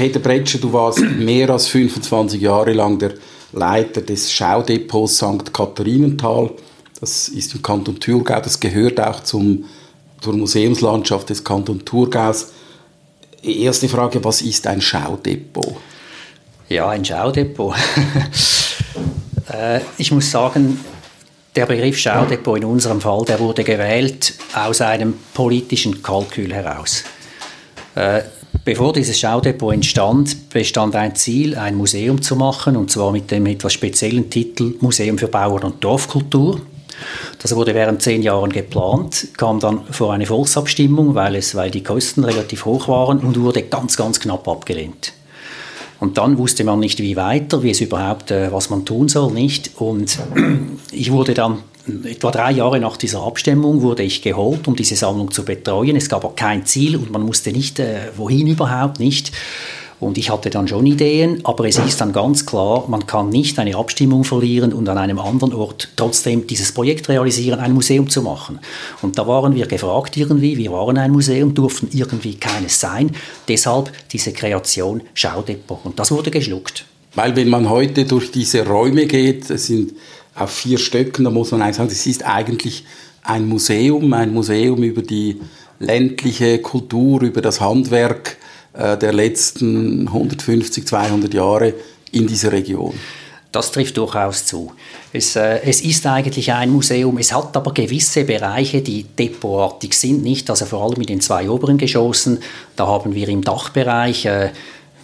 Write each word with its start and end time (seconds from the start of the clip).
Peter 0.00 0.18
Bretscher, 0.18 0.58
du 0.58 0.72
warst 0.72 0.98
mehr 1.18 1.50
als 1.50 1.66
25 1.66 2.40
Jahre 2.40 2.72
lang 2.72 2.98
der 2.98 3.12
Leiter 3.52 4.00
des 4.00 4.32
Schaudepots 4.32 5.18
St. 5.18 5.52
Katharinenthal. 5.52 6.52
Das 6.98 7.28
ist 7.28 7.54
im 7.54 7.60
Kanton 7.60 8.00
Thurgau, 8.00 8.40
das 8.40 8.58
gehört 8.58 8.98
auch 8.98 9.22
zum, 9.22 9.66
zur 10.22 10.38
Museumslandschaft 10.38 11.28
des 11.28 11.44
Kanton 11.44 11.84
Thurgaus. 11.84 12.52
Erste 13.42 13.90
Frage, 13.90 14.24
was 14.24 14.40
ist 14.40 14.66
ein 14.66 14.80
Schaudepot? 14.80 15.76
Ja, 16.70 16.88
ein 16.88 17.04
Schaudepot. 17.04 17.74
Äh, 19.52 19.80
ich 19.98 20.12
muss 20.12 20.30
sagen, 20.30 20.78
der 21.56 21.66
Begriff 21.66 21.98
Schaudepot 21.98 22.58
in 22.58 22.64
unserem 22.66 23.00
Fall, 23.00 23.24
der 23.24 23.40
wurde 23.40 23.64
gewählt 23.64 24.34
aus 24.54 24.80
einem 24.80 25.14
politischen 25.34 26.04
Kalkül 26.04 26.54
heraus. 26.54 27.02
Äh, 27.96 28.20
bevor 28.64 28.92
dieses 28.92 29.18
Schaudepot 29.18 29.74
entstand, 29.74 30.50
bestand 30.50 30.94
ein 30.94 31.14
Ziel, 31.14 31.56
ein 31.56 31.74
Museum 31.74 32.20
zu 32.20 32.36
machen, 32.36 32.76
und 32.76 32.90
zwar 32.90 33.12
mit 33.12 33.30
dem 33.30 33.46
etwas 33.46 33.72
speziellen 33.72 34.30
Titel 34.30 34.74
Museum 34.80 35.18
für 35.18 35.28
Bauern- 35.28 35.64
und 35.64 35.82
Dorfkultur. 35.82 36.60
Das 37.40 37.54
wurde 37.56 37.74
während 37.74 38.02
zehn 38.02 38.22
Jahren 38.22 38.50
geplant, 38.50 39.28
kam 39.36 39.58
dann 39.60 39.84
vor 39.90 40.12
eine 40.12 40.26
Volksabstimmung, 40.26 41.14
weil, 41.14 41.36
es, 41.36 41.54
weil 41.54 41.70
die 41.70 41.82
Kosten 41.82 42.24
relativ 42.24 42.66
hoch 42.66 42.88
waren 42.88 43.20
und 43.20 43.40
wurde 43.40 43.62
ganz, 43.62 43.96
ganz 43.96 44.20
knapp 44.20 44.46
abgelehnt. 44.46 45.14
Und 45.98 46.16
dann 46.16 46.38
wusste 46.38 46.64
man 46.64 46.80
nicht, 46.80 46.98
wie 46.98 47.16
weiter, 47.16 47.62
wie 47.62 47.70
es 47.70 47.80
überhaupt, 47.80 48.30
äh, 48.30 48.50
was 48.50 48.70
man 48.70 48.86
tun 48.86 49.08
soll, 49.08 49.32
nicht. 49.32 49.72
Und 49.76 50.18
ich 50.92 51.12
wurde 51.12 51.34
dann 51.34 51.58
etwa 52.04 52.30
drei 52.30 52.52
Jahre 52.52 52.80
nach 52.80 52.96
dieser 52.96 53.22
Abstimmung 53.22 53.82
wurde 53.82 54.02
ich 54.02 54.22
geholt, 54.22 54.66
um 54.68 54.76
diese 54.76 54.96
Sammlung 54.96 55.30
zu 55.30 55.44
betreuen. 55.44 55.96
Es 55.96 56.08
gab 56.08 56.24
aber 56.24 56.34
kein 56.34 56.66
Ziel 56.66 56.96
und 56.96 57.10
man 57.10 57.26
wusste 57.26 57.52
nicht, 57.52 57.78
äh, 57.78 58.10
wohin 58.16 58.46
überhaupt 58.46 59.00
nicht. 59.00 59.32
Und 60.00 60.16
ich 60.16 60.30
hatte 60.30 60.48
dann 60.48 60.66
schon 60.66 60.86
Ideen, 60.86 61.40
aber 61.44 61.66
es 61.68 61.76
ist 61.76 62.00
dann 62.00 62.14
ganz 62.14 62.46
klar, 62.46 62.84
man 62.88 63.06
kann 63.06 63.28
nicht 63.28 63.58
eine 63.58 63.76
Abstimmung 63.76 64.24
verlieren 64.24 64.72
und 64.72 64.88
an 64.88 64.96
einem 64.96 65.18
anderen 65.18 65.52
Ort 65.52 65.90
trotzdem 65.94 66.46
dieses 66.46 66.72
Projekt 66.72 67.10
realisieren, 67.10 67.60
ein 67.60 67.74
Museum 67.74 68.08
zu 68.08 68.22
machen. 68.22 68.60
Und 69.02 69.18
da 69.18 69.26
waren 69.26 69.54
wir 69.54 69.66
gefragt 69.66 70.16
irgendwie, 70.16 70.56
wir 70.56 70.72
waren 70.72 70.96
ein 70.96 71.10
Museum, 71.10 71.52
durften 71.52 71.90
irgendwie 71.92 72.36
keines 72.36 72.80
sein. 72.80 73.10
Deshalb 73.46 73.92
diese 74.10 74.32
Kreation 74.32 75.02
Schaudepot. 75.12 75.80
Und 75.84 75.98
das 75.98 76.10
wurde 76.10 76.30
geschluckt. 76.30 76.86
Weil 77.14 77.36
wenn 77.36 77.50
man 77.50 77.68
heute 77.68 78.06
durch 78.06 78.30
diese 78.30 78.66
Räume 78.66 79.06
geht, 79.06 79.50
es 79.50 79.66
sind 79.66 79.92
auf 80.40 80.50
vier 80.50 80.78
Stöcken, 80.78 81.24
da 81.24 81.30
muss 81.30 81.50
man 81.50 81.62
eigentlich 81.62 81.76
sagen, 81.76 81.90
es 81.90 82.06
ist 82.06 82.24
eigentlich 82.24 82.84
ein 83.22 83.46
Museum, 83.46 84.12
ein 84.12 84.32
Museum 84.32 84.82
über 84.82 85.02
die 85.02 85.40
ländliche 85.78 86.58
Kultur, 86.60 87.22
über 87.22 87.40
das 87.40 87.60
Handwerk, 87.60 88.36
äh, 88.72 88.96
der 88.96 89.12
letzten 89.12 90.08
150, 90.08 90.86
200 90.86 91.34
Jahre 91.34 91.74
in 92.12 92.26
dieser 92.26 92.52
Region. 92.52 92.94
Das 93.52 93.72
trifft 93.72 93.96
durchaus 93.96 94.46
zu. 94.46 94.72
Es, 95.12 95.34
äh, 95.34 95.60
es, 95.64 95.80
ist 95.80 96.06
eigentlich 96.06 96.52
ein 96.52 96.70
Museum, 96.70 97.18
es 97.18 97.32
hat 97.32 97.56
aber 97.56 97.74
gewisse 97.74 98.24
Bereiche, 98.24 98.80
die 98.80 99.02
depotartig 99.02 99.92
sind, 99.94 100.22
nicht? 100.22 100.48
Also 100.50 100.66
vor 100.66 100.84
allem 100.84 101.00
in 101.00 101.06
den 101.06 101.20
zwei 101.20 101.50
oberen 101.50 101.76
Geschossen, 101.76 102.38
da 102.76 102.86
haben 102.86 103.14
wir 103.14 103.28
im 103.28 103.42
Dachbereich, 103.42 104.24
äh, 104.26 104.50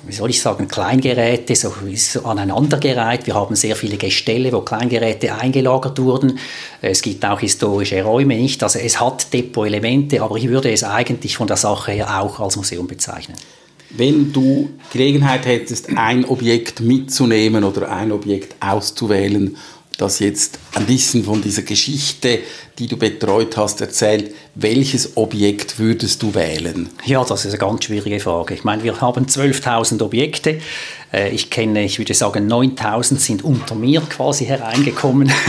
wie 0.06 0.12
soll 0.12 0.30
ich 0.30 0.40
sagen, 0.40 0.68
Kleingeräte, 0.68 1.54
so, 1.56 1.72
so 1.96 2.24
aneinandergereiht. 2.24 3.26
Wir 3.26 3.34
haben 3.34 3.56
sehr 3.56 3.74
viele 3.74 3.96
Gestelle, 3.96 4.52
wo 4.52 4.60
Kleingeräte 4.60 5.34
eingelagert 5.34 5.98
wurden. 5.98 6.38
Es 6.80 7.02
gibt 7.02 7.24
auch 7.24 7.40
historische 7.40 8.02
Räume, 8.02 8.36
nicht? 8.36 8.62
Also 8.62 8.78
es 8.78 9.00
hat 9.00 9.32
Depot-Elemente, 9.32 10.22
aber 10.22 10.36
ich 10.36 10.48
würde 10.48 10.70
es 10.70 10.84
eigentlich 10.84 11.36
von 11.36 11.46
der 11.46 11.56
Sache 11.56 11.92
her 11.92 12.20
auch 12.20 12.38
als 12.38 12.56
Museum 12.56 12.86
bezeichnen. 12.86 13.36
Wenn 13.90 14.32
du 14.32 14.70
Gelegenheit 14.92 15.46
hättest, 15.46 15.96
ein 15.96 16.24
Objekt 16.24 16.80
mitzunehmen 16.80 17.64
oder 17.64 17.90
ein 17.90 18.12
Objekt 18.12 18.56
auszuwählen, 18.60 19.56
das 19.98 20.18
jetzt 20.18 20.58
ein 20.74 20.86
bisschen 20.86 21.24
von 21.24 21.40
dieser 21.40 21.62
Geschichte, 21.62 22.40
die 22.78 22.86
du 22.86 22.96
betreut 22.96 23.56
hast, 23.56 23.80
erzählt, 23.80 24.34
welches 24.54 25.16
Objekt 25.16 25.78
würdest 25.78 26.22
du 26.22 26.34
wählen? 26.34 26.90
Ja, 27.04 27.24
das 27.24 27.44
ist 27.44 27.52
eine 27.52 27.58
ganz 27.58 27.84
schwierige 27.84 28.20
Frage. 28.20 28.54
Ich 28.54 28.64
meine, 28.64 28.82
wir 28.82 29.00
haben 29.00 29.26
12.000 29.26 30.02
Objekte. 30.02 30.60
Äh, 31.12 31.30
ich 31.30 31.50
kenne, 31.50 31.84
ich 31.84 31.98
würde 31.98 32.14
sagen, 32.14 32.50
9.000 32.52 33.18
sind 33.18 33.44
unter 33.44 33.74
mir 33.74 34.00
quasi 34.02 34.44
hereingekommen. 34.44 35.32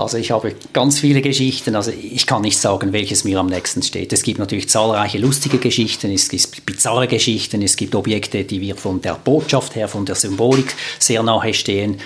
Also 0.00 0.18
ich 0.18 0.30
habe 0.30 0.54
ganz 0.72 0.98
viele 0.98 1.20
Geschichten, 1.20 1.76
also 1.76 1.90
ich 1.90 2.26
kann 2.26 2.42
nicht 2.42 2.58
sagen, 2.58 2.92
welches 2.92 3.24
mir 3.24 3.38
am 3.38 3.46
nächsten 3.46 3.82
steht. 3.82 4.12
Es 4.12 4.22
gibt 4.22 4.38
natürlich 4.38 4.68
zahlreiche 4.68 5.18
lustige 5.18 5.58
Geschichten, 5.58 6.10
es 6.12 6.28
gibt 6.28 6.66
bizarre 6.66 7.06
Geschichten, 7.06 7.62
es 7.62 7.76
gibt 7.76 7.94
Objekte, 7.94 8.44
die 8.44 8.60
wir 8.60 8.76
von 8.76 9.00
der 9.00 9.14
Botschaft 9.14 9.76
her, 9.76 9.88
von 9.88 10.06
der 10.06 10.14
Symbolik 10.14 10.74
sehr 10.98 11.22
nahe 11.22 11.54
stehen. 11.54 11.98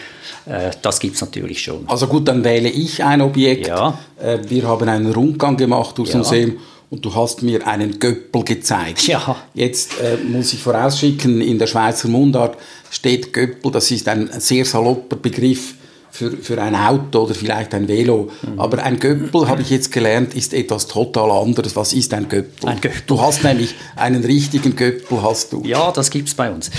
Äh, 0.46 0.70
das 0.82 1.00
gibt 1.00 1.14
es 1.14 1.20
natürlich 1.20 1.62
schon. 1.62 1.88
Also 1.88 2.06
gut, 2.06 2.28
dann 2.28 2.44
wähle 2.44 2.68
ich 2.68 3.02
ein 3.02 3.20
Objekt. 3.20 3.68
Ja. 3.68 3.98
Äh, 4.20 4.38
wir 4.48 4.66
haben 4.68 4.88
einen 4.88 5.12
Rundgang 5.12 5.56
gemacht 5.56 5.96
durchs 5.98 6.12
ja. 6.12 6.18
Museum 6.18 6.58
und 6.90 7.04
du 7.04 7.14
hast 7.14 7.42
mir 7.42 7.66
einen 7.66 7.98
Göppel 7.98 8.44
gezeigt. 8.44 9.06
Ja. 9.06 9.36
Jetzt 9.54 10.00
äh, 10.00 10.16
muss 10.22 10.52
ich 10.52 10.60
vorausschicken, 10.60 11.40
in 11.40 11.58
der 11.58 11.66
Schweizer 11.66 12.08
Mundart 12.08 12.56
steht 12.90 13.32
Göppel, 13.32 13.72
das 13.72 13.90
ist 13.90 14.06
ein 14.08 14.30
sehr 14.38 14.64
salopper 14.64 15.16
Begriff 15.16 15.74
für, 16.14 16.30
für 16.30 16.62
ein 16.62 16.76
Auto 16.76 17.24
oder 17.24 17.34
vielleicht 17.34 17.74
ein 17.74 17.88
Velo. 17.88 18.30
Mhm. 18.42 18.60
Aber 18.60 18.80
ein 18.84 19.00
Göppel, 19.00 19.48
habe 19.48 19.62
ich 19.62 19.70
jetzt 19.70 19.90
gelernt, 19.90 20.34
ist 20.34 20.54
etwas 20.54 20.86
total 20.86 21.28
anderes. 21.32 21.74
Was 21.74 21.92
ist 21.92 22.14
ein 22.14 22.28
Göppel? 22.28 22.68
Ein 22.68 22.80
Göppel. 22.80 23.02
Du 23.08 23.20
hast 23.20 23.42
nämlich 23.42 23.74
einen 23.96 24.24
richtigen 24.24 24.76
Göppel, 24.76 25.22
hast 25.22 25.52
du. 25.52 25.64
Ja, 25.64 25.90
das 25.90 26.10
gibt 26.10 26.28
es 26.28 26.34
bei 26.34 26.52
uns. 26.52 26.70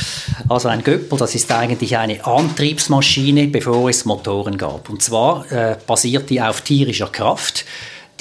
Also 0.48 0.70
ein 0.70 0.86
Göppel, 0.86 1.18
das 1.18 1.36
ist 1.36 1.52
eigentlich 1.52 1.98
eine 1.98 2.26
Antriebsmaschine, 2.26 3.50
bevor 3.50 3.90
es 3.90 4.06
Motoren 4.06 4.58
gab. 4.58 4.90
Und 4.90 5.04
zwar 5.04 5.52
äh, 5.52 5.76
basiert 5.86 6.30
die 6.30 6.42
auf 6.42 6.62
tierischer 6.62 7.08
Kraft 7.08 7.66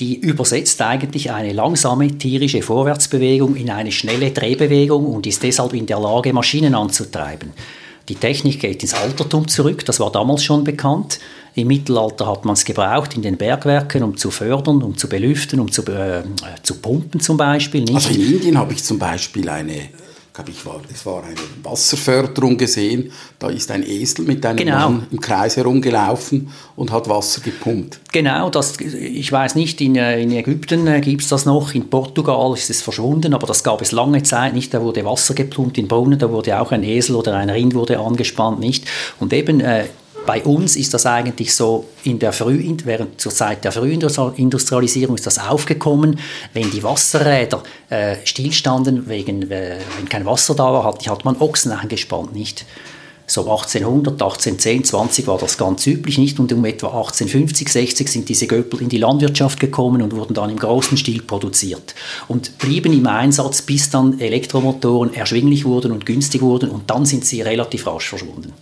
die 0.00 0.16
übersetzt 0.16 0.82
eigentlich 0.82 1.30
eine 1.30 1.52
langsame 1.52 2.18
tierische 2.18 2.62
Vorwärtsbewegung 2.62 3.54
in 3.54 3.70
eine 3.70 3.92
schnelle 3.92 4.32
Drehbewegung 4.32 5.06
und 5.06 5.24
ist 5.24 5.44
deshalb 5.44 5.72
in 5.72 5.86
der 5.86 6.00
Lage, 6.00 6.32
Maschinen 6.32 6.74
anzutreiben. 6.74 7.52
Die 8.08 8.16
Technik 8.16 8.60
geht 8.60 8.82
ins 8.82 8.92
Altertum 8.92 9.48
zurück, 9.48 9.84
das 9.86 9.98
war 9.98 10.12
damals 10.12 10.44
schon 10.44 10.62
bekannt. 10.62 11.20
Im 11.54 11.68
Mittelalter 11.68 12.26
hat 12.26 12.44
man 12.44 12.54
es 12.54 12.64
gebraucht 12.64 13.14
in 13.14 13.22
den 13.22 13.36
Bergwerken, 13.36 14.02
um 14.02 14.16
zu 14.16 14.30
fördern, 14.30 14.82
um 14.82 14.98
zu 14.98 15.08
belüften, 15.08 15.60
um 15.60 15.70
zu, 15.70 15.82
äh, 15.86 16.22
zu 16.62 16.74
pumpen 16.80 17.20
zum 17.20 17.36
Beispiel. 17.36 17.82
Nicht? 17.82 17.94
Also 17.94 18.10
in 18.10 18.34
Indien 18.34 18.58
habe 18.58 18.72
ich 18.72 18.82
zum 18.84 18.98
Beispiel 18.98 19.48
eine 19.48 19.88
glaube 20.34 20.50
ich, 20.50 20.66
war, 20.66 20.80
es 20.92 21.06
war 21.06 21.22
eine 21.22 21.36
Wasserförderung 21.62 22.58
gesehen. 22.58 23.12
Da 23.38 23.50
ist 23.50 23.70
ein 23.70 23.88
Esel 23.88 24.24
mit 24.24 24.44
einem 24.44 24.56
genau. 24.56 24.90
Mann 24.90 25.06
im 25.12 25.20
Kreis 25.20 25.56
herumgelaufen 25.56 26.50
und 26.74 26.90
hat 26.90 27.08
Wasser 27.08 27.40
gepumpt. 27.40 28.00
Genau, 28.10 28.50
das, 28.50 28.80
ich 28.80 29.30
weiß 29.30 29.54
nicht, 29.54 29.80
in, 29.80 29.94
äh, 29.94 30.20
in 30.20 30.32
Ägypten 30.32 30.88
äh, 30.88 31.00
gibt 31.00 31.22
es 31.22 31.28
das 31.28 31.46
noch, 31.46 31.72
in 31.72 31.88
Portugal 31.88 32.52
ist 32.54 32.68
es 32.68 32.82
verschwunden, 32.82 33.32
aber 33.32 33.46
das 33.46 33.62
gab 33.62 33.80
es 33.80 33.92
lange 33.92 34.24
Zeit 34.24 34.54
nicht. 34.54 34.74
Da 34.74 34.82
wurde 34.82 35.04
Wasser 35.04 35.34
gepumpt 35.34 35.78
in 35.78 35.86
Brunnen, 35.86 36.18
da 36.18 36.28
wurde 36.28 36.60
auch 36.60 36.72
ein 36.72 36.82
Esel 36.82 37.14
oder 37.14 37.36
ein 37.36 37.48
Rind 37.48 37.74
wurde 37.74 38.00
angespannt, 38.00 38.58
nicht. 38.58 38.86
Und 39.20 39.32
eben 39.32 39.60
äh, 39.60 39.84
bei 40.26 40.42
uns 40.42 40.76
ist 40.76 40.94
das 40.94 41.06
eigentlich 41.06 41.54
so 41.54 41.86
in 42.04 42.18
der 42.18 42.32
Früh, 42.32 42.74
während 42.84 43.20
zur 43.20 43.32
Zeit 43.32 43.64
der 43.64 43.72
Frühindustrialisierung 43.72 45.14
ist 45.16 45.26
das 45.26 45.38
aufgekommen. 45.38 46.18
Wenn 46.52 46.70
die 46.70 46.82
Wasserräder 46.82 47.62
äh, 47.90 48.16
stillstanden, 48.24 49.08
wegen, 49.08 49.50
äh, 49.50 49.78
wenn 49.98 50.08
kein 50.08 50.24
Wasser 50.26 50.54
da 50.54 50.72
war, 50.72 50.84
hat, 50.84 51.06
hat 51.06 51.24
man 51.24 51.36
Ochsen 51.40 51.72
eingespannt, 51.72 52.34
nicht? 52.34 52.64
So 53.26 53.40
1800, 53.40 54.14
1810, 54.14 54.84
20 54.84 55.26
war 55.26 55.38
das 55.38 55.56
ganz 55.56 55.86
üblich, 55.86 56.18
nicht? 56.18 56.38
Und 56.38 56.52
um 56.52 56.64
etwa 56.66 56.88
1850, 56.88 57.70
60 57.70 58.08
sind 58.08 58.28
diese 58.28 58.46
Göppel 58.46 58.82
in 58.82 58.90
die 58.90 58.98
Landwirtschaft 58.98 59.60
gekommen 59.60 60.02
und 60.02 60.14
wurden 60.14 60.34
dann 60.34 60.50
im 60.50 60.58
großen 60.58 60.98
Stil 60.98 61.22
produziert 61.22 61.94
und 62.28 62.58
blieben 62.58 62.92
im 62.92 63.06
Einsatz, 63.06 63.62
bis 63.62 63.88
dann 63.88 64.20
Elektromotoren 64.20 65.14
erschwinglich 65.14 65.64
wurden 65.64 65.92
und 65.92 66.04
günstig 66.04 66.42
wurden 66.42 66.68
und 66.68 66.90
dann 66.90 67.06
sind 67.06 67.24
sie 67.24 67.40
relativ 67.40 67.86
rasch 67.86 68.10
verschwunden 68.10 68.52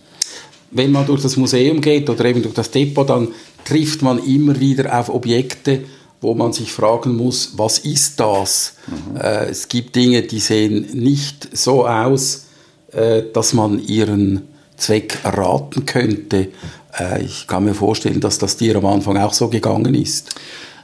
wenn 0.73 0.91
man 0.91 1.05
durch 1.05 1.21
das 1.21 1.37
Museum 1.37 1.81
geht 1.81 2.09
oder 2.09 2.25
eben 2.25 2.41
durch 2.41 2.55
das 2.55 2.71
Depot, 2.71 3.09
dann 3.09 3.29
trifft 3.65 4.01
man 4.01 4.23
immer 4.23 4.59
wieder 4.59 4.99
auf 4.99 5.09
Objekte, 5.09 5.83
wo 6.21 6.33
man 6.33 6.53
sich 6.53 6.71
fragen 6.71 7.17
muss, 7.17 7.53
was 7.57 7.79
ist 7.79 8.19
das? 8.19 8.75
Mhm. 8.87 9.17
Äh, 9.17 9.45
es 9.49 9.67
gibt 9.67 9.95
Dinge, 9.95 10.21
die 10.21 10.39
sehen 10.39 10.87
nicht 10.93 11.55
so 11.55 11.85
aus, 11.85 12.45
äh, 12.91 13.23
dass 13.33 13.53
man 13.53 13.79
ihren 13.85 14.47
Zweck 14.77 15.19
erraten 15.23 15.85
könnte. 15.85 16.49
Äh, 16.97 17.23
ich 17.23 17.47
kann 17.47 17.65
mir 17.65 17.73
vorstellen, 17.73 18.21
dass 18.21 18.37
das 18.37 18.57
dir 18.57 18.75
am 18.77 18.85
Anfang 18.85 19.17
auch 19.17 19.33
so 19.33 19.49
gegangen 19.49 19.93
ist. 19.95 20.33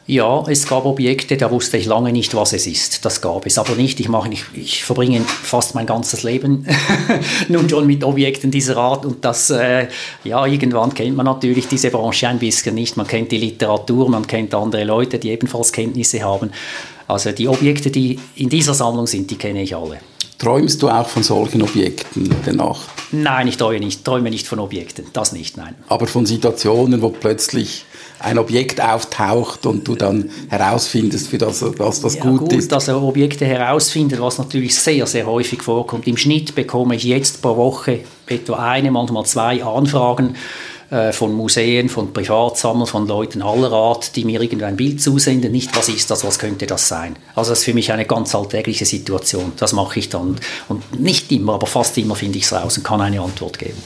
Ja, 0.10 0.44
es 0.48 0.66
gab 0.66 0.86
Objekte, 0.86 1.38
da 1.38 1.52
wusste 1.52 1.78
ich 1.78 1.86
lange 1.86 2.12
nicht, 2.12 2.34
was 2.34 2.54
es 2.54 2.66
ist. 2.66 3.06
Das 3.06 3.22
gab 3.22 3.46
es 3.46 3.60
aber 3.60 3.76
nicht. 3.76 4.00
Ich, 4.00 4.10
mache, 4.10 4.28
ich, 4.34 4.44
ich 4.56 4.84
verbringe 4.84 5.22
fast 5.22 5.76
mein 5.76 5.86
ganzes 5.86 6.24
Leben 6.24 6.66
nun 7.48 7.70
schon 7.70 7.86
mit 7.86 8.04
Objekten 8.04 8.50
dieser 8.50 8.76
Art 8.78 9.06
und 9.06 9.24
das, 9.24 9.52
äh, 9.52 9.88
ja, 10.24 10.48
irgendwann 10.48 10.96
kennt 10.96 11.16
man 11.16 11.28
natürlich 11.28 11.68
diese 11.68 11.92
Branche 11.92 12.28
ein 12.28 12.40
bisschen 12.40 12.74
nicht. 12.74 12.98
Man 12.98 13.06
kennt 13.06 13.32
die 13.32 13.38
Literatur, 13.38 14.10
man 14.10 14.26
kennt 14.26 14.56
andere 14.56 14.84
Leute, 14.84 15.20
die 15.20 15.30
ebenfalls 15.30 15.72
Kenntnisse 15.72 16.24
haben. 16.24 16.50
Also 17.08 17.32
die 17.32 17.48
Objekte, 17.48 17.92
die 17.92 18.18
in 18.36 18.50
dieser 18.50 18.74
Sammlung 18.74 19.06
sind, 19.06 19.30
die 19.30 19.38
kenne 19.38 19.62
ich 19.62 19.76
alle. 19.76 20.00
Träumst 20.40 20.82
du 20.82 20.90
auch 20.90 21.08
von 21.08 21.22
solchen 21.22 21.62
Objekten 21.62 22.34
Nacht? 22.56 22.90
Nein, 23.12 23.48
ich 23.48 23.58
träume 23.58 23.82
nicht, 23.82 24.04
träume 24.04 24.32
nicht 24.32 24.48
von 24.48 24.58
Objekten, 24.58 25.06
das 25.14 25.34
nicht, 25.34 25.56
nein. 25.58 25.76
Aber 25.88 26.08
von 26.08 26.26
Situationen, 26.26 27.04
wo 27.04 27.10
plötzlich 27.10 27.86
ein 28.20 28.38
Objekt 28.38 28.82
auftaucht 28.82 29.66
und 29.66 29.88
du 29.88 29.96
dann 29.96 30.30
herausfindest, 30.50 31.28
für 31.28 31.38
das, 31.38 31.64
was 31.78 32.02
das 32.02 32.16
ja, 32.16 32.22
gut, 32.22 32.40
gut 32.40 32.54
ist. 32.54 32.72
dass 32.72 32.88
er 32.88 33.02
Objekte 33.02 33.46
herausfindet, 33.46 34.22
was 34.22 34.38
natürlich 34.38 34.76
sehr, 34.76 35.08
sehr 35.08 35.26
häufig 35.26 35.62
vorkommt. 35.62 36.08
Im 36.08 36.18
Schnitt 36.18 36.56
bekomme 36.56 36.96
ich 36.96 37.04
jetzt 37.04 37.42
pro 37.42 37.56
Woche 37.56 38.02
etwa 38.28 38.56
eine, 38.56 38.92
manchmal 38.92 39.26
zwei 39.26 39.64
Anfragen 39.64 40.36
äh, 40.90 41.14
von 41.14 41.34
Museen, 41.34 41.88
von 41.88 42.14
Privatsammlern, 42.14 42.88
von 42.88 43.08
Leuten 43.08 43.42
aller 43.42 43.72
Art, 43.72 44.16
die 44.16 44.26
mir 44.26 44.42
irgendein 44.42 44.76
Bild 44.76 45.02
zusenden. 45.02 45.52
Nicht, 45.52 45.76
was 45.78 45.88
ist 45.88 46.10
das, 46.10 46.24
was 46.24 46.40
könnte 46.40 46.66
das 46.66 46.88
sein? 46.88 47.16
Also 47.36 47.52
das 47.52 47.60
ist 47.60 47.66
für 47.66 47.74
mich 47.74 47.92
eine 47.92 48.06
ganz 48.06 48.34
alltägliche 48.34 48.86
Situation. 48.86 49.54
Das 49.58 49.74
mache 49.74 50.00
ich 50.00 50.10
dann. 50.10 50.38
Und 50.68 51.00
nicht 51.00 51.32
immer, 51.32 51.54
aber 51.54 51.68
fast 51.68 51.98
immer 51.98 52.16
finde 52.16 52.40
ich 52.40 52.46
es 52.46 52.54
raus 52.54 52.78
und 52.78 52.84
kann 52.84 53.02
eine 53.02 53.22
Antwort 53.22 53.60
geben. 53.60 53.78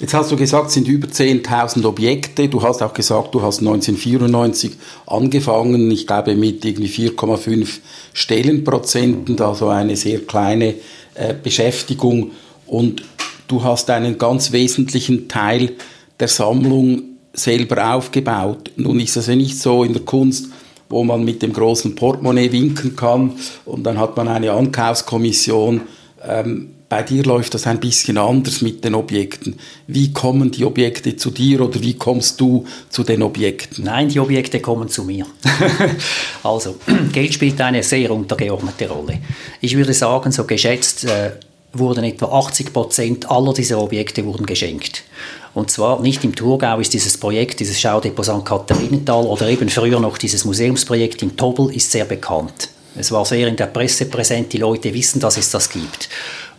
Jetzt 0.00 0.12
hast 0.12 0.32
du 0.32 0.36
gesagt, 0.36 0.68
es 0.68 0.74
sind 0.74 0.88
über 0.88 1.06
10.000 1.06 1.84
Objekte. 1.86 2.48
Du 2.48 2.62
hast 2.62 2.82
auch 2.82 2.92
gesagt, 2.92 3.32
du 3.32 3.42
hast 3.42 3.60
1994 3.60 4.72
angefangen, 5.06 5.90
ich 5.90 6.06
glaube 6.06 6.34
mit 6.34 6.64
irgendwie 6.64 6.88
4,5 6.88 7.78
Stellenprozenten, 8.12 9.40
also 9.40 9.68
eine 9.68 9.96
sehr 9.96 10.20
kleine 10.20 10.74
äh, 11.14 11.32
Beschäftigung. 11.40 12.32
Und 12.66 13.04
du 13.46 13.62
hast 13.62 13.88
einen 13.88 14.18
ganz 14.18 14.50
wesentlichen 14.50 15.28
Teil 15.28 15.72
der 16.18 16.28
Sammlung 16.28 17.02
selber 17.32 17.94
aufgebaut. 17.94 18.72
Nun 18.76 18.98
ist 18.98 19.16
es 19.16 19.28
ja 19.28 19.36
nicht 19.36 19.58
so 19.58 19.84
in 19.84 19.92
der 19.92 20.02
Kunst, 20.02 20.48
wo 20.88 21.04
man 21.04 21.24
mit 21.24 21.40
dem 21.40 21.52
großen 21.52 21.94
Portemonnaie 21.94 22.50
winken 22.50 22.96
kann 22.96 23.32
und 23.64 23.84
dann 23.84 23.98
hat 23.98 24.16
man 24.16 24.26
eine 24.28 24.52
Ankaufskommission. 24.52 25.82
Ähm, 26.26 26.70
bei 26.88 27.02
dir 27.02 27.24
läuft 27.24 27.54
das 27.54 27.66
ein 27.66 27.80
bisschen 27.80 28.18
anders 28.18 28.62
mit 28.62 28.84
den 28.84 28.94
Objekten. 28.94 29.58
Wie 29.86 30.12
kommen 30.12 30.50
die 30.50 30.64
Objekte 30.64 31.16
zu 31.16 31.30
dir 31.30 31.60
oder 31.62 31.80
wie 31.80 31.94
kommst 31.94 32.40
du 32.40 32.64
zu 32.90 33.02
den 33.02 33.22
Objekten? 33.22 33.84
Nein, 33.84 34.08
die 34.08 34.20
Objekte 34.20 34.60
kommen 34.60 34.88
zu 34.88 35.04
mir. 35.04 35.26
also, 36.42 36.76
Geld 37.12 37.34
spielt 37.34 37.60
eine 37.60 37.82
sehr 37.82 38.10
untergeordnete 38.10 38.88
Rolle. 38.88 39.18
Ich 39.60 39.76
würde 39.76 39.94
sagen, 39.94 40.30
so 40.30 40.44
geschätzt 40.44 41.04
äh, 41.04 41.32
wurden 41.72 42.04
etwa 42.04 42.26
80 42.26 42.72
Prozent 42.72 43.30
aller 43.30 43.52
dieser 43.52 43.80
Objekte 43.80 44.24
wurden 44.24 44.46
geschenkt. 44.46 45.04
Und 45.54 45.70
zwar 45.70 46.00
nicht 46.00 46.24
im 46.24 46.34
Thurgau 46.34 46.78
ist 46.80 46.92
dieses 46.92 47.16
Projekt, 47.16 47.60
dieses 47.60 47.80
Schaudepot 47.80 48.24
St. 48.24 48.44
Katharinenthal 48.44 49.24
oder 49.24 49.48
eben 49.48 49.68
früher 49.68 50.00
noch 50.00 50.18
dieses 50.18 50.44
Museumsprojekt 50.44 51.22
im 51.22 51.36
Tobel 51.36 51.74
ist 51.74 51.90
sehr 51.90 52.04
bekannt. 52.04 52.70
Es 52.96 53.10
war 53.10 53.24
sehr 53.24 53.48
in 53.48 53.56
der 53.56 53.66
Presse 53.66 54.06
präsent, 54.06 54.52
die 54.52 54.58
Leute 54.58 54.94
wissen, 54.94 55.20
dass 55.20 55.36
es 55.36 55.50
das 55.50 55.68
gibt. 55.68 56.08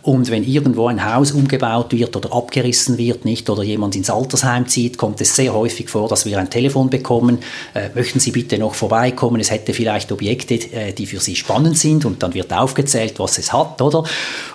Und 0.06 0.30
wenn 0.30 0.44
irgendwo 0.44 0.86
ein 0.86 1.04
Haus 1.04 1.32
umgebaut 1.32 1.92
wird 1.92 2.14
oder 2.14 2.32
abgerissen 2.32 2.96
wird, 2.96 3.24
nicht, 3.24 3.50
oder 3.50 3.64
jemand 3.64 3.96
ins 3.96 4.08
Altersheim 4.08 4.68
zieht, 4.68 4.98
kommt 4.98 5.20
es 5.20 5.34
sehr 5.34 5.52
häufig 5.52 5.90
vor, 5.90 6.08
dass 6.08 6.24
wir 6.26 6.38
ein 6.38 6.48
Telefon 6.48 6.90
bekommen. 6.90 7.38
Äh, 7.74 7.88
möchten 7.92 8.20
Sie 8.20 8.30
bitte 8.30 8.56
noch 8.56 8.76
vorbeikommen? 8.76 9.40
Es 9.40 9.50
hätte 9.50 9.74
vielleicht 9.74 10.12
Objekte, 10.12 10.54
äh, 10.54 10.92
die 10.92 11.06
für 11.06 11.18
Sie 11.18 11.34
spannend 11.34 11.76
sind 11.76 12.04
und 12.04 12.22
dann 12.22 12.34
wird 12.34 12.52
aufgezählt, 12.52 13.18
was 13.18 13.36
es 13.38 13.52
hat, 13.52 13.82
oder? 13.82 14.04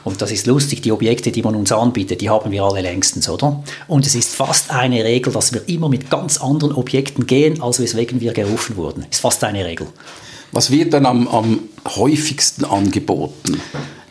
Und 0.06 0.22
das 0.22 0.32
ist 0.32 0.48
lustig, 0.48 0.84
die 0.84 0.94
Objekte, 0.94 1.34
die 1.34 1.44
man 1.44 1.56
uns 1.56 1.74
anbietet, 1.74 2.22
die 2.22 2.30
haben 2.30 2.50
wir 2.50 2.64
alle 2.64 2.80
längstens, 2.80 3.28
oder? 3.28 3.62
Und 3.90 4.08
es 4.08 4.16
ist 4.16 4.34
fast 4.34 4.72
eine 4.72 5.04
Regel, 5.04 5.34
dass 5.34 5.52
wir 5.52 5.68
immer 5.68 5.90
mit 5.90 6.10
ganz 6.10 6.38
anderen 6.38 6.74
Objekten 6.74 7.28
gehen, 7.28 7.62
als 7.62 7.82
weswegen 7.82 8.22
wir 8.22 8.32
gerufen 8.32 8.78
wurden. 8.78 9.06
Ist 9.12 9.20
fast 9.20 9.44
eine 9.44 9.66
Regel. 9.66 9.88
Was 10.54 10.72
wird 10.72 10.94
dann 10.94 11.06
am, 11.06 11.28
am 11.28 11.60
häufigsten 11.98 12.64
angeboten? 12.64 13.60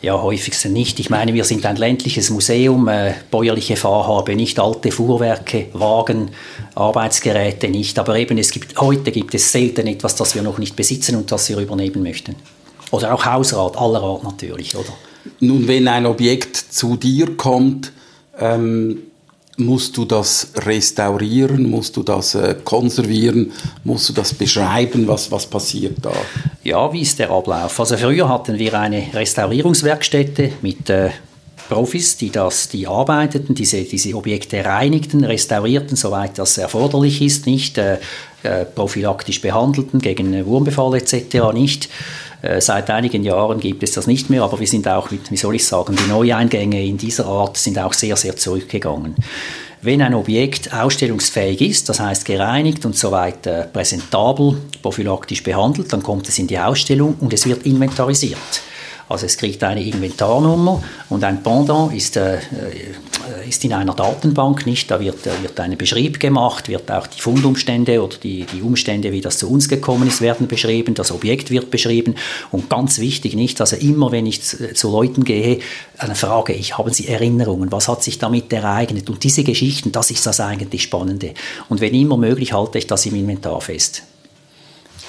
Ja, 0.01 0.19
häufigsten 0.19 0.73
nicht. 0.73 0.99
Ich 0.99 1.11
meine, 1.11 1.35
wir 1.35 1.43
sind 1.43 1.63
ein 1.63 1.75
ländliches 1.75 2.31
Museum, 2.31 2.87
äh, 2.87 3.13
bäuerliche 3.29 3.75
Fahrhabe, 3.75 4.35
nicht 4.35 4.59
alte 4.59 4.91
Fuhrwerke, 4.91 5.67
Wagen, 5.73 6.31
Arbeitsgeräte 6.73 7.67
nicht. 7.67 7.99
Aber 7.99 8.15
eben, 8.15 8.39
es 8.39 8.49
gibt, 8.49 8.79
heute 8.81 9.11
gibt 9.11 9.35
es 9.35 9.51
selten 9.51 9.85
etwas, 9.85 10.15
das 10.15 10.33
wir 10.33 10.41
noch 10.41 10.57
nicht 10.57 10.75
besitzen 10.75 11.15
und 11.15 11.31
das 11.31 11.49
wir 11.49 11.59
übernehmen 11.59 12.01
möchten. 12.01 12.35
Oder 12.89 13.13
auch 13.13 13.23
Hausrat, 13.25 13.77
aller 13.77 14.01
Art 14.01 14.23
natürlich, 14.23 14.75
oder? 14.75 14.93
Nun, 15.39 15.67
wenn 15.67 15.87
ein 15.87 16.07
Objekt 16.07 16.57
zu 16.57 16.97
dir 16.97 17.37
kommt, 17.37 17.91
ähm, 18.39 19.03
musst 19.57 19.95
du 19.97 20.05
das 20.05 20.51
restaurieren, 20.55 21.69
musst 21.69 21.95
du 21.95 22.01
das 22.01 22.33
äh, 22.33 22.55
konservieren, 22.63 23.51
musst 23.83 24.09
du 24.09 24.13
das 24.13 24.33
beschreiben, 24.33 25.07
was, 25.07 25.29
was 25.29 25.45
passiert 25.45 25.97
da? 26.01 26.11
Ja, 26.63 26.93
wie 26.93 27.01
ist 27.01 27.17
der 27.17 27.31
Ablauf? 27.31 27.79
Also 27.79 27.97
früher 27.97 28.29
hatten 28.29 28.59
wir 28.59 28.79
eine 28.79 29.07
Restaurierungswerkstätte 29.13 30.51
mit 30.61 30.91
äh, 30.91 31.09
Profis, 31.67 32.17
die, 32.17 32.29
das, 32.29 32.69
die 32.69 32.85
arbeiteten, 32.85 33.55
diese, 33.55 33.81
diese 33.81 34.13
Objekte 34.13 34.63
reinigten, 34.63 35.23
restaurierten, 35.23 35.95
soweit 35.95 36.37
das 36.37 36.59
erforderlich 36.59 37.21
ist, 37.21 37.47
nicht 37.47 37.79
äh, 37.79 37.97
äh 38.43 38.65
prophylaktisch 38.65 39.41
behandelten 39.41 39.99
gegen 40.01 40.45
Wurmbefall 40.45 40.95
etc. 40.95 41.51
nicht. 41.53 41.89
Äh, 42.43 42.61
seit 42.61 42.91
einigen 42.91 43.23
Jahren 43.23 43.59
gibt 43.59 43.81
es 43.81 43.93
das 43.93 44.05
nicht 44.05 44.29
mehr, 44.29 44.43
aber 44.43 44.59
wir 44.59 44.67
sind 44.67 44.87
auch, 44.87 45.09
wie 45.11 45.37
soll 45.37 45.55
ich 45.55 45.65
sagen, 45.65 45.95
die 45.95 46.09
Neueingänge 46.09 46.83
in 46.83 46.97
dieser 46.97 47.25
Art 47.25 47.57
sind 47.57 47.79
auch 47.79 47.93
sehr, 47.93 48.17
sehr 48.17 48.35
zurückgegangen. 48.35 49.15
Wenn 49.83 50.03
ein 50.03 50.13
Objekt 50.13 50.71
ausstellungsfähig 50.71 51.59
ist, 51.61 51.89
das 51.89 51.99
heißt 51.99 52.23
gereinigt 52.25 52.85
und 52.85 52.95
so 52.95 53.11
weiter 53.11 53.63
präsentabel, 53.63 54.57
prophylaktisch 54.83 55.41
behandelt, 55.41 55.91
dann 55.91 56.03
kommt 56.03 56.29
es 56.29 56.37
in 56.37 56.45
die 56.45 56.59
Ausstellung 56.59 57.15
und 57.19 57.33
es 57.33 57.47
wird 57.47 57.65
inventarisiert. 57.65 58.37
Also 59.11 59.25
es 59.25 59.35
kriegt 59.35 59.61
eine 59.63 59.83
Inventarnummer 59.83 60.81
und 61.09 61.23
ein 61.25 61.43
Pendant 61.43 61.93
ist, 61.93 62.15
äh, 62.15 62.37
äh, 62.37 63.49
ist 63.49 63.63
in 63.65 63.73
einer 63.73 63.93
Datenbank 63.93 64.65
nicht. 64.65 64.89
Da 64.89 65.01
wird, 65.01 65.27
äh, 65.27 65.31
wird 65.41 65.59
ein 65.59 65.77
Beschrieb 65.77 66.17
gemacht, 66.17 66.69
wird 66.69 66.89
auch 66.89 67.07
die 67.07 67.19
Fundumstände 67.19 68.01
oder 68.01 68.15
die, 68.15 68.45
die 68.45 68.61
Umstände, 68.61 69.11
wie 69.11 69.19
das 69.19 69.37
zu 69.37 69.51
uns 69.51 69.67
gekommen 69.67 70.07
ist, 70.07 70.21
werden 70.21 70.47
beschrieben. 70.47 70.93
Das 70.93 71.11
Objekt 71.11 71.51
wird 71.51 71.69
beschrieben 71.71 72.15
und 72.51 72.69
ganz 72.69 72.99
wichtig 72.99 73.35
nicht, 73.35 73.59
also 73.59 73.75
immer 73.75 74.13
wenn 74.13 74.25
ich 74.25 74.43
zu, 74.43 74.73
zu 74.73 74.89
Leuten 74.89 75.25
gehe, 75.25 75.59
dann 75.99 76.15
frage 76.15 76.53
ich, 76.53 76.77
haben 76.77 76.93
Sie 76.93 77.09
Erinnerungen? 77.09 77.69
Was 77.71 77.89
hat 77.89 78.03
sich 78.03 78.17
damit 78.17 78.51
ereignet? 78.53 79.09
Und 79.09 79.25
diese 79.25 79.43
Geschichten, 79.43 79.91
das 79.91 80.09
ist 80.09 80.25
das 80.25 80.39
eigentlich 80.39 80.83
Spannende. 80.83 81.33
Und 81.67 81.81
wenn 81.81 81.93
immer 81.93 82.15
möglich, 82.15 82.53
halte 82.53 82.77
ich 82.77 82.87
das 82.87 83.05
im 83.05 83.15
Inventar 83.15 83.59
fest. 83.59 84.03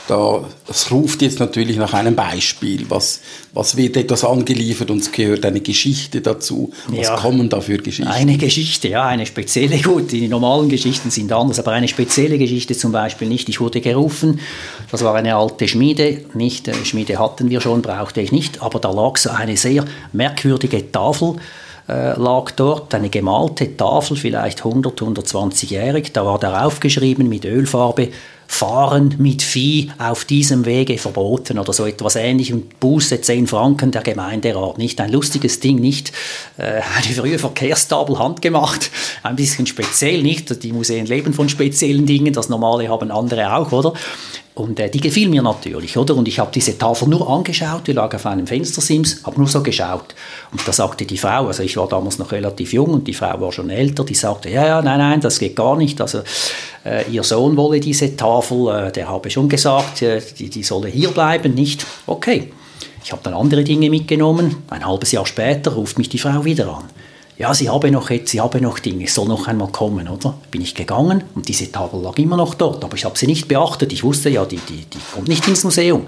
Da, 0.08 0.44
das 0.66 0.90
ruft 0.90 1.22
jetzt 1.22 1.38
natürlich 1.38 1.76
nach 1.76 1.94
einem 1.94 2.16
Beispiel. 2.16 2.86
Was, 2.88 3.20
was 3.52 3.76
wird 3.76 3.96
etwas 3.96 4.24
angeliefert 4.24 4.90
und 4.90 4.98
es 4.98 5.12
gehört 5.12 5.44
eine 5.46 5.60
Geschichte 5.60 6.20
dazu? 6.20 6.72
Was 6.88 7.06
ja, 7.06 7.16
kommen 7.16 7.48
da 7.48 7.60
für 7.60 7.78
Geschichten? 7.78 8.10
Eine 8.10 8.36
Geschichte, 8.36 8.88
ja, 8.88 9.06
eine 9.06 9.26
spezielle. 9.26 9.78
Gut, 9.82 10.10
die 10.10 10.26
normalen 10.26 10.68
Geschichten 10.68 11.10
sind 11.10 11.32
anders, 11.32 11.60
aber 11.60 11.72
eine 11.72 11.86
spezielle 11.86 12.36
Geschichte 12.36 12.76
zum 12.76 12.90
Beispiel 12.90 13.28
nicht. 13.28 13.48
Ich 13.48 13.60
wurde 13.60 13.80
gerufen, 13.80 14.40
das 14.90 15.04
war 15.04 15.14
eine 15.14 15.36
alte 15.36 15.68
Schmiede, 15.68 16.24
nicht, 16.34 16.66
äh, 16.66 16.74
Schmiede 16.84 17.18
hatten 17.18 17.48
wir 17.48 17.60
schon, 17.60 17.80
brauchte 17.80 18.20
ich 18.20 18.32
nicht, 18.32 18.60
aber 18.60 18.80
da 18.80 18.90
lag 18.90 19.16
so 19.16 19.30
eine 19.30 19.56
sehr 19.56 19.84
merkwürdige 20.12 20.90
Tafel 20.90 21.36
äh, 21.88 22.18
lag 22.18 22.50
dort, 22.52 22.94
eine 22.94 23.10
gemalte 23.10 23.76
Tafel, 23.76 24.16
vielleicht 24.16 24.64
100, 24.64 25.00
120-jährig. 25.00 26.12
Da 26.12 26.24
war 26.24 26.38
darauf 26.38 26.80
geschrieben 26.80 27.28
mit 27.28 27.44
Ölfarbe, 27.44 28.08
Fahren 28.52 29.14
mit 29.18 29.42
Vieh 29.42 29.90
auf 29.96 30.26
diesem 30.26 30.66
Wege 30.66 30.98
verboten 30.98 31.58
oder 31.58 31.72
so 31.72 31.86
etwas 31.86 32.16
ähnlichem. 32.16 32.68
Buße 32.80 33.22
10 33.22 33.46
Franken 33.46 33.90
der 33.90 34.02
Gemeinderat. 34.02 34.76
Nicht 34.76 35.00
ein 35.00 35.10
lustiges 35.10 35.58
Ding, 35.58 35.80
nicht 35.80 36.12
äh, 36.58 36.82
eine 36.94 37.14
frühe 37.14 37.38
Verkehrstafel 37.38 38.18
handgemacht. 38.18 38.90
Ein 39.22 39.36
bisschen 39.36 39.66
speziell, 39.66 40.22
nicht? 40.22 40.62
Die 40.62 40.72
Museen 40.72 41.06
leben 41.06 41.32
von 41.32 41.48
speziellen 41.48 42.04
Dingen, 42.04 42.34
das 42.34 42.50
Normale 42.50 42.88
haben 42.90 43.10
andere 43.10 43.56
auch, 43.56 43.72
oder? 43.72 43.94
Und 44.54 44.78
äh, 44.78 44.90
die 44.90 45.00
gefiel 45.00 45.30
mir 45.30 45.40
natürlich, 45.40 45.96
oder? 45.96 46.14
Und 46.14 46.28
ich 46.28 46.38
habe 46.38 46.50
diese 46.52 46.76
Tafel 46.76 47.08
nur 47.08 47.28
angeschaut, 47.28 47.86
die 47.86 47.92
lag 47.92 48.14
auf 48.14 48.26
einem 48.26 48.46
Fenstersims, 48.46 49.24
habe 49.24 49.38
nur 49.38 49.48
so 49.48 49.62
geschaut. 49.62 50.14
Und 50.50 50.66
da 50.68 50.72
sagte 50.72 51.06
die 51.06 51.16
Frau, 51.16 51.46
also 51.46 51.62
ich 51.62 51.76
war 51.78 51.88
damals 51.88 52.18
noch 52.18 52.32
relativ 52.32 52.74
jung 52.74 52.90
und 52.90 53.08
die 53.08 53.14
Frau 53.14 53.40
war 53.40 53.50
schon 53.50 53.70
älter, 53.70 54.04
die 54.04 54.14
sagte, 54.14 54.50
ja, 54.50 54.66
ja, 54.66 54.82
nein, 54.82 54.98
nein, 54.98 55.20
das 55.22 55.38
geht 55.38 55.56
gar 55.56 55.76
nicht. 55.76 55.98
Also 56.02 56.20
äh, 56.84 57.10
ihr 57.10 57.22
Sohn 57.22 57.56
wolle 57.56 57.80
diese 57.80 58.14
Tafel, 58.14 58.88
äh, 58.88 58.92
der 58.92 59.08
habe 59.08 59.30
schon 59.30 59.48
gesagt, 59.48 60.02
äh, 60.02 60.20
die, 60.38 60.50
die 60.50 60.62
solle 60.62 60.88
hier 60.88 61.10
bleiben, 61.12 61.54
nicht? 61.54 61.86
Okay. 62.06 62.52
Ich 63.04 63.10
habe 63.10 63.22
dann 63.24 63.34
andere 63.34 63.64
Dinge 63.64 63.90
mitgenommen. 63.90 64.62
Ein 64.68 64.86
halbes 64.86 65.10
Jahr 65.12 65.26
später 65.26 65.72
ruft 65.72 65.98
mich 65.98 66.08
die 66.08 66.18
Frau 66.18 66.44
wieder 66.44 66.68
an 66.68 66.84
ja, 67.38 67.54
sie 67.54 67.70
habe 67.70 67.90
noch 67.90 68.10
sie 68.24 68.40
habe 68.40 68.60
noch 68.60 68.78
Dinge, 68.78 69.04
es 69.04 69.14
soll 69.14 69.26
noch 69.26 69.48
einmal 69.48 69.68
kommen, 69.68 70.08
oder? 70.08 70.34
Bin 70.50 70.60
ich 70.60 70.74
gegangen 70.74 71.24
und 71.34 71.48
diese 71.48 71.70
Tafel 71.72 72.00
lag 72.00 72.16
immer 72.18 72.36
noch 72.36 72.54
dort, 72.54 72.84
aber 72.84 72.96
ich 72.96 73.04
habe 73.04 73.18
sie 73.18 73.26
nicht 73.26 73.48
beachtet. 73.48 73.92
Ich 73.92 74.04
wusste 74.04 74.28
ja, 74.28 74.44
die, 74.44 74.58
die, 74.58 74.84
die 74.84 74.98
kommt 75.12 75.28
nicht 75.28 75.46
ins 75.48 75.64
Museum. 75.64 76.06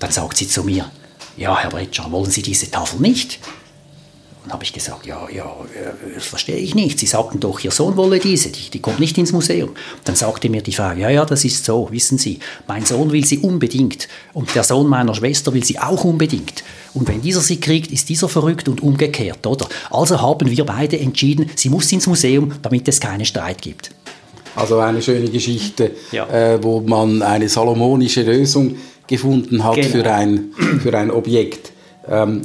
Dann 0.00 0.10
sagt 0.10 0.36
sie 0.36 0.48
zu 0.48 0.64
mir, 0.64 0.90
ja, 1.36 1.56
Herr 1.56 1.70
Bretscher, 1.70 2.10
wollen 2.10 2.30
Sie 2.30 2.42
diese 2.42 2.70
Tafel 2.70 3.00
nicht? 3.00 3.38
Dann 4.50 4.54
habe 4.54 4.64
ich 4.64 4.72
gesagt, 4.72 5.06
ja, 5.06 5.28
ja, 5.32 5.44
äh, 5.44 6.12
das 6.12 6.24
verstehe 6.24 6.56
ich 6.56 6.74
nicht. 6.74 6.98
Sie 6.98 7.06
sagten 7.06 7.38
doch, 7.38 7.60
Ihr 7.60 7.70
Sohn 7.70 7.96
wolle 7.96 8.18
diese, 8.18 8.48
die, 8.48 8.68
die 8.68 8.80
kommt 8.80 8.98
nicht 8.98 9.16
ins 9.16 9.30
Museum. 9.30 9.70
Dann 10.02 10.16
sagte 10.16 10.50
mir 10.50 10.60
die 10.60 10.72
Frau, 10.72 10.90
ja, 10.90 11.08
ja, 11.08 11.24
das 11.24 11.44
ist 11.44 11.64
so, 11.64 11.86
wissen 11.92 12.18
Sie, 12.18 12.40
mein 12.66 12.84
Sohn 12.84 13.12
will 13.12 13.24
sie 13.24 13.38
unbedingt 13.38 14.08
und 14.32 14.52
der 14.56 14.64
Sohn 14.64 14.88
meiner 14.88 15.14
Schwester 15.14 15.54
will 15.54 15.62
sie 15.62 15.78
auch 15.78 16.02
unbedingt. 16.02 16.64
Und 16.94 17.06
wenn 17.06 17.22
dieser 17.22 17.42
sie 17.42 17.60
kriegt, 17.60 17.92
ist 17.92 18.08
dieser 18.08 18.28
verrückt 18.28 18.68
und 18.68 18.82
umgekehrt, 18.82 19.46
oder? 19.46 19.68
Also 19.88 20.20
haben 20.20 20.50
wir 20.50 20.66
beide 20.66 20.98
entschieden, 20.98 21.48
sie 21.54 21.68
muss 21.68 21.92
ins 21.92 22.08
Museum, 22.08 22.50
damit 22.60 22.88
es 22.88 22.98
keinen 22.98 23.24
Streit 23.24 23.62
gibt. 23.62 23.92
Also 24.56 24.80
eine 24.80 25.00
schöne 25.00 25.28
Geschichte, 25.30 25.92
ja. 26.10 26.26
äh, 26.26 26.60
wo 26.60 26.80
man 26.80 27.22
eine 27.22 27.48
salomonische 27.48 28.22
Lösung 28.22 28.74
gefunden 29.06 29.62
hat 29.62 29.76
genau. 29.76 29.88
für, 29.90 30.12
ein, 30.12 30.50
für 30.82 30.98
ein 30.98 31.12
Objekt. 31.12 31.70
Ähm, 32.08 32.42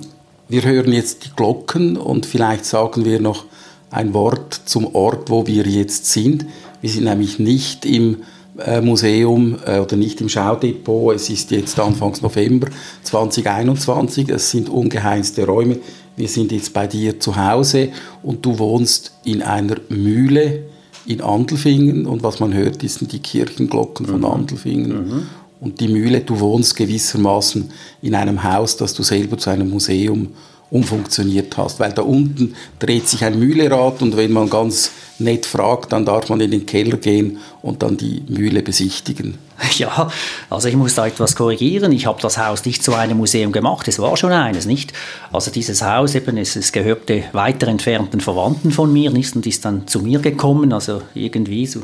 wir 0.48 0.64
hören 0.64 0.94
jetzt 0.94 1.26
die 1.26 1.30
Glocken 1.36 1.98
und 1.98 2.26
vielleicht 2.26 2.66
sagen 2.66 3.06
wir 3.06 3.20
noch 3.20 3.46
ein 3.92 4.14
Wort 4.14 4.54
zum 4.66 4.94
Ort, 4.94 5.30
wo 5.30 5.48
wir 5.48 5.66
jetzt 5.66 6.06
sind. 6.08 6.46
Wir 6.82 6.90
sind 6.90 7.06
nämlich 7.06 7.40
nicht 7.40 7.86
im 7.86 8.18
äh, 8.58 8.82
Museum 8.82 9.58
äh, 9.66 9.80
oder 9.80 9.96
nicht 9.96 10.22
im 10.22 10.30
Schaudepot. 10.30 11.16
Es 11.16 11.30
ist 11.30 11.52
jetzt 11.52 11.80
Anfangs 11.80 12.22
November 12.22 12.68
2021. 13.04 14.30
Es 14.30 14.52
sind 14.52 14.70
ungeheizte 14.70 15.46
Räume. 15.46 15.78
Wir 16.16 16.28
sind 16.28 16.52
jetzt 16.52 16.74
bei 16.74 16.88
dir 16.88 17.20
zu 17.20 17.36
Hause 17.36 17.90
und 18.24 18.46
du 18.46 18.60
wohnst 18.60 19.14
in 19.24 19.42
einer 19.42 19.78
Mühle 19.90 20.64
in 21.06 21.22
Andelfingen 21.22 22.06
und 22.06 22.24
was 22.24 22.40
man 22.40 22.54
hört, 22.54 22.82
sind 22.82 23.12
die 23.12 23.20
Kirchenglocken 23.20 24.06
von 24.06 24.20
mhm. 24.20 24.26
Andelfingen. 24.26 24.92
Mhm. 24.92 25.28
Und 25.66 25.80
die 25.80 25.88
Mühle, 25.88 26.22
du 26.22 26.40
wohnst 26.40 26.76
gewissermaßen 26.76 27.72
in 28.04 28.14
einem 28.14 28.44
Haus, 28.44 28.78
das 28.78 28.94
du 28.94 29.02
selber 29.02 29.36
zu 29.40 29.50
einem 29.50 29.72
Museum 29.72 30.28
umfunktioniert 30.70 31.58
hast. 31.58 31.80
Weil 31.80 31.92
da 31.92 32.04
unten 32.04 32.56
dreht 32.78 33.10
sich 33.10 33.26
ein 33.26 33.40
Mühlerad 33.40 34.04
und 34.04 34.16
wenn 34.16 34.32
man 34.32 34.48
ganz 34.48 34.92
nett 35.18 35.48
fragt, 35.48 35.92
dann 35.92 36.06
darf 36.06 36.30
man 36.30 36.40
in 36.40 36.52
den 36.52 36.68
Keller 36.68 36.98
gehen 36.98 37.40
und 37.64 37.82
dann 37.82 37.98
die 37.98 38.22
Mühle 38.28 38.62
besichtigen. 38.62 39.40
Ja, 39.78 40.10
also 40.50 40.68
ich 40.70 40.76
muss 40.76 40.96
da 40.96 41.08
etwas 41.08 41.36
korrigieren. 41.36 41.92
Ich 41.92 42.06
habe 42.06 42.22
das 42.22 42.38
Haus 42.38 42.64
nicht 42.66 42.84
zu 42.84 42.94
einem 42.94 43.18
Museum 43.18 43.52
gemacht. 43.52 43.88
Es 43.88 44.00
war 44.00 44.16
schon 44.16 44.32
eines, 44.32 44.66
nicht? 44.66 44.94
Also 45.34 45.52
dieses 45.52 45.82
Haus 45.82 46.16
eben, 46.16 46.38
es, 46.38 46.56
es 46.56 46.72
gehörte 46.72 47.24
weiter 47.34 47.68
entfernten 47.68 48.22
Verwandten 48.22 48.72
von 48.72 48.92
mir, 48.92 49.12
nicht? 49.12 49.36
Und 49.36 49.46
ist 49.46 49.66
dann 49.66 49.88
zu 49.88 50.00
mir 50.00 50.20
gekommen, 50.20 50.72
also 50.72 51.02
irgendwie 51.14 51.66
so 51.66 51.82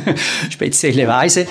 spezielle 0.50 1.08
Weise. 1.08 1.46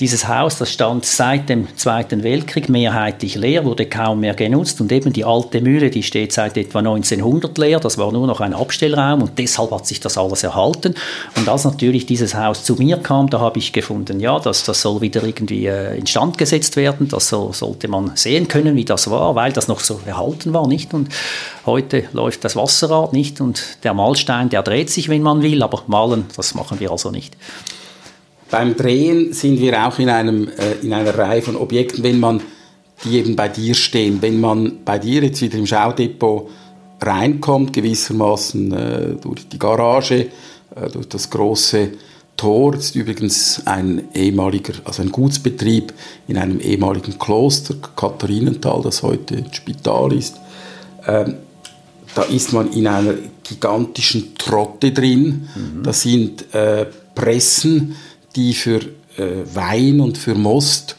Dieses 0.00 0.26
Haus, 0.26 0.58
das 0.58 0.72
stand 0.72 1.04
seit 1.04 1.48
dem 1.48 1.76
Zweiten 1.76 2.22
Weltkrieg 2.22 2.68
mehrheitlich 2.68 3.34
leer, 3.36 3.64
wurde 3.64 3.86
kaum 3.86 4.20
mehr 4.20 4.34
genutzt 4.34 4.80
und 4.80 4.90
eben 4.90 5.12
die 5.12 5.24
alte 5.24 5.60
Mühle, 5.60 5.90
die 5.90 6.02
steht 6.02 6.32
seit 6.32 6.56
etwa 6.56 6.80
1900 6.80 7.56
leer. 7.58 7.78
Das 7.78 7.98
war 7.98 8.10
nur 8.10 8.26
noch 8.26 8.40
ein 8.40 8.54
Abstellraum 8.54 9.22
und 9.22 9.38
deshalb 9.38 9.70
hat 9.70 9.86
sich 9.86 10.00
das 10.00 10.18
alles 10.18 10.42
erhalten. 10.42 10.94
Und 11.36 11.48
als 11.48 11.64
natürlich 11.64 12.06
dieses 12.06 12.34
Haus 12.34 12.64
zu 12.64 12.74
mir 12.74 12.96
kam, 12.96 13.30
da 13.30 13.40
habe 13.40 13.58
ich 13.58 13.72
gefunden, 13.72 14.18
ja, 14.18 14.38
das, 14.38 14.64
das 14.64 14.82
soll 14.82 15.01
wieder 15.02 15.22
irgendwie 15.22 15.66
äh, 15.66 15.98
instand 15.98 16.38
gesetzt 16.38 16.76
werden. 16.76 17.08
Das 17.08 17.28
so, 17.28 17.52
sollte 17.52 17.88
man 17.88 18.12
sehen 18.14 18.48
können, 18.48 18.74
wie 18.76 18.86
das 18.86 19.10
war, 19.10 19.34
weil 19.34 19.52
das 19.52 19.68
noch 19.68 19.80
so 19.80 20.00
erhalten 20.06 20.54
war, 20.54 20.66
nicht? 20.66 20.94
Und 20.94 21.10
heute 21.66 22.04
läuft 22.12 22.44
das 22.44 22.56
Wasserrad 22.56 23.12
nicht 23.12 23.40
und 23.40 23.78
der 23.84 23.92
Mahlstein, 23.92 24.48
der 24.48 24.62
dreht 24.62 24.88
sich, 24.88 25.08
wenn 25.10 25.22
man 25.22 25.42
will, 25.42 25.62
aber 25.62 25.82
malen, 25.86 26.24
das 26.34 26.54
machen 26.54 26.80
wir 26.80 26.90
also 26.90 27.10
nicht. 27.10 27.36
Beim 28.50 28.76
Drehen 28.76 29.32
sind 29.32 29.60
wir 29.60 29.86
auch 29.86 29.98
in, 29.98 30.08
einem, 30.08 30.48
äh, 30.48 30.74
in 30.82 30.92
einer 30.92 31.16
Reihe 31.16 31.42
von 31.42 31.56
Objekten, 31.56 32.02
wenn 32.02 32.20
man 32.20 32.40
die 33.04 33.18
eben 33.18 33.36
bei 33.36 33.48
dir 33.48 33.74
stehen. 33.74 34.20
Wenn 34.20 34.40
man 34.40 34.84
bei 34.84 34.98
dir 34.98 35.22
jetzt 35.22 35.40
wieder 35.42 35.58
im 35.58 35.66
Schaudepot 35.66 36.48
reinkommt, 37.00 37.72
gewissermaßen 37.72 38.72
äh, 38.72 39.14
durch 39.20 39.48
die 39.48 39.58
Garage, 39.58 40.28
äh, 40.76 40.88
durch 40.92 41.08
das 41.08 41.30
große 41.30 41.90
Tor, 42.42 42.72
das 42.72 42.86
ist 42.86 42.96
übrigens 42.96 43.62
ein 43.66 44.08
ehemaliger, 44.14 44.72
also 44.82 45.00
ein 45.00 45.12
Gutsbetrieb 45.12 45.92
in 46.26 46.36
einem 46.36 46.58
ehemaligen 46.58 47.16
Kloster, 47.16 47.76
Katharinenthal, 47.94 48.82
das 48.82 49.04
heute 49.04 49.36
ein 49.36 49.54
Spital 49.54 50.12
ist. 50.12 50.40
Ähm, 51.06 51.36
da 52.16 52.22
ist 52.22 52.52
man 52.52 52.72
in 52.72 52.88
einer 52.88 53.14
gigantischen 53.44 54.34
Trotte 54.36 54.90
drin. 54.90 55.48
Mhm. 55.54 55.82
Da 55.84 55.92
sind 55.92 56.52
äh, 56.52 56.86
Pressen, 57.14 57.94
die 58.34 58.54
für 58.54 58.80
äh, 59.16 59.44
Wein 59.54 60.00
und 60.00 60.18
für 60.18 60.34
Most 60.34 60.96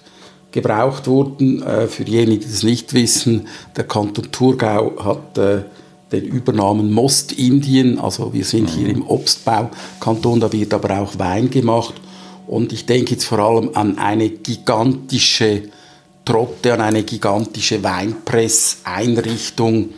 gebraucht 0.53 1.07
wurden. 1.07 1.61
Äh, 1.61 1.87
für 1.87 2.05
diejenigen, 2.05 2.39
die 2.39 2.47
das 2.47 2.63
nicht 2.63 2.93
wissen, 2.93 3.49
der 3.75 3.83
Kanton 3.83 4.31
Thurgau 4.31 4.93
hat 5.03 5.37
äh, 5.37 5.63
den 6.13 6.25
Übernamen 6.25 6.91
Mostindien, 6.91 7.99
also 7.99 8.33
wir 8.33 8.45
sind 8.45 8.69
hier 8.69 8.89
im 8.89 9.05
Obstbaukanton, 9.05 10.39
da 10.39 10.51
wird 10.51 10.73
aber 10.73 10.99
auch 10.99 11.19
Wein 11.19 11.49
gemacht. 11.49 11.95
Und 12.47 12.71
ich 12.71 12.85
denke 12.85 13.11
jetzt 13.11 13.25
vor 13.25 13.39
allem 13.39 13.71
an 13.73 13.97
eine 13.97 14.29
gigantische 14.29 15.63
Trotte, 16.23 16.73
an 16.73 16.81
eine 16.81 17.03
gigantische 17.03 17.83
Weinpresseinrichtung, 17.83 19.89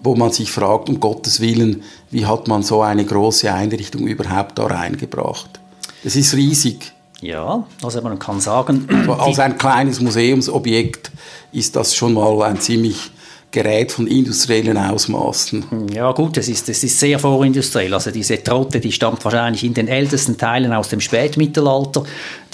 wo 0.00 0.14
man 0.14 0.30
sich 0.32 0.50
fragt, 0.50 0.88
um 0.88 1.00
Gottes 1.00 1.40
Willen, 1.40 1.82
wie 2.10 2.26
hat 2.26 2.48
man 2.48 2.62
so 2.62 2.82
eine 2.82 3.04
große 3.04 3.52
Einrichtung 3.52 4.06
überhaupt 4.06 4.58
da 4.58 4.66
reingebracht? 4.66 5.60
Es 6.04 6.16
ist 6.16 6.34
riesig. 6.34 6.92
Ja, 7.20 7.64
also 7.82 8.02
man 8.02 8.18
kann 8.18 8.40
sagen... 8.40 8.88
Also 8.90 9.12
als 9.14 9.38
ein 9.38 9.56
kleines 9.56 10.00
Museumsobjekt 10.00 11.12
ist 11.52 11.76
das 11.76 11.94
schon 11.94 12.14
mal 12.14 12.42
ein 12.42 12.60
ziemlich 12.60 13.12
Gerät 13.52 13.92
von 13.92 14.06
industriellen 14.06 14.78
Ausmaßen. 14.78 15.90
Ja 15.92 16.10
gut, 16.12 16.38
es 16.38 16.48
ist, 16.48 16.70
es 16.70 16.82
ist 16.82 16.98
sehr 16.98 17.18
vorindustriell. 17.18 17.92
Also 17.92 18.10
diese 18.10 18.42
Trotte, 18.42 18.80
die 18.80 18.90
stammt 18.90 19.22
wahrscheinlich 19.24 19.62
in 19.62 19.74
den 19.74 19.88
ältesten 19.88 20.38
Teilen 20.38 20.72
aus 20.72 20.88
dem 20.88 21.00
Spätmittelalter. 21.00 22.02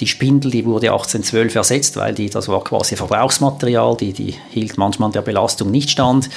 Die 0.01 0.07
Spindel, 0.07 0.51
die 0.51 0.65
wurde 0.65 0.91
1812 0.91 1.55
ersetzt, 1.55 1.95
weil 1.95 2.13
die, 2.13 2.29
das 2.29 2.49
war 2.49 2.63
quasi 2.63 2.97
Verbrauchsmaterial, 2.97 3.95
die, 3.95 4.11
die 4.11 4.35
hielt 4.49 4.77
manchmal 4.77 5.11
der 5.11 5.21
Belastung 5.21 5.71
nicht 5.71 5.89
stand. 5.89 6.29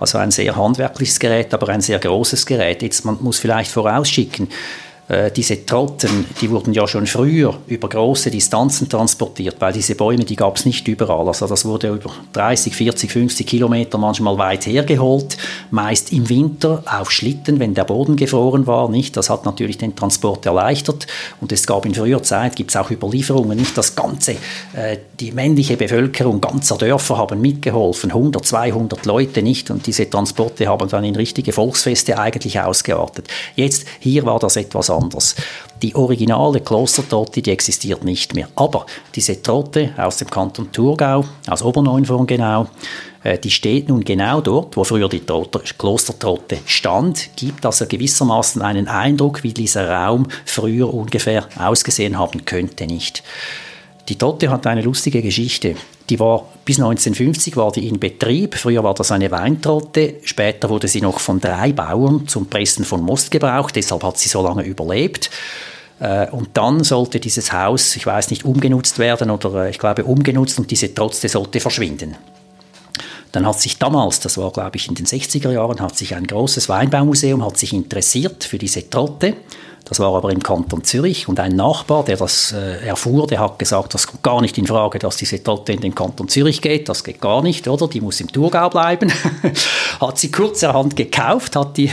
Also 0.00 0.16
ein 0.16 0.30
sehr 0.30 0.56
handwerkliches 0.56 1.20
Gerät, 1.20 1.52
aber 1.52 1.68
ein 1.68 1.82
sehr 1.82 1.98
großes 1.98 2.46
Gerät. 2.46 2.80
Jetzt, 2.82 3.04
man 3.04 3.18
muss 3.20 3.38
vielleicht 3.38 3.70
vorausschicken, 3.70 4.48
diese 5.36 5.64
Trotten, 5.64 6.26
die 6.40 6.50
wurden 6.50 6.72
ja 6.72 6.88
schon 6.88 7.06
früher 7.06 7.54
über 7.68 7.88
große 7.88 8.28
Distanzen 8.28 8.88
transportiert, 8.88 9.56
weil 9.60 9.72
diese 9.72 9.94
Bäume, 9.94 10.24
die 10.24 10.34
gab 10.34 10.56
es 10.56 10.64
nicht 10.64 10.88
überall. 10.88 11.28
Also 11.28 11.46
das 11.46 11.64
wurde 11.64 11.90
über 11.90 12.10
30, 12.32 12.74
40, 12.74 13.12
50 13.12 13.46
Kilometer 13.46 13.98
manchmal 13.98 14.36
weit 14.36 14.66
hergeholt, 14.66 15.36
meist 15.70 16.12
im 16.12 16.28
Winter 16.28 16.82
auf 16.86 17.12
Schlitten, 17.12 17.60
wenn 17.60 17.74
der 17.74 17.84
Boden 17.84 18.16
gefroren 18.16 18.66
war. 18.66 18.88
Nicht, 18.88 19.16
das 19.16 19.30
hat 19.30 19.44
natürlich 19.44 19.78
den 19.78 19.94
Transport 19.94 20.44
erleichtert. 20.44 21.06
Und 21.40 21.52
es 21.52 21.66
gab 21.66 21.86
in 21.86 21.94
früher 21.94 22.22
Zeit, 22.22 22.56
gibt 22.56 22.70
es 22.70 22.76
auch 22.76 22.90
Überlieferungen, 22.90 23.56
nicht 23.56 23.78
das 23.78 23.94
ganze, 23.94 24.32
äh, 24.32 24.98
die 25.20 25.30
männliche 25.30 25.76
Bevölkerung 25.76 26.40
ganzer 26.40 26.76
Dörfer 26.78 27.16
haben 27.16 27.40
mitgeholfen, 27.40 28.10
100, 28.10 28.44
200 28.44 29.06
Leute 29.06 29.42
nicht. 29.42 29.70
Und 29.70 29.86
diese 29.86 30.10
Transporte 30.10 30.66
haben 30.66 30.88
dann 30.88 31.04
in 31.04 31.14
richtige 31.14 31.52
Volksfeste 31.52 32.18
eigentlich 32.18 32.60
ausgeartet. 32.60 33.28
Jetzt 33.54 33.86
hier 34.00 34.26
war 34.26 34.38
das 34.40 34.56
etwas 34.56 34.90
anders. 34.96 35.36
Die 35.82 35.94
originale 35.94 36.60
Klostertrotte, 36.60 37.42
die 37.42 37.50
existiert 37.50 38.02
nicht 38.02 38.34
mehr. 38.34 38.48
Aber 38.56 38.86
diese 39.14 39.40
Trotte 39.42 39.92
aus 39.96 40.16
dem 40.16 40.30
Kanton 40.30 40.72
Thurgau, 40.72 41.24
aus 41.46 41.62
Oberneunvorn 41.62 42.26
genau, 42.26 42.68
äh, 43.22 43.38
die 43.38 43.50
steht 43.50 43.88
nun 43.88 44.02
genau 44.02 44.40
dort, 44.40 44.76
wo 44.76 44.84
früher 44.84 45.08
die 45.08 45.24
Trotte, 45.24 45.60
Klostertrotte 45.76 46.58
stand, 46.64 47.30
gibt 47.36 47.66
also 47.66 47.86
gewissermaßen 47.86 48.62
einen 48.62 48.88
Eindruck, 48.88 49.42
wie 49.42 49.52
dieser 49.52 49.88
Raum 49.88 50.26
früher 50.44 50.92
ungefähr 50.92 51.46
ausgesehen 51.58 52.18
haben 52.18 52.44
könnte, 52.44 52.86
nicht? 52.86 53.22
Die 54.08 54.16
Trotte 54.16 54.50
hat 54.50 54.66
eine 54.66 54.82
lustige 54.82 55.20
Geschichte. 55.20 55.74
Die 56.08 56.20
war 56.20 56.46
bis 56.64 56.78
1950 56.78 57.56
war 57.56 57.72
die 57.72 57.88
in 57.88 57.98
Betrieb. 57.98 58.54
Früher 58.54 58.84
war 58.84 58.94
das 58.94 59.10
eine 59.10 59.30
Weintrotte. 59.30 60.14
Später 60.22 60.68
wurde 60.68 60.88
sie 60.88 61.00
noch 61.00 61.18
von 61.18 61.40
drei 61.40 61.72
Bauern 61.72 62.28
zum 62.28 62.46
Pressen 62.46 62.84
von 62.84 63.02
Most 63.02 63.30
gebraucht. 63.30 63.74
Deshalb 63.76 64.02
hat 64.04 64.18
sie 64.18 64.28
so 64.28 64.42
lange 64.42 64.64
überlebt. 64.64 65.30
Äh, 65.98 66.28
und 66.30 66.50
dann 66.54 66.84
sollte 66.84 67.20
dieses 67.20 67.52
Haus, 67.52 67.96
ich 67.96 68.06
weiß 68.06 68.30
nicht, 68.30 68.44
umgenutzt 68.44 68.98
werden 68.98 69.30
oder 69.30 69.64
äh, 69.64 69.70
ich 69.70 69.78
glaube 69.78 70.04
umgenutzt 70.04 70.58
und 70.58 70.70
diese 70.70 70.94
Trotte 70.94 71.28
sollte 71.28 71.60
verschwinden. 71.60 72.16
Dann 73.32 73.46
hat 73.46 73.60
sich 73.60 73.78
damals, 73.78 74.20
das 74.20 74.38
war 74.38 74.50
glaube 74.50 74.76
ich 74.76 74.88
in 74.88 74.94
den 74.94 75.06
60er 75.06 75.50
Jahren, 75.50 75.80
hat 75.80 75.96
sich 75.96 76.14
ein 76.14 76.26
großes 76.26 76.68
Weinbaumuseum 76.68 77.44
hat 77.44 77.58
sich 77.58 77.72
interessiert 77.72 78.44
für 78.44 78.58
diese 78.58 78.88
Trotte 78.88 79.34
Das 79.88 80.00
war 80.00 80.12
aber 80.16 80.32
im 80.32 80.42
Kanton 80.42 80.82
Zürich 80.82 81.28
und 81.28 81.38
ein 81.38 81.54
Nachbar, 81.54 82.04
der 82.04 82.16
das 82.16 82.52
äh, 82.52 82.84
erfuhr, 82.84 83.28
der 83.28 83.38
hat 83.38 83.56
gesagt, 83.60 83.94
das 83.94 84.08
kommt 84.08 84.24
gar 84.24 84.40
nicht 84.40 84.58
in 84.58 84.66
Frage, 84.66 84.98
dass 84.98 85.16
diese 85.16 85.40
Trotte 85.40 85.72
in 85.72 85.80
den 85.80 85.94
Kanton 85.94 86.28
Zürich 86.28 86.60
geht. 86.60 86.88
Das 86.88 87.04
geht 87.04 87.20
gar 87.20 87.40
nicht, 87.40 87.68
oder? 87.68 87.86
Die 87.86 88.00
muss 88.00 88.20
im 88.20 88.26
Thurgau 88.26 88.68
bleiben. 88.68 89.12
hat 90.00 90.18
sie 90.18 90.32
kurzerhand 90.32 90.96
gekauft, 90.96 91.54
hat 91.54 91.76
die, 91.76 91.90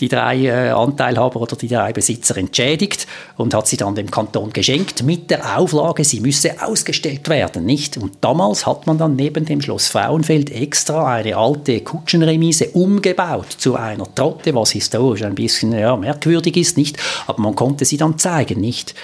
die 0.00 0.08
drei 0.08 0.44
äh, 0.44 0.70
Anteilhaber 0.70 1.40
oder 1.40 1.54
die 1.54 1.68
drei 1.68 1.92
Besitzer 1.92 2.36
entschädigt 2.36 3.06
und 3.36 3.54
hat 3.54 3.68
sie 3.68 3.76
dann 3.76 3.94
dem 3.94 4.10
Kanton 4.10 4.52
geschenkt 4.52 5.04
mit 5.04 5.30
der 5.30 5.56
Auflage, 5.56 6.02
sie 6.02 6.18
müsse 6.18 6.60
ausgestellt 6.60 7.28
werden, 7.28 7.64
nicht? 7.64 7.96
Und 7.96 8.16
damals 8.22 8.66
hat 8.66 8.88
man 8.88 8.98
dann 8.98 9.14
neben 9.14 9.44
dem 9.44 9.60
Schloss 9.60 9.86
Frauenfeld 9.86 10.50
extra 10.50 11.14
eine 11.14 11.36
alte 11.36 11.80
Kutschenremise 11.80 12.70
umgebaut 12.70 13.52
zu 13.56 13.76
einer 13.76 14.12
Trotte, 14.16 14.52
was 14.52 14.72
historisch 14.72 15.22
ein 15.22 15.36
bisschen 15.36 15.72
ja, 15.72 15.96
merkwürdig 15.96 16.56
ist, 16.56 16.76
nicht? 16.76 16.96
Aber 17.26 17.35
man 17.38 17.54
konnte 17.54 17.84
sie 17.84 17.96
dann 17.96 18.18
zeigen, 18.18 18.60
nicht? 18.60 18.94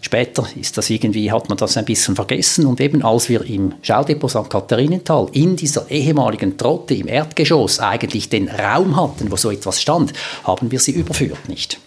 Später 0.00 0.46
ist 0.60 0.76
das 0.78 0.90
irgendwie, 0.90 1.32
hat 1.32 1.48
man 1.48 1.58
das 1.58 1.76
ein 1.76 1.84
bisschen 1.84 2.14
vergessen 2.14 2.66
und 2.66 2.80
eben 2.80 3.02
als 3.02 3.28
wir 3.28 3.44
im 3.44 3.74
Schaudepot 3.82 4.30
St. 4.30 4.48
Katharinenthal 4.48 5.28
in 5.32 5.56
dieser 5.56 5.90
ehemaligen 5.90 6.56
Trotte 6.56 6.94
im 6.94 7.08
Erdgeschoss 7.08 7.80
eigentlich 7.80 8.28
den 8.28 8.48
Raum 8.48 8.94
hatten, 8.94 9.30
wo 9.32 9.36
so 9.36 9.50
etwas 9.50 9.80
stand, 9.80 10.12
haben 10.44 10.70
wir 10.70 10.78
sie 10.78 10.92
überführt, 10.92 11.48
nicht? 11.48 11.80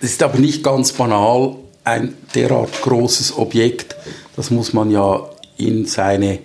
Das 0.00 0.10
ist 0.10 0.22
aber 0.22 0.38
nicht 0.38 0.62
ganz 0.64 0.92
banal, 0.92 1.56
ein 1.84 2.14
derart 2.34 2.82
großes 2.82 3.36
Objekt, 3.36 3.94
das 4.36 4.50
muss 4.50 4.72
man 4.72 4.90
ja 4.90 5.28
in 5.56 5.86
seine 5.86 6.40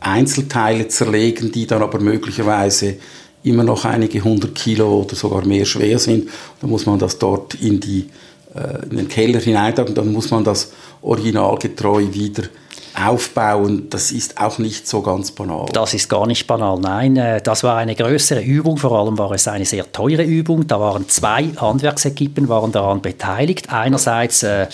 Einzelteile 0.00 0.88
zerlegen, 0.88 1.52
die 1.52 1.66
dann 1.66 1.82
aber 1.82 1.98
möglicherweise 1.98 2.96
immer 3.44 3.62
noch 3.62 3.84
einige 3.84 4.24
hundert 4.24 4.54
Kilo 4.54 5.02
oder 5.02 5.14
sogar 5.14 5.44
mehr 5.44 5.64
schwer 5.64 5.98
sind. 5.98 6.28
Dann 6.60 6.70
muss 6.70 6.86
man 6.86 6.98
das 6.98 7.18
dort 7.18 7.54
in, 7.54 7.78
die, 7.78 8.08
äh, 8.54 8.84
in 8.90 8.96
den 8.96 9.08
Keller 9.08 9.40
hineintun, 9.40 9.94
dann 9.94 10.12
muss 10.12 10.30
man 10.30 10.42
das 10.42 10.72
originalgetreu 11.02 12.06
wieder 12.12 12.44
aufbauen, 12.96 13.88
das 13.90 14.12
ist 14.12 14.40
auch 14.40 14.58
nicht 14.58 14.86
so 14.86 15.02
ganz 15.02 15.30
banal. 15.32 15.66
Das 15.72 15.94
ist 15.94 16.08
gar 16.08 16.26
nicht 16.26 16.46
banal, 16.46 16.78
nein. 16.78 17.16
Äh, 17.16 17.42
das 17.42 17.64
war 17.64 17.76
eine 17.76 17.94
größere 17.94 18.40
Übung, 18.40 18.76
vor 18.76 18.92
allem 18.92 19.18
war 19.18 19.32
es 19.32 19.48
eine 19.48 19.64
sehr 19.64 19.90
teure 19.90 20.22
Übung. 20.22 20.66
Da 20.66 20.78
waren 20.78 21.08
zwei 21.08 21.50
Handwerksequipen 21.56 22.48
waren 22.48 22.72
daran 22.72 23.02
beteiligt. 23.02 23.72
Einerseits 23.72 24.42
äh, 24.42 24.66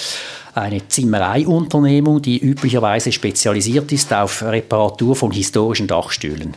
eine 0.54 0.86
Zimmereiunternehmung, 0.86 2.20
die 2.22 2.38
üblicherweise 2.38 3.12
spezialisiert 3.12 3.92
ist 3.92 4.12
auf 4.12 4.42
Reparatur 4.42 5.16
von 5.16 5.30
historischen 5.30 5.86
Dachstühlen. 5.86 6.54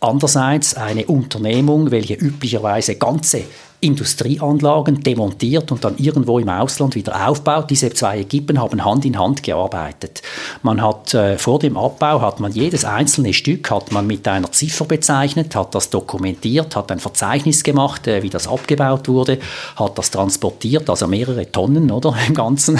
Andererseits 0.00 0.74
eine 0.74 1.06
Unternehmung, 1.06 1.90
welche 1.90 2.14
üblicherweise 2.14 2.96
ganze 2.96 3.44
Industrieanlagen 3.80 5.02
demontiert 5.02 5.70
und 5.70 5.84
dann 5.84 5.98
irgendwo 5.98 6.38
im 6.38 6.48
Ausland 6.48 6.94
wieder 6.94 7.28
aufbaut. 7.28 7.70
Diese 7.70 7.90
zwei 7.90 8.20
Equipen 8.20 8.60
haben 8.60 8.84
Hand 8.84 9.04
in 9.04 9.18
Hand 9.18 9.42
gearbeitet. 9.42 10.22
Man 10.62 10.82
hat 10.82 11.12
äh, 11.14 11.36
vor 11.36 11.58
dem 11.58 11.76
Abbau 11.76 12.20
hat 12.20 12.40
man 12.40 12.52
jedes 12.52 12.84
einzelne 12.84 13.34
Stück 13.34 13.70
hat 13.70 13.92
man 13.92 14.06
mit 14.06 14.26
einer 14.26 14.50
Ziffer 14.50 14.86
bezeichnet, 14.86 15.54
hat 15.54 15.74
das 15.74 15.90
dokumentiert, 15.90 16.74
hat 16.74 16.90
ein 16.90 17.00
Verzeichnis 17.00 17.62
gemacht, 17.62 18.06
äh, 18.06 18.22
wie 18.22 18.30
das 18.30 18.48
abgebaut 18.48 19.08
wurde, 19.08 19.38
hat 19.76 19.98
das 19.98 20.10
transportiert, 20.10 20.88
also 20.88 21.06
mehrere 21.06 21.50
Tonnen 21.50 21.90
oder 21.90 22.14
im 22.26 22.34
Ganzen 22.34 22.78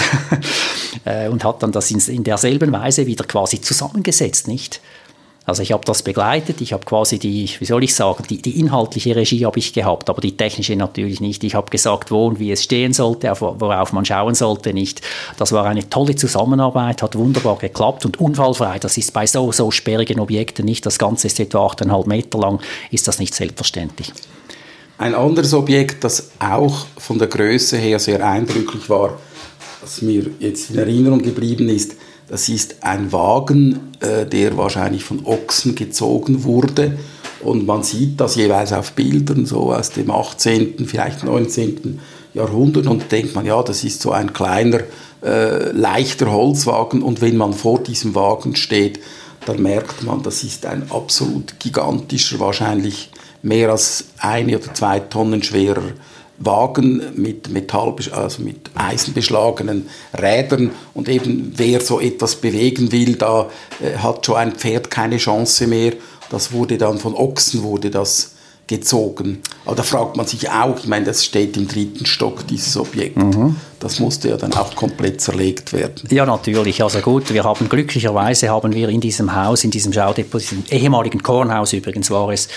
äh, 1.05 1.27
und 1.27 1.43
hat 1.43 1.61
dann 1.63 1.71
das 1.71 1.91
in, 1.91 1.99
in 2.13 2.23
derselben 2.23 2.71
Weise 2.71 3.05
wieder 3.05 3.23
quasi 3.23 3.61
zusammengesetzt, 3.61 4.47
nicht? 4.47 4.81
Also 5.47 5.63
ich 5.63 5.71
habe 5.71 5.85
das 5.85 6.03
begleitet, 6.03 6.59
ich 6.59 6.73
habe 6.73 6.83
quasi 6.83 7.19
die, 7.19 7.49
wie 7.59 7.65
soll 7.65 7.81
ich 7.81 7.95
sagen, 7.95 8.25
die, 8.29 8.41
die 8.41 8.59
inhaltliche 8.59 9.15
Regie 9.15 9.45
habe 9.45 9.57
ich 9.57 9.71
gehabt, 9.71 10.09
aber 10.09 10.19
die 10.19 10.35
technische 10.35 10.75
natürlich 10.75 11.21
nicht. 11.21 11.41
Ich 11.45 11.55
habe 11.55 11.71
gesagt, 11.71 12.11
wo 12.11 12.27
und 12.27 12.37
wie 12.37 12.51
es 12.51 12.65
stehen 12.65 12.91
sollte, 12.91 13.31
worauf 13.39 13.93
man 13.93 14.03
schauen 14.03 14.35
sollte, 14.35 14.73
nicht. 14.73 15.01
Das 15.37 15.53
war 15.53 15.63
eine 15.63 15.87
tolle 15.89 16.17
Zusammenarbeit, 16.17 17.01
hat 17.01 17.15
wunderbar 17.15 17.55
geklappt 17.59 18.05
und 18.05 18.19
unfallfrei. 18.19 18.77
Das 18.79 18.97
ist 18.97 19.13
bei 19.13 19.25
so, 19.25 19.53
so 19.53 19.71
sperrigen 19.71 20.19
Objekten 20.19 20.65
nicht. 20.65 20.85
Das 20.85 20.99
Ganze 20.99 21.27
ist 21.27 21.39
etwa 21.39 21.65
8,5 21.65 22.09
Meter 22.09 22.39
lang, 22.39 22.59
ist 22.91 23.07
das 23.07 23.17
nicht 23.19 23.33
selbstverständlich. 23.33 24.11
Ein 24.97 25.15
anderes 25.15 25.53
Objekt, 25.53 26.03
das 26.03 26.31
auch 26.39 26.87
von 26.97 27.19
der 27.19 27.29
Größe 27.29 27.77
her 27.77 27.99
sehr 27.99 28.27
eindrücklich 28.27 28.89
war, 28.89 29.17
was 29.79 30.01
mir 30.01 30.25
jetzt 30.39 30.71
in 30.71 30.77
Erinnerung 30.77 31.21
geblieben 31.21 31.69
ist, 31.69 31.95
das 32.27 32.49
ist 32.49 32.77
ein 32.81 33.11
Wagen, 33.11 33.93
äh, 33.99 34.25
der 34.25 34.57
wahrscheinlich 34.57 35.03
von 35.03 35.25
Ochsen 35.25 35.75
gezogen 35.75 36.43
wurde. 36.43 36.97
Und 37.41 37.65
man 37.65 37.83
sieht 37.83 38.19
das 38.19 38.35
jeweils 38.35 38.73
auf 38.73 38.93
Bildern, 38.93 39.45
so 39.45 39.71
aus 39.71 39.91
dem 39.91 40.11
18., 40.11 40.85
vielleicht 40.85 41.23
19. 41.23 41.99
Jahrhundert. 42.33 42.87
Und 42.87 43.11
denkt 43.11 43.35
man, 43.35 43.45
ja, 43.45 43.61
das 43.63 43.83
ist 43.83 44.01
so 44.01 44.11
ein 44.11 44.33
kleiner, 44.33 44.81
äh, 45.23 45.71
leichter 45.71 46.31
Holzwagen. 46.31 47.01
Und 47.01 47.21
wenn 47.21 47.37
man 47.37 47.53
vor 47.53 47.79
diesem 47.79 48.15
Wagen 48.15 48.55
steht, 48.55 48.99
dann 49.45 49.61
merkt 49.61 50.03
man, 50.03 50.23
das 50.23 50.43
ist 50.43 50.65
ein 50.65 50.91
absolut 50.91 51.59
gigantischer, 51.59 52.39
wahrscheinlich 52.39 53.11
mehr 53.41 53.69
als 53.69 54.05
eine 54.17 54.57
oder 54.57 54.73
zwei 54.73 54.99
Tonnen 54.99 55.43
schwerer 55.43 55.93
Wagen 56.39 57.01
mit 57.15 57.49
Metall, 57.49 57.95
also 58.11 58.43
mit 58.43 58.69
eisenbeschlagenen 58.75 59.89
Rädern 60.19 60.71
und 60.93 61.09
eben 61.09 61.53
wer 61.55 61.81
so 61.81 61.99
etwas 61.99 62.35
bewegen 62.35 62.91
will, 62.91 63.15
da 63.15 63.49
äh, 63.81 63.97
hat 63.97 64.25
schon 64.25 64.35
ein 64.35 64.51
Pferd 64.53 64.91
keine 64.91 65.17
Chance 65.17 65.67
mehr. 65.67 65.93
Das 66.29 66.51
wurde 66.51 66.77
dann 66.77 66.99
von 66.99 67.15
Ochsen 67.15 67.63
wurde 67.63 67.89
das 67.89 68.36
gezogen. 68.67 69.41
Aber 69.65 69.75
da 69.75 69.83
fragt 69.83 70.17
man 70.17 70.27
sich 70.27 70.49
auch, 70.49 70.77
ich 70.77 70.87
meine, 70.87 71.05
das 71.05 71.25
steht 71.25 71.57
im 71.57 71.67
dritten 71.67 72.05
Stock, 72.05 72.45
dieses 72.47 72.77
Objekt. 72.77 73.17
Mhm. 73.17 73.55
Das 73.79 73.99
musste 73.99 74.29
ja 74.29 74.37
dann 74.37 74.53
auch 74.53 74.75
komplett 74.75 75.21
zerlegt 75.21 75.71
werden. 75.71 76.07
Ja, 76.09 76.25
natürlich. 76.25 76.81
Also 76.81 76.99
gut, 76.99 77.31
wir 77.31 77.43
haben 77.43 77.69
glücklicherweise 77.69 78.49
haben 78.49 78.73
wir 78.73 78.89
in 78.89 78.99
diesem 79.01 79.35
Haus, 79.35 79.63
in 79.63 79.71
diesem 79.71 79.93
Schaudepot, 79.93 80.51
im 80.51 80.63
ehemaligen 80.69 81.21
Kornhaus 81.21 81.73
übrigens 81.73 82.09
war 82.09 82.29
es, 82.29 82.47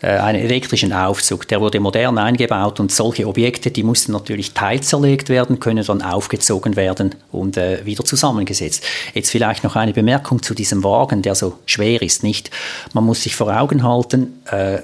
äh, 0.00 0.08
einen 0.08 0.40
elektrischen 0.40 0.92
Aufzug. 0.92 1.46
Der 1.46 1.60
wurde 1.60 1.78
modern 1.78 2.18
eingebaut 2.18 2.80
und 2.80 2.90
solche 2.90 3.26
Objekte, 3.28 3.70
die 3.70 3.84
mussten 3.84 4.12
natürlich 4.12 4.52
teilzerlegt 4.52 5.28
werden, 5.28 5.60
können 5.60 5.84
dann 5.84 6.02
aufgezogen 6.02 6.74
werden 6.74 7.14
und 7.30 7.56
äh, 7.56 7.86
wieder 7.86 8.04
zusammengesetzt. 8.04 8.82
Jetzt 9.14 9.30
vielleicht 9.30 9.62
noch 9.62 9.76
eine 9.76 9.92
Bemerkung 9.92 10.42
zu 10.42 10.54
diesem 10.54 10.82
Wagen, 10.82 11.22
der 11.22 11.36
so 11.36 11.58
schwer 11.66 12.02
ist, 12.02 12.24
nicht? 12.24 12.50
Man 12.92 13.04
muss 13.04 13.22
sich 13.22 13.36
vor 13.36 13.56
Augen 13.56 13.84
halten, 13.84 14.42
äh, 14.50 14.78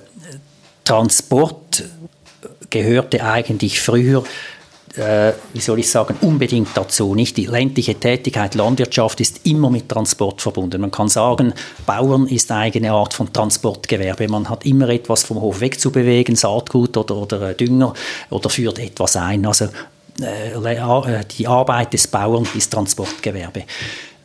Transport 0.91 1.85
gehörte 2.69 3.23
eigentlich 3.23 3.81
früher 3.81 4.25
äh, 4.97 5.33
wie 5.53 5.61
soll 5.61 5.79
ich 5.79 5.89
sagen, 5.89 6.17
unbedingt 6.21 6.71
dazu. 6.75 7.15
Nicht 7.15 7.37
die 7.37 7.47
ländliche 7.47 7.95
Tätigkeit, 7.95 8.57
Landwirtschaft 8.57 9.21
ist 9.21 9.47
immer 9.47 9.71
mit 9.71 9.89
Transport 9.89 10.43
verbunden. 10.43 10.81
Man 10.81 10.91
kann 10.91 11.07
sagen, 11.07 11.55
Bauern 11.87 12.27
ist 12.27 12.51
eine 12.51 12.91
Art 12.91 13.15
von 13.15 13.33
Transportgewerbe. 13.33 14.27
Man 14.27 14.49
hat 14.49 14.67
immer 14.67 14.89
etwas 14.89 15.23
vom 15.23 15.41
Hof 15.41 15.61
wegzubewegen, 15.61 16.35
Saatgut 16.35 16.97
oder, 16.97 17.15
oder 17.15 17.55
Dünger 17.55 17.95
oder 18.31 18.51
führt 18.51 18.81
etwas 18.81 19.15
ein. 19.15 19.47
Also 19.47 19.67
äh, 20.21 20.55
äh 20.55 21.25
die 21.39 21.47
Arbeit 21.47 21.93
des 21.93 22.09
Bauern 22.09 22.49
ist 22.57 22.73
Transportgewerbe. 22.73 23.63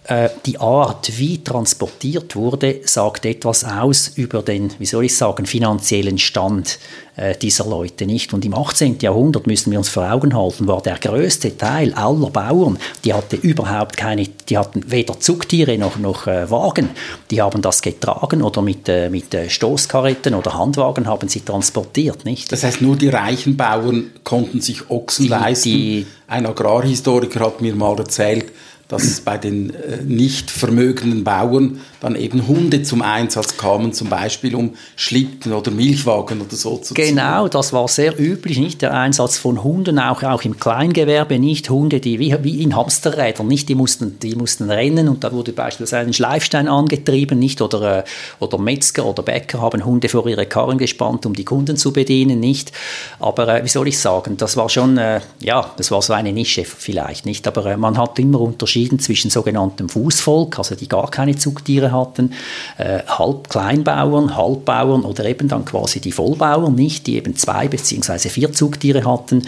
Äh, 0.08 0.30
die 0.46 0.60
Art, 0.60 1.18
wie 1.18 1.44
transportiert 1.44 2.36
wurde, 2.36 2.82
sagt 2.84 3.26
etwas 3.26 3.64
aus 3.64 4.10
über 4.10 4.44
den, 4.44 4.72
wie 4.78 4.86
soll 4.86 5.06
ich 5.06 5.18
sagen, 5.18 5.48
finanziellen 5.48 6.20
Stand 6.20 6.78
äh, 7.16 7.36
dieser 7.36 7.66
Leute 7.66 8.06
nicht. 8.06 8.32
Und 8.32 8.46
im 8.46 8.54
18. 8.54 9.00
Jahrhundert 9.00 9.48
müssen 9.48 9.72
wir 9.72 9.80
uns 9.80 9.90
vor 9.90 10.12
Augen 10.12 10.38
halten, 10.38 10.68
war 10.68 10.84
der 10.84 11.00
größte 11.00 11.58
Teil 11.58 11.92
aller 11.96 12.30
Bauern, 12.30 12.78
die 13.04 13.16
hatte 13.16 13.36
überhaupt 13.38 13.98
keine, 13.98 14.28
die 14.28 14.60
hatten 14.60 14.84
weder 14.92 15.20
Zugtiere 15.20 15.76
noch, 15.80 15.98
noch 15.98 16.28
äh, 16.28 16.52
Wagen. 16.52 16.90
Die 17.32 17.42
haben 17.42 17.64
das 17.64 17.82
getragen 17.82 18.44
oder 18.44 18.62
mit, 18.62 18.88
mit 19.10 19.36
Stoßkaretten 19.48 20.36
oder 20.36 20.54
Handwagen 20.54 21.08
haben 21.08 21.30
sie 21.30 21.40
transportiert, 21.40 22.26
nicht? 22.26 22.52
Das 22.52 22.64
heißt, 22.64 22.80
nur 22.80 22.96
die 22.96 23.10
reichen 23.10 23.58
Bauern 23.58 24.12
konnten 24.24 24.62
sich 24.62 24.88
Ochsen 24.92 25.24
die, 25.24 25.30
leisten. 25.30 25.70
Die, 25.70 26.06
Ein 26.28 26.46
Agrarhistoriker 26.46 27.40
hat 27.40 27.62
mir 27.62 27.74
mal 27.76 27.98
erzählt, 27.98 28.52
dass 28.88 29.22
bei 29.22 29.38
den 29.38 29.72
äh, 29.72 30.04
nicht 30.04 30.52
vermögenden 30.52 31.24
Bauern 31.24 31.82
dann 32.02 32.16
eben 32.16 32.48
Hunde 32.48 32.84
zum 32.84 33.02
Einsatz 33.02 33.58
kamen, 33.58 33.94
zum 33.94 34.10
Beispiel 34.10 34.54
um 34.54 34.76
Schlitten 34.96 35.54
oder 35.54 35.72
Milchwagen 35.72 36.40
oder 36.42 36.56
so 36.56 36.78
zu 36.78 36.94
ziehen. 36.94 37.16
Genau, 37.16 37.48
das 37.48 37.74
war 37.74 37.88
sehr 37.88 38.20
üblich, 38.20 38.60
nicht? 38.60 38.84
Der 38.84 38.94
Einsatz 38.94 39.38
von 39.40 39.64
Hunden, 39.64 39.98
auch, 39.98 40.22
auch 40.22 40.44
im 40.44 40.60
Kleingewerbe, 40.60 41.40
nicht. 41.40 41.70
Hunde, 41.70 42.00
die 42.00 42.20
wie, 42.20 42.36
wie 42.44 42.62
in 42.62 42.76
Hamsterrädern, 42.76 43.48
nicht, 43.48 43.70
die 43.70 43.76
mussten, 43.76 44.20
die 44.20 44.36
mussten 44.36 44.70
rennen 44.70 45.10
und 45.10 45.24
da 45.24 45.32
wurde 45.32 45.52
beispielsweise 45.52 46.08
ein 46.08 46.14
Schleifstein 46.14 46.68
angetrieben, 46.68 47.40
nicht, 47.40 47.62
oder, 47.62 48.00
äh, 48.00 48.04
oder 48.40 48.60
Metzger 48.60 49.06
oder 49.06 49.24
Bäcker 49.24 49.62
haben 49.62 49.84
Hunde 49.84 50.10
vor 50.10 50.28
ihre 50.28 50.46
Karren 50.46 50.78
gespannt, 50.78 51.26
um 51.26 51.34
die 51.34 51.46
Kunden 51.46 51.76
zu 51.76 51.92
bedienen, 51.92 52.40
nicht, 52.40 52.72
aber 53.20 53.48
äh, 53.48 53.64
wie 53.64 53.70
soll 53.70 53.88
ich 53.88 53.98
sagen, 53.98 54.38
das 54.38 54.56
war 54.58 54.70
schon, 54.70 55.00
äh, 55.00 55.22
ja, 55.40 55.72
das 55.78 55.90
war 55.90 56.04
so 56.04 56.14
eine 56.14 56.32
Nische 56.32 56.66
vielleicht, 56.66 57.26
nicht, 57.26 57.48
aber 57.48 57.66
äh, 57.66 57.78
man 57.78 57.98
hat 57.98 58.20
immer 58.20 58.40
unterschieden 58.42 58.75
unterschieden 58.76 59.00
zwischen 59.00 59.30
sogenanntem 59.32 59.90
Fußvolk, 59.90 60.58
also 60.58 60.76
die 60.76 60.88
gar 60.88 61.10
keine 61.10 61.36
Zugtiere 61.36 61.92
hatten, 61.92 62.34
äh, 62.78 63.00
Halbkleinbauern, 63.08 64.36
Halbbauern 64.36 65.04
oder 65.04 65.26
eben 65.26 65.48
dann 65.48 65.66
quasi 65.66 66.00
die 66.00 66.12
Vollbauern, 66.12 66.76
nicht, 66.76 67.08
die 67.08 67.16
eben 67.16 67.36
zwei 67.36 67.68
bzw. 67.68 68.30
vier 68.30 68.52
Zugtiere 68.52 69.06
hatten 69.06 69.44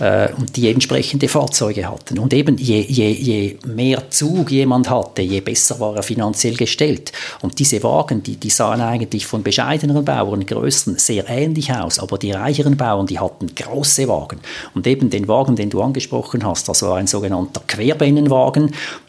äh, 0.00 0.32
und 0.32 0.56
die 0.56 0.70
entsprechende 0.70 1.28
Fahrzeuge 1.28 1.88
hatten. 1.88 2.18
Und 2.18 2.34
eben 2.34 2.56
je, 2.58 2.80
je, 2.80 3.10
je 3.10 3.58
mehr 3.66 4.10
Zug 4.10 4.50
jemand 4.50 4.90
hatte, 4.90 5.22
je 5.22 5.40
besser 5.40 5.78
war 5.80 5.96
er 5.96 6.02
finanziell 6.02 6.56
gestellt. 6.56 7.12
Und 7.42 7.58
diese 7.58 7.82
Wagen, 7.82 8.22
die, 8.22 8.36
die 8.36 8.50
sahen 8.50 8.80
eigentlich 8.80 9.26
von 9.26 9.42
bescheideneren 9.42 10.04
Bauern, 10.04 10.44
größeren, 10.44 10.98
sehr 10.98 11.28
ähnlich 11.28 11.72
aus, 11.72 11.98
aber 11.98 12.18
die 12.18 12.32
reicheren 12.32 12.76
Bauern, 12.76 13.06
die 13.06 13.18
hatten 13.18 13.54
große 13.54 14.08
Wagen. 14.08 14.40
Und 14.74 14.86
eben 14.86 15.10
den 15.10 15.28
Wagen, 15.28 15.56
den 15.56 15.70
du 15.70 15.80
angesprochen 15.82 16.44
hast, 16.44 16.68
das 16.68 16.82
war 16.82 16.96
ein 16.96 17.06
sogenannter 17.06 17.62
Querbennenwagen, 17.66 18.63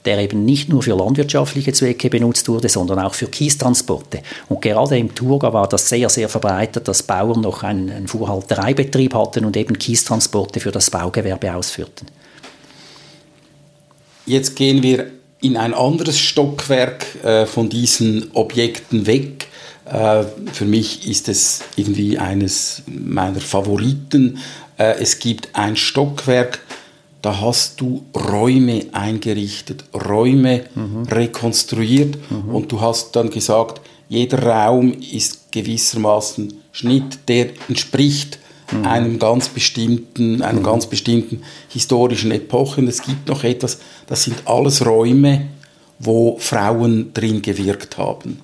der 0.06 0.20
eben 0.20 0.46
nicht 0.46 0.70
nur 0.70 0.84
für 0.84 0.96
landwirtschaftliche 0.96 1.74
Zwecke 1.74 2.10
benutzt 2.10 2.48
wurde, 2.50 2.70
sondern 2.70 3.00
auch 3.00 3.14
für 3.14 3.28
Kiestransporte. 3.28 4.22
Und 4.50 4.62
gerade 4.62 4.98
im 4.98 5.14
Thurgau 5.14 5.54
war 5.54 5.68
das 5.68 5.90
sehr, 5.90 6.10
sehr 6.10 6.30
verbreitet, 6.30 6.88
dass 6.88 7.04
Bauern 7.04 7.42
noch 7.42 7.64
einen, 7.64 7.90
einen 7.90 8.08
Fuhrhaltereibetrieb 8.08 9.14
hatten 9.14 9.46
und 9.46 9.58
eben 9.58 9.78
Kiestransporte 9.78 10.60
für 10.60 10.72
das 10.72 10.90
Baugewerbe 10.90 11.54
ausführten. 11.54 12.08
Jetzt 14.26 14.56
gehen 14.56 14.82
wir 14.82 15.12
in 15.42 15.58
ein 15.58 15.74
anderes 15.74 16.20
Stockwerk 16.20 17.24
äh, 17.24 17.46
von 17.46 17.70
diesen 17.70 18.32
Objekten 18.34 19.06
weg. 19.06 19.48
Äh, 19.86 20.24
für 20.52 20.66
mich 20.66 21.08
ist 21.08 21.30
es 21.30 21.62
irgendwie 21.76 22.18
eines 22.18 22.82
meiner 22.88 23.40
Favoriten. 23.40 24.40
Äh, 24.78 24.96
es 25.00 25.20
gibt 25.20 25.50
ein 25.54 25.76
Stockwerk, 25.76 26.62
da 27.26 27.42
hast 27.42 27.82
du 27.82 28.04
Räume 28.16 28.86
eingerichtet, 28.92 29.86
Räume 29.96 30.66
mhm. 30.76 31.08
rekonstruiert 31.10 32.20
mhm. 32.30 32.54
und 32.54 32.72
du 32.72 32.82
hast 32.82 33.16
dann 33.16 33.32
gesagt, 33.32 33.82
jeder 34.08 34.44
Raum 34.44 34.94
ist 34.94 35.52
gewissermaßen 35.52 36.54
Schnitt, 36.72 37.28
der 37.28 37.48
entspricht 37.68 38.38
mhm. 38.72 38.86
einem 38.86 39.18
ganz 39.18 39.50
bestimmten, 39.50 40.44
einem 40.44 40.60
mhm. 40.60 40.66
ganz 40.66 40.86
bestimmten 40.86 41.42
historischen 41.70 42.30
Epoche. 42.30 42.82
Und 42.82 42.90
es 42.90 43.02
gibt 43.02 43.28
noch 43.28 43.44
etwas, 43.44 43.80
das 44.06 44.22
sind 44.22 44.44
alles 44.46 44.86
Räume, 44.86 45.48
wo 45.98 46.38
Frauen 46.38 47.12
drin 47.12 47.42
gewirkt 47.42 47.98
haben. 47.98 48.40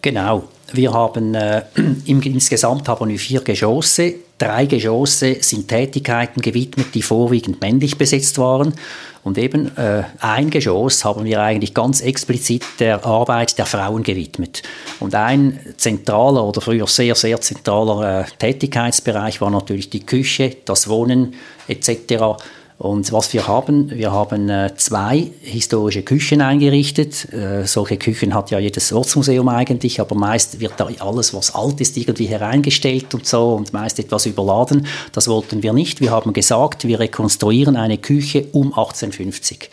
Genau. 0.00 0.44
Wir 0.72 0.94
haben 0.94 1.34
äh, 1.34 1.64
insgesamt 2.06 2.88
haben 2.88 3.10
wir 3.10 3.18
vier 3.18 3.42
Geschosse. 3.42 4.14
Drei 4.42 4.66
Geschosse 4.66 5.36
sind 5.38 5.68
Tätigkeiten 5.68 6.42
gewidmet, 6.42 6.88
die 6.94 7.02
vorwiegend 7.02 7.60
männlich 7.60 7.96
besetzt 7.96 8.38
waren. 8.38 8.74
Und 9.22 9.38
eben 9.38 9.76
äh, 9.76 10.02
ein 10.18 10.50
Geschoss 10.50 11.04
haben 11.04 11.24
wir 11.24 11.40
eigentlich 11.40 11.74
ganz 11.74 12.00
explizit 12.00 12.64
der 12.80 13.06
Arbeit 13.06 13.56
der 13.56 13.66
Frauen 13.66 14.02
gewidmet. 14.02 14.64
Und 14.98 15.14
ein 15.14 15.60
zentraler 15.76 16.42
oder 16.42 16.60
früher 16.60 16.88
sehr, 16.88 17.14
sehr 17.14 17.40
zentraler 17.40 18.22
äh, 18.22 18.24
Tätigkeitsbereich 18.36 19.40
war 19.40 19.50
natürlich 19.50 19.90
die 19.90 20.04
Küche, 20.04 20.56
das 20.64 20.88
Wohnen 20.88 21.34
etc. 21.68 22.42
Und 22.82 23.12
was 23.12 23.32
wir 23.32 23.46
haben, 23.46 23.92
wir 23.92 24.10
haben 24.10 24.48
äh, 24.48 24.72
zwei 24.74 25.30
historische 25.40 26.02
Küchen 26.02 26.40
eingerichtet. 26.40 27.32
Äh, 27.32 27.64
solche 27.64 27.96
Küchen 27.96 28.34
hat 28.34 28.50
ja 28.50 28.58
jedes 28.58 28.92
Ortsmuseum 28.92 29.48
eigentlich, 29.48 30.00
aber 30.00 30.16
meist 30.16 30.58
wird 30.58 30.72
da 30.78 30.88
alles, 30.98 31.32
was 31.32 31.54
alt 31.54 31.80
ist, 31.80 31.96
irgendwie 31.96 32.26
hereingestellt 32.26 33.14
und 33.14 33.24
so 33.24 33.54
und 33.54 33.72
meist 33.72 34.00
etwas 34.00 34.26
überladen. 34.26 34.88
Das 35.12 35.28
wollten 35.28 35.62
wir 35.62 35.72
nicht. 35.72 36.00
Wir 36.00 36.10
haben 36.10 36.32
gesagt, 36.32 36.84
wir 36.84 36.98
rekonstruieren 36.98 37.76
eine 37.76 37.98
Küche 37.98 38.46
um 38.50 38.72
1850. 38.72 39.70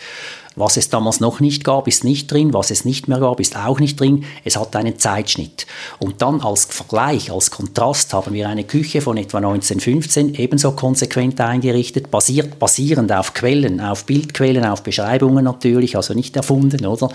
Was 0.56 0.78
es 0.78 0.90
damals 0.90 1.20
noch 1.20 1.40
nicht 1.40 1.64
gab, 1.64 1.88
ist 1.88 2.04
nicht 2.04 2.32
drin. 2.32 2.54
Was 2.54 2.72
es 2.72 2.86
nicht 2.86 3.08
mehr 3.08 3.20
gab, 3.20 3.40
ist 3.40 3.56
auch 3.56 3.80
nicht 3.80 4.00
drin. 4.00 4.26
Es 4.44 4.58
hat 4.58 4.76
einen 4.76 5.00
Zeitschnitt. 5.00 5.68
Und 6.00 6.22
dann 6.22 6.42
als 6.42 6.66
Vergleich, 6.66 7.32
als 7.32 7.52
Kontrast 7.52 8.14
haben 8.14 8.34
wir 8.34 8.50
eine 8.50 8.64
Küche 8.64 9.02
von 9.02 9.18
etwa 9.18 9.38
1915 9.38 10.36
ebenso 10.36 10.72
konsequent 10.72 11.40
eingerichtet, 11.40 12.12
basiert, 12.12 12.60
basierend 12.60 13.12
auf 13.12 13.34
Quellen, 13.34 13.80
auf 13.80 14.06
Bildquellen, 14.06 14.66
auf 14.66 14.84
Beschreibungen 14.84 15.46
natürlich, 15.46 15.96
also 15.96 16.14
nicht 16.14 16.36
erfunden, 16.36 16.86
oder? 16.86 17.10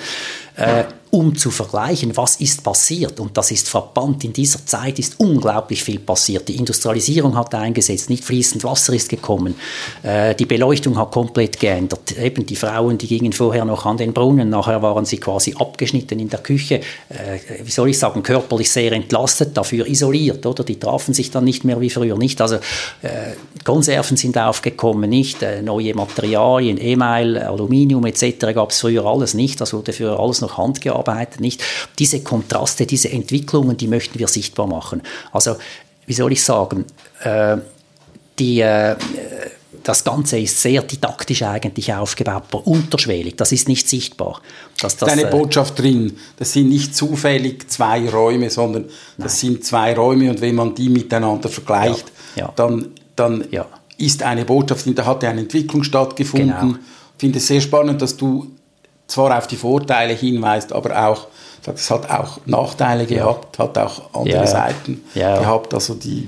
Äh, 0.56 0.84
um 1.14 1.36
zu 1.36 1.52
vergleichen, 1.52 2.16
was 2.16 2.36
ist 2.36 2.64
passiert. 2.64 3.20
Und 3.20 3.36
das 3.36 3.52
ist 3.52 3.68
verbannt. 3.68 4.24
In 4.24 4.32
dieser 4.32 4.66
Zeit 4.66 4.98
ist 4.98 5.20
unglaublich 5.20 5.84
viel 5.84 6.00
passiert. 6.00 6.48
Die 6.48 6.56
Industrialisierung 6.56 7.36
hat 7.36 7.54
eingesetzt, 7.54 8.10
nicht 8.10 8.24
fließend 8.24 8.64
Wasser 8.64 8.92
ist 8.94 9.08
gekommen. 9.08 9.54
Äh, 10.02 10.34
die 10.34 10.44
Beleuchtung 10.44 10.98
hat 10.98 11.12
komplett 11.12 11.60
geändert. 11.60 12.18
Eben 12.18 12.44
die 12.44 12.56
Frauen, 12.56 12.98
die 12.98 13.06
gingen 13.06 13.32
vorher 13.32 13.64
noch 13.64 13.86
an 13.86 13.96
den 13.96 14.12
Brunnen, 14.12 14.50
nachher 14.50 14.82
waren 14.82 15.04
sie 15.04 15.18
quasi 15.18 15.54
abgeschnitten 15.56 16.18
in 16.18 16.30
der 16.30 16.40
Küche. 16.40 16.80
Äh, 17.08 17.62
wie 17.62 17.70
soll 17.70 17.90
ich 17.90 17.98
sagen, 17.98 18.24
körperlich 18.24 18.70
sehr 18.70 18.90
entlastet, 18.90 19.56
dafür 19.56 19.86
isoliert. 19.86 20.44
Oder? 20.44 20.64
Die 20.64 20.80
trafen 20.80 21.14
sich 21.14 21.30
dann 21.30 21.44
nicht 21.44 21.64
mehr 21.64 21.80
wie 21.80 21.90
früher. 21.90 22.16
Nicht? 22.16 22.40
Also 22.40 22.56
äh, 22.56 23.34
Konserven 23.62 24.16
sind 24.16 24.36
aufgekommen, 24.36 25.08
nicht 25.08 25.42
äh, 25.42 25.62
neue 25.62 25.94
Materialien, 25.94 26.76
E-Mail, 26.80 27.38
Aluminium 27.38 28.04
etc. 28.04 28.52
gab 28.52 28.70
es 28.70 28.80
früher 28.80 29.06
alles 29.06 29.34
nicht. 29.34 29.60
Das 29.60 29.72
wurde 29.72 29.92
für 29.92 30.18
alles 30.18 30.40
noch 30.44 30.58
handgearbeitet, 30.58 31.40
nicht? 31.40 31.62
Diese 31.98 32.20
Kontraste, 32.22 32.86
diese 32.86 33.10
Entwicklungen, 33.10 33.76
die 33.76 33.88
möchten 33.88 34.18
wir 34.18 34.28
sichtbar 34.28 34.66
machen. 34.66 35.02
Also, 35.32 35.56
wie 36.06 36.12
soll 36.12 36.32
ich 36.32 36.42
sagen, 36.42 36.84
äh, 37.22 37.56
die, 38.38 38.60
äh, 38.60 38.96
das 39.82 40.02
Ganze 40.02 40.38
ist 40.38 40.60
sehr 40.60 40.82
didaktisch 40.82 41.42
eigentlich 41.42 41.92
aufgebaut, 41.92 42.44
aber 42.50 42.66
unterschwellig. 42.66 43.36
Das 43.36 43.52
ist 43.52 43.68
nicht 43.68 43.88
sichtbar. 43.88 44.40
Dass 44.80 44.96
das, 44.96 45.08
Deine 45.08 45.28
äh, 45.28 45.30
Botschaft 45.30 45.78
drin. 45.78 46.16
Das 46.36 46.52
sind 46.52 46.68
nicht 46.68 46.96
zufällig 46.96 47.70
zwei 47.70 48.08
Räume, 48.08 48.50
sondern 48.50 48.82
nein. 48.82 48.92
das 49.18 49.40
sind 49.40 49.64
zwei 49.64 49.94
Räume 49.94 50.30
und 50.30 50.40
wenn 50.40 50.54
man 50.54 50.74
die 50.74 50.88
miteinander 50.88 51.48
vergleicht, 51.48 52.10
ja, 52.34 52.46
ja. 52.46 52.52
dann, 52.56 52.88
dann 53.14 53.44
ja. 53.50 53.66
ist 53.98 54.22
eine 54.22 54.44
Botschaft, 54.44 54.86
da 54.94 55.04
hat 55.04 55.22
eine 55.24 55.42
Entwicklung 55.42 55.84
stattgefunden. 55.84 56.48
Genau. 56.48 56.74
Ich 56.74 57.20
finde 57.20 57.38
es 57.38 57.46
sehr 57.46 57.60
spannend, 57.60 58.00
dass 58.00 58.16
du 58.16 58.50
zwar 59.06 59.36
auf 59.36 59.46
die 59.46 59.56
Vorteile 59.56 60.14
hinweist, 60.14 60.72
aber 60.72 61.08
auch, 61.08 61.26
es 61.66 61.90
hat 61.90 62.10
auch 62.10 62.38
Nachteile 62.46 63.06
gehabt, 63.06 63.58
hat 63.58 63.78
auch 63.78 64.14
andere 64.14 64.44
ja. 64.44 64.46
Seiten 64.46 65.04
gehabt. 65.14 65.74
Also 65.74 65.94
die 65.94 66.26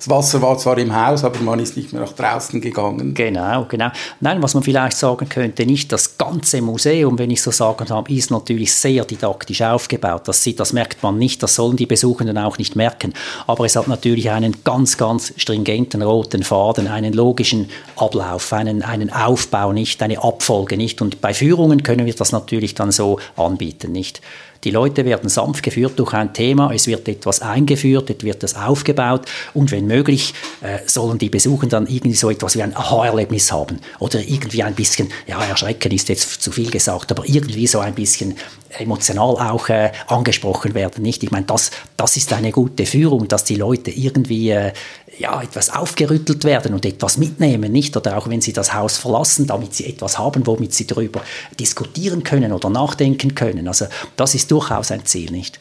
das 0.00 0.08
Wasser 0.08 0.40
war 0.40 0.56
zwar 0.56 0.78
im 0.78 0.94
Haus, 0.94 1.24
aber 1.24 1.38
man 1.40 1.60
ist 1.60 1.76
nicht 1.76 1.92
mehr 1.92 2.00
nach 2.00 2.14
draußen 2.14 2.58
gegangen. 2.58 3.12
Genau, 3.12 3.66
genau. 3.68 3.90
Nein, 4.20 4.42
was 4.42 4.54
man 4.54 4.62
vielleicht 4.62 4.96
sagen 4.96 5.28
könnte, 5.28 5.66
nicht 5.66 5.92
das 5.92 6.16
ganze 6.16 6.62
Museum, 6.62 7.18
wenn 7.18 7.30
ich 7.30 7.42
so 7.42 7.50
sagen 7.50 7.84
darf, 7.86 8.08
ist 8.08 8.30
natürlich 8.30 8.72
sehr 8.72 9.04
didaktisch 9.04 9.60
aufgebaut. 9.60 10.22
Das, 10.24 10.48
das 10.56 10.72
merkt 10.72 11.02
man 11.02 11.18
nicht, 11.18 11.42
das 11.42 11.54
sollen 11.54 11.76
die 11.76 11.84
Besuchenden 11.84 12.38
auch 12.38 12.56
nicht 12.56 12.76
merken. 12.76 13.12
Aber 13.46 13.66
es 13.66 13.76
hat 13.76 13.88
natürlich 13.88 14.30
einen 14.30 14.64
ganz, 14.64 14.96
ganz 14.96 15.34
stringenten 15.36 16.00
roten 16.00 16.44
Faden, 16.44 16.88
einen 16.88 17.12
logischen 17.12 17.68
Ablauf, 17.96 18.54
einen, 18.54 18.80
einen 18.80 19.12
Aufbau, 19.12 19.74
nicht 19.74 20.02
eine 20.02 20.24
Abfolge, 20.24 20.78
nicht. 20.78 21.02
Und 21.02 21.20
bei 21.20 21.34
Führungen 21.34 21.82
können 21.82 22.06
wir 22.06 22.14
das 22.14 22.32
natürlich 22.32 22.74
dann 22.74 22.90
so 22.90 23.18
anbieten, 23.36 23.92
nicht. 23.92 24.22
Die 24.64 24.70
Leute 24.70 25.04
werden 25.06 25.30
sanft 25.30 25.62
geführt 25.62 25.98
durch 25.98 26.12
ein 26.12 26.34
Thema, 26.34 26.70
es 26.72 26.86
wird 26.86 27.08
etwas 27.08 27.40
eingeführt, 27.40 28.10
es 28.10 28.22
wird 28.22 28.42
das 28.42 28.56
aufgebaut 28.56 29.22
und 29.54 29.70
wenn 29.70 29.86
möglich 29.86 30.34
äh, 30.60 30.78
sollen 30.86 31.18
die 31.18 31.30
Besucher 31.30 31.66
dann 31.66 31.86
irgendwie 31.86 32.16
so 32.16 32.30
etwas 32.30 32.56
wie 32.56 32.62
ein 32.62 32.76
Aha-Erlebnis 32.76 33.50
haben 33.52 33.80
oder 34.00 34.20
irgendwie 34.20 34.62
ein 34.62 34.74
bisschen, 34.74 35.08
ja, 35.26 35.42
erschrecken 35.42 35.92
ist 35.92 36.10
jetzt 36.10 36.42
zu 36.42 36.52
viel 36.52 36.70
gesagt, 36.70 37.10
aber 37.10 37.26
irgendwie 37.26 37.66
so 37.66 37.80
ein 37.80 37.94
bisschen 37.94 38.34
emotional 38.78 39.36
auch 39.36 39.68
äh, 39.68 39.92
angesprochen 40.06 40.74
werden, 40.74 41.02
nicht? 41.02 41.22
Ich 41.22 41.30
meine, 41.30 41.46
das, 41.46 41.70
das 41.96 42.16
ist 42.16 42.32
eine 42.32 42.52
gute 42.52 42.86
Führung, 42.86 43.26
dass 43.28 43.44
die 43.44 43.56
Leute 43.56 43.90
irgendwie 43.90 44.50
äh, 44.50 44.72
ja, 45.20 45.42
etwas 45.42 45.68
aufgerüttelt 45.68 46.44
werden 46.44 46.72
und 46.72 46.86
etwas 46.86 47.18
mitnehmen, 47.18 47.70
nicht? 47.70 47.94
Oder 47.94 48.16
auch 48.16 48.28
wenn 48.28 48.40
sie 48.40 48.54
das 48.54 48.72
Haus 48.72 48.96
verlassen, 48.96 49.46
damit 49.46 49.74
sie 49.74 49.84
etwas 49.84 50.18
haben, 50.18 50.46
womit 50.46 50.72
sie 50.72 50.86
darüber 50.86 51.20
diskutieren 51.58 52.24
können 52.24 52.52
oder 52.52 52.70
nachdenken 52.70 53.34
können. 53.34 53.68
Also 53.68 53.84
das 54.16 54.34
ist 54.34 54.50
durchaus 54.50 54.90
ein 54.90 55.04
Ziel, 55.04 55.30
nicht? 55.30 55.60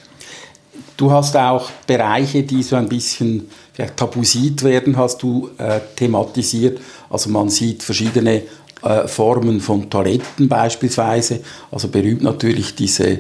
Du 0.95 1.11
hast 1.11 1.35
auch 1.35 1.69
Bereiche, 1.85 2.43
die 2.43 2.63
so 2.63 2.77
ein 2.77 2.87
bisschen 2.87 3.49
tabuisiert 3.97 4.63
werden, 4.63 4.95
hast 4.95 5.21
du 5.23 5.49
äh, 5.57 5.79
thematisiert. 5.95 6.79
Also 7.09 7.29
man 7.29 7.49
sieht 7.49 7.83
verschiedene 7.83 8.43
äh, 8.81 9.07
Formen 9.07 9.59
von 9.59 9.89
Toiletten 9.89 10.47
beispielsweise. 10.47 11.41
Also 11.69 11.89
berühmt 11.89 12.21
natürlich 12.21 12.75
diese 12.75 13.19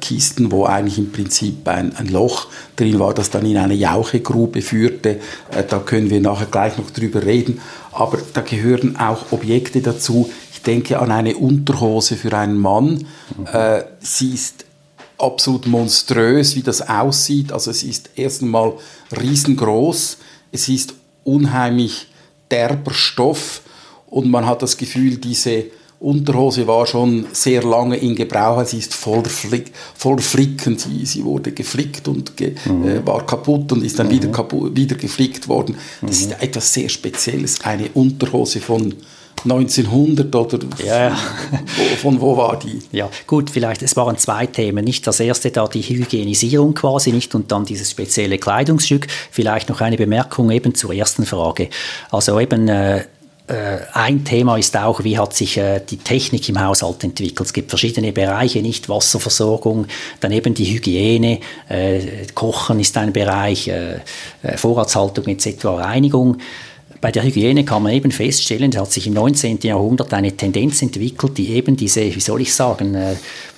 Kisten, 0.00 0.52
wo 0.52 0.64
eigentlich 0.66 0.98
im 0.98 1.10
Prinzip 1.10 1.66
ein, 1.68 1.96
ein, 1.96 2.08
Loch 2.08 2.48
drin 2.76 2.98
war, 2.98 3.14
das 3.14 3.30
dann 3.30 3.46
in 3.46 3.56
eine 3.56 3.74
Jauchegrube 3.74 4.60
führte. 4.60 5.20
Äh, 5.50 5.64
da 5.68 5.78
können 5.78 6.10
wir 6.10 6.20
nachher 6.20 6.46
gleich 6.46 6.76
noch 6.76 6.90
drüber 6.90 7.24
reden. 7.24 7.60
Aber 7.92 8.18
da 8.32 8.40
gehören 8.42 8.96
auch 8.96 9.32
Objekte 9.32 9.80
dazu. 9.80 10.30
Ich 10.52 10.62
denke 10.62 10.98
an 10.98 11.10
eine 11.10 11.36
Unterhose 11.36 12.16
für 12.16 12.36
einen 12.36 12.58
Mann. 12.58 13.06
Mhm. 13.36 13.46
Äh, 13.52 13.84
sie 14.00 14.34
ist 14.34 14.64
absolut 15.18 15.66
monströs, 15.66 16.56
wie 16.56 16.62
das 16.62 16.86
aussieht. 16.88 17.52
Also 17.52 17.70
es 17.70 17.82
ist 17.82 18.10
erst 18.16 18.42
einmal 18.42 18.74
riesengroß. 19.18 20.18
Es 20.52 20.68
ist 20.68 20.94
unheimlich 21.24 22.08
derber 22.50 22.92
Stoff 22.92 23.62
und 24.06 24.30
man 24.30 24.46
hat 24.46 24.62
das 24.62 24.76
Gefühl, 24.76 25.16
diese 25.16 25.64
Unterhose 26.00 26.66
war 26.66 26.86
schon 26.86 27.26
sehr 27.32 27.62
lange 27.62 27.96
in 27.96 28.14
Gebrauch. 28.14 28.64
Sie 28.66 28.78
ist 28.78 28.94
voller, 28.94 29.30
Flick, 29.30 29.72
voller 29.94 30.20
Flicken. 30.20 30.76
Sie, 30.76 31.06
sie 31.06 31.24
wurde 31.24 31.52
geflickt 31.52 32.08
und 32.08 32.36
ge, 32.36 32.54
mhm. 32.64 32.88
äh, 32.88 33.06
war 33.06 33.24
kaputt 33.24 33.72
und 33.72 33.84
ist 33.84 33.98
dann 33.98 34.08
mhm. 34.08 34.12
wieder, 34.12 34.28
kaputt, 34.28 34.76
wieder 34.76 34.96
geflickt 34.96 35.48
worden. 35.48 35.76
Das 36.02 36.20
mhm. 36.20 36.32
ist 36.32 36.42
etwas 36.42 36.72
sehr 36.72 36.88
Spezielles. 36.88 37.60
Eine 37.62 37.88
Unterhose 37.94 38.60
von 38.60 38.94
1900 39.44 40.34
oder 40.34 40.58
ja, 40.84 41.08
ja. 41.08 41.16
Von, 42.00 42.20
wo 42.20 42.36
war 42.36 42.58
die? 42.58 42.80
Ja, 42.92 43.10
gut, 43.26 43.50
vielleicht, 43.50 43.82
es 43.82 43.94
waren 43.96 44.16
zwei 44.16 44.46
Themen. 44.46 44.84
Nicht 44.84 45.06
das 45.06 45.20
erste 45.20 45.50
da 45.50 45.66
die 45.66 45.82
Hygienisierung 45.82 46.74
quasi, 46.74 47.12
nicht 47.12 47.34
und 47.34 47.52
dann 47.52 47.64
dieses 47.64 47.90
spezielle 47.90 48.38
Kleidungsstück. 48.38 49.06
Vielleicht 49.30 49.68
noch 49.68 49.80
eine 49.80 49.96
Bemerkung 49.96 50.50
eben 50.50 50.74
zur 50.74 50.94
ersten 50.94 51.26
Frage. 51.26 51.68
Also 52.10 52.40
eben 52.40 52.68
äh, 52.68 53.04
ein 53.46 54.24
Thema 54.24 54.56
ist 54.56 54.74
auch, 54.76 55.04
wie 55.04 55.18
hat 55.18 55.34
sich 55.34 55.58
äh, 55.58 55.80
die 55.80 55.98
Technik 55.98 56.48
im 56.48 56.58
Haushalt 56.58 57.04
entwickelt. 57.04 57.46
Es 57.46 57.52
gibt 57.52 57.68
verschiedene 57.68 58.10
Bereiche, 58.12 58.62
nicht 58.62 58.88
Wasserversorgung, 58.88 59.86
dann 60.20 60.32
eben 60.32 60.54
die 60.54 60.64
Hygiene, 60.64 61.40
äh, 61.68 62.26
Kochen 62.34 62.80
ist 62.80 62.96
ein 62.96 63.12
Bereich, 63.12 63.70
Vorratshaltung 64.56 65.26
etc., 65.26 65.64
Reinigung. 65.66 66.38
Bei 67.00 67.12
der 67.12 67.22
Hygiene 67.22 67.64
kann 67.66 67.82
man 67.82 67.92
eben 67.92 68.10
feststellen, 68.10 68.72
es 68.72 68.78
hat 68.78 68.92
sich 68.92 69.06
im 69.06 69.12
19. 69.12 69.58
Jahrhundert 69.62 70.14
eine 70.14 70.32
Tendenz 70.32 70.80
entwickelt, 70.80 71.36
die 71.36 71.50
eben 71.50 71.76
diese, 71.76 72.02
wie 72.14 72.20
soll 72.20 72.40
ich 72.40 72.54
sagen, 72.54 72.96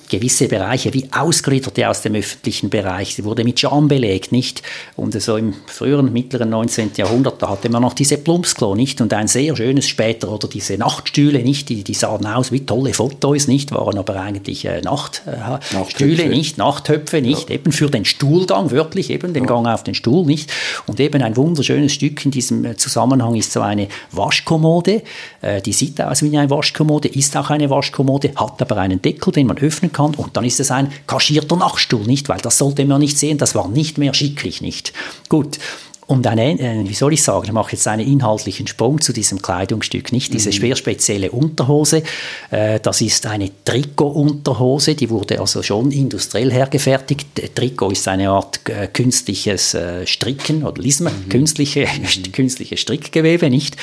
gewisse 0.09 0.47
Bereiche 0.47 0.93
wie 0.93 1.09
ausgliederte 1.11 1.89
aus 1.89 2.01
dem 2.01 2.15
öffentlichen 2.15 2.69
Bereich. 2.69 3.15
Sie 3.15 3.23
wurde 3.23 3.43
mit 3.43 3.59
Scham 3.59 3.87
belegt, 3.87 4.31
nicht? 4.31 4.61
Und 4.95 5.19
so 5.21 5.37
im 5.37 5.53
früheren, 5.65 6.11
mittleren 6.13 6.49
19. 6.49 6.91
Jahrhundert, 6.95 7.41
da 7.41 7.49
hatte 7.49 7.69
man 7.69 7.81
noch 7.81 7.93
diese 7.93 8.17
Plumpsklo, 8.17 8.75
nicht? 8.75 9.01
Und 9.01 9.13
ein 9.13 9.27
sehr 9.27 9.55
schönes 9.55 9.87
später, 9.87 10.31
oder 10.31 10.47
diese 10.47 10.77
Nachtstühle, 10.77 11.39
nicht? 11.39 11.69
Die, 11.69 11.83
die 11.83 11.93
sahen 11.93 12.25
aus 12.25 12.51
wie 12.51 12.65
tolle 12.65 12.93
Fotos, 12.93 13.47
nicht? 13.47 13.71
Waren 13.71 13.97
aber 13.97 14.15
eigentlich 14.15 14.65
äh, 14.65 14.81
Nachtstühle, 14.81 16.23
äh, 16.23 16.29
nicht? 16.29 16.57
Nachttöpfe, 16.57 17.21
nicht? 17.21 17.49
Ja. 17.49 17.55
Eben 17.55 17.71
für 17.71 17.89
den 17.89 18.05
Stuhlgang, 18.05 18.71
wörtlich 18.71 19.09
eben, 19.09 19.33
den 19.33 19.43
ja. 19.43 19.49
Gang 19.49 19.67
auf 19.67 19.83
den 19.83 19.93
Stuhl, 19.93 20.25
nicht? 20.25 20.51
Und 20.87 20.99
eben 20.99 21.21
ein 21.21 21.35
wunderschönes 21.35 21.93
Stück 21.93 22.23
in 22.25 22.31
diesem 22.31 22.63
äh, 22.63 22.77
Zusammenhang 22.77 23.35
ist 23.35 23.51
so 23.51 23.61
eine 23.61 23.87
Waschkommode. 24.11 25.03
Äh, 25.41 25.61
die 25.61 25.73
sieht 25.73 26.01
aus 26.01 26.23
wie 26.23 26.37
eine 26.37 26.49
Waschkommode, 26.49 27.09
ist 27.09 27.35
auch 27.35 27.49
eine 27.49 27.69
Waschkommode, 27.69 28.31
hat 28.35 28.61
aber 28.61 28.77
einen 28.77 29.01
Deckel, 29.01 29.33
den 29.33 29.47
man 29.47 29.57
öffnen 29.57 29.91
kann 29.91 29.96
kann. 29.97 30.15
Und 30.15 30.37
dann 30.37 30.45
ist 30.45 30.59
es 30.59 30.71
ein 30.71 30.91
kaschierter 31.07 31.55
Nachtstuhl, 31.55 32.05
nicht? 32.05 32.29
Weil 32.29 32.39
das 32.39 32.57
sollte 32.57 32.85
man 32.85 33.01
nicht 33.01 33.17
sehen, 33.17 33.37
das 33.37 33.55
war 33.55 33.67
nicht 33.67 33.97
mehr 33.97 34.13
schicklich, 34.13 34.61
nicht? 34.61 34.93
Gut. 35.27 35.59
Und 36.07 36.25
eine, 36.25 36.57
äh, 36.57 36.87
wie 36.87 36.93
soll 36.93 37.11
ich 37.13 37.21
sagen, 37.21 37.43
ich 37.47 37.51
mache 37.51 37.73
jetzt 37.73 37.85
einen 37.85 38.07
inhaltlichen 38.07 38.65
Sprung 38.65 39.01
zu 39.01 39.11
diesem 39.11 39.41
Kleidungsstück, 39.41 40.13
nicht 40.13 40.33
diese 40.33 40.49
mhm. 40.49 40.53
schwer 40.53 40.75
spezielle 40.77 41.31
Unterhose. 41.31 42.01
Äh, 42.49 42.79
das 42.79 43.01
ist 43.01 43.25
eine 43.25 43.51
Trikot-Unterhose, 43.65 44.95
die 44.95 45.09
wurde 45.09 45.41
also 45.41 45.61
schon 45.63 45.91
industriell 45.91 46.49
hergefertigt. 46.49 47.27
Trikot 47.53 47.91
ist 47.91 48.07
eine 48.07 48.29
Art 48.29 48.61
äh, 48.69 48.87
künstliches 48.87 49.75
Stricken 50.05 50.63
oder 50.63 50.81
Lisme, 50.81 51.11
mhm. 51.11 51.27
künstliche, 51.27 51.85
mhm. 51.85 52.31
künstliche 52.31 52.77
Strickgewebe, 52.77 53.49
nicht? 53.49 53.75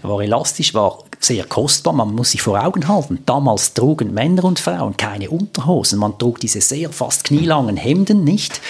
War 0.00 0.22
elastisch, 0.22 0.72
war 0.72 1.04
sehr 1.18 1.44
kostbar. 1.44 1.92
Man 1.92 2.14
muss 2.14 2.32
sich 2.32 2.42
vor 2.42 2.62
Augen 2.62 2.88
halten. 2.88 3.18
Damals 3.26 3.74
trugen 3.74 4.12
Männer 4.12 4.44
und 4.44 4.58
Frauen 4.58 4.96
keine 4.96 5.30
Unterhosen. 5.30 5.98
Man 5.98 6.18
trug 6.18 6.40
diese 6.40 6.60
sehr 6.60 6.90
fast 6.90 7.24
knielangen 7.24 7.76
Hemden 7.76 8.24
nicht. 8.24 8.60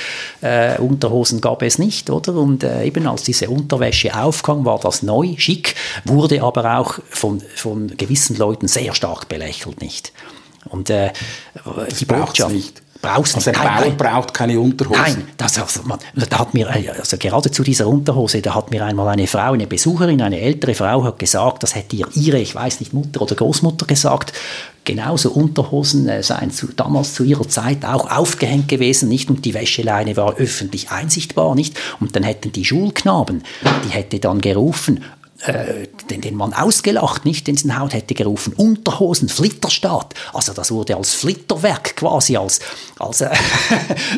Äh, 0.41 0.79
Unterhosen 0.79 1.41
gab 1.41 1.63
es 1.63 1.79
nicht, 1.79 2.11
oder? 2.11 2.35
Und 2.35 2.65
äh, 2.65 2.85
eben 2.85 3.07
als 3.07 3.23
diese 3.23 3.49
Unterwäsche 3.49 4.19
aufkam, 4.19 4.65
war 4.65 4.79
das 4.79 5.03
neu, 5.03 5.35
schick, 5.37 5.75
wurde 6.05 6.43
aber 6.43 6.79
auch 6.79 6.99
von, 7.11 7.43
von 7.55 7.97
gewissen 7.97 8.37
Leuten 8.37 8.69
sehr 8.69 8.95
stark 8.95 9.29
belächelt, 9.29 9.81
nicht? 9.81 10.13
Und 10.69 10.91
äh, 10.91 11.13
die 12.01 12.07
es 12.07 12.49
nicht 12.49 12.86
brauchst 13.07 13.35
also 13.37 13.51
ein 13.51 13.57
Bauer 13.57 13.81
nein. 13.81 13.97
braucht 13.97 14.35
keine 14.35 14.59
Unterhose. 14.61 15.01
Nein, 15.01 15.29
das, 15.37 15.59
also, 15.59 15.83
man, 15.85 15.99
da 16.14 16.38
hat 16.38 16.55
mir, 16.55 16.69
also 16.69 17.16
gerade 17.16 17.51
zu 17.51 17.62
dieser 17.62 17.87
Unterhose, 17.87 18.42
da 18.42 18.55
hat 18.55 18.71
mir 18.71 18.85
einmal 18.85 19.09
eine 19.09 19.27
Frau, 19.27 19.53
eine 19.53 19.66
Besucherin, 19.66 20.21
eine 20.23 20.40
ältere 20.40 20.75
Frau 20.75 21.05
hat 21.05 21.19
gesagt, 21.19 21.62
das 21.62 21.75
hätte 21.75 21.97
ihr 21.97 22.07
ihre, 22.14 22.38
ich 22.38 22.55
weiß 22.55 22.81
nicht, 22.81 22.92
Mutter 22.92 23.23
oder 23.23 23.35
Großmutter 23.35 23.87
gesagt, 23.87 24.33
genauso 24.87 25.31
Unterhosen 25.33 26.09
äh, 26.09 26.23
seien 26.23 26.51
zu, 26.51 26.69
damals 26.69 27.12
zu 27.12 27.25
ihrer 27.25 27.47
Zeit 27.49 27.85
auch 27.85 28.11
aufgehängt 28.11 28.69
gewesen, 28.69 29.11
nicht? 29.11 29.29
Und 29.29 29.45
die 29.45 29.53
Wäscheleine 29.53 30.16
war 30.16 30.37
öffentlich 30.37 30.90
einsichtbar, 30.90 31.55
nicht? 31.55 31.79
Und 32.01 32.16
dann 32.16 32.23
hätten 32.23 32.53
die 32.53 32.64
Schulknaben, 32.64 33.42
die 33.85 33.90
hätte 33.90 34.19
dann 34.19 34.40
gerufen, 34.40 35.05
äh, 35.47 35.87
den, 36.11 36.21
den 36.21 36.35
man 36.35 36.53
ausgelacht, 36.53 37.25
nicht 37.25 37.49
in 37.49 37.57
den 37.57 37.79
Haut 37.79 37.95
hätte 37.95 38.15
gerufen, 38.15 38.53
Unterhosen, 38.55 39.29
Flitterstaat. 39.29 40.15
Also 40.33 40.53
das 40.53 40.71
wurde 40.71 40.97
als 40.97 41.15
Flitterwerk 41.15 41.97
quasi, 41.97 42.37
als, 42.37 42.61
als 42.99 43.21
äh, 43.21 43.31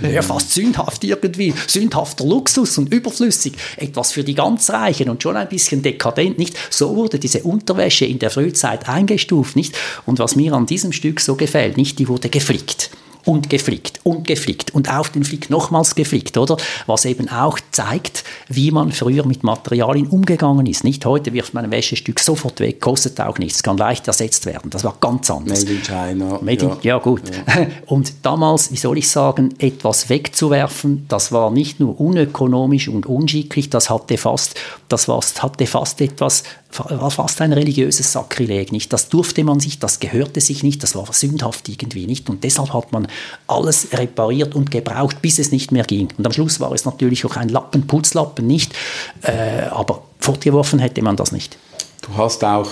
ja, 0.13 0.23
fast 0.23 0.53
sündhaft 0.53 1.05
irgendwie, 1.05 1.55
sündhafter 1.67 2.25
Luxus 2.25 2.79
und 2.79 2.93
überflüssig, 2.93 3.55
etwas 3.77 4.13
für 4.13 4.25
die 4.25 4.35
ganz 4.35 4.71
Reichen 4.71 5.11
und 5.11 5.23
schon 5.23 5.37
ein 5.37 5.49
bisschen 5.49 5.83
dekadent, 5.83 6.39
nicht? 6.39 6.57
So 6.71 6.95
wurde 6.97 7.19
diese 7.19 7.43
Unterwäsche 7.43 8.05
in 8.05 8.19
der 8.19 8.31
Frühzeit 8.31 8.89
eingestuft, 8.89 9.57
nicht? 9.57 9.77
Und 10.07 10.19
was 10.19 10.37
mir 10.37 10.53
an 10.53 10.67
diesem 10.67 10.93
Stück 10.93 11.21
so 11.21 11.37
gefällt, 11.37 11.77
nicht, 11.77 11.99
die 11.99 12.09
wurde 12.09 12.29
geflickt 12.29 12.91
und 13.29 13.51
geflickt 13.51 14.01
und 14.05 14.27
geflickt 14.27 14.75
und 14.75 14.91
auf 14.91 15.11
den 15.11 15.23
Flick 15.23 15.51
nochmals 15.51 15.95
geflickt, 15.95 16.39
oder? 16.39 16.57
Was 16.87 17.05
eben 17.05 17.29
auch 17.29 17.59
zeigt, 17.73 18.25
wie 18.49 18.71
man 18.71 18.91
früher 18.91 19.27
mit 19.27 19.45
Materialien 19.45 20.07
umgegangen 20.07 20.65
ist. 20.65 20.83
Nicht 20.83 21.05
heute 21.05 21.35
wirft 21.35 21.53
man 21.53 21.67
ein 21.67 21.71
Wäschestück 21.71 22.21
sofort 22.21 22.59
weg, 22.61 22.81
kostet 22.81 23.21
auch 23.21 23.37
nichts, 23.37 23.63
kann 23.63 23.77
leicht 23.77 24.09
ersetzt 24.09 24.47
werden. 24.47 24.71
Das 24.71 24.83
war 24.83 24.97
ganz 24.99 25.31
anders. 25.31 25.61
Made 25.61 25.73
in 25.73 25.83
China. 25.83 26.39
Made 26.41 26.65
in, 26.65 26.69
ja. 26.71 26.77
ja. 26.83 26.99
gut. 26.99 27.23
Ja. 27.29 27.67
Und 27.87 28.15
damals, 28.23 28.73
wie 28.73 28.77
soll 28.77 28.97
ich 28.97 29.11
sagen, 29.11 29.55
etwas 29.59 30.09
wegzuwerfen, 30.09 31.05
das 31.09 31.31
war 31.31 31.51
nicht 31.51 31.81
nur 31.81 32.01
unökonomisch 32.01 32.89
und 32.89 33.05
unschicklich, 33.05 33.69
das 33.69 33.91
hatte 33.91 34.17
fast, 34.17 34.59
das 34.89 35.07
war, 35.07 35.21
hatte 35.21 35.67
fast 35.67 36.01
etwas 36.01 36.45
war 36.77 37.11
fast 37.11 37.41
ein 37.41 37.53
religiöses 37.53 38.13
Sakrileg, 38.13 38.73
nicht? 38.73 38.93
Das 38.93 39.09
durfte 39.09 39.43
man 39.45 39.61
sich, 39.61 39.79
das 39.79 40.01
gehörte 40.01 40.41
sich 40.41 40.63
nicht, 40.63 40.83
das 40.83 40.95
war 40.95 41.07
sündhaft 41.13 41.69
irgendwie, 41.69 42.07
nicht? 42.07 42.29
Und 42.29 42.45
deshalb 42.45 42.73
hat 42.73 42.93
man 42.93 43.09
alles 43.47 43.89
repariert 43.93 44.55
und 44.55 44.71
gebraucht, 44.71 45.23
bis 45.23 45.39
es 45.39 45.51
nicht 45.51 45.73
mehr 45.73 45.85
ging. 45.85 46.09
Und 46.19 46.27
am 46.27 46.33
Schluss 46.33 46.61
war 46.61 46.73
es 46.73 46.85
natürlich 46.85 47.25
auch 47.25 47.37
ein 47.37 47.49
Lappen, 47.49 47.87
Putzlappen, 47.87 48.47
nicht? 48.47 48.75
Äh, 49.23 49.63
aber 49.71 50.03
fortgeworfen 50.21 50.79
hätte 50.79 51.03
man 51.03 51.17
das 51.17 51.33
nicht. 51.33 51.57
Du 52.03 52.17
hast 52.17 52.45
auch 52.45 52.69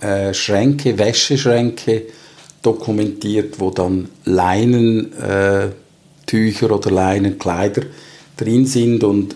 äh, 0.00 0.32
Schränke, 0.32 0.98
Wäscheschränke 0.98 2.06
dokumentiert, 2.62 3.58
wo 3.58 3.70
dann 3.70 4.08
Leinentücher 4.24 5.74
äh, 6.66 6.72
oder 6.72 6.90
Leinenkleider 6.90 7.82
drin 8.36 8.66
sind 8.66 9.04
und 9.04 9.34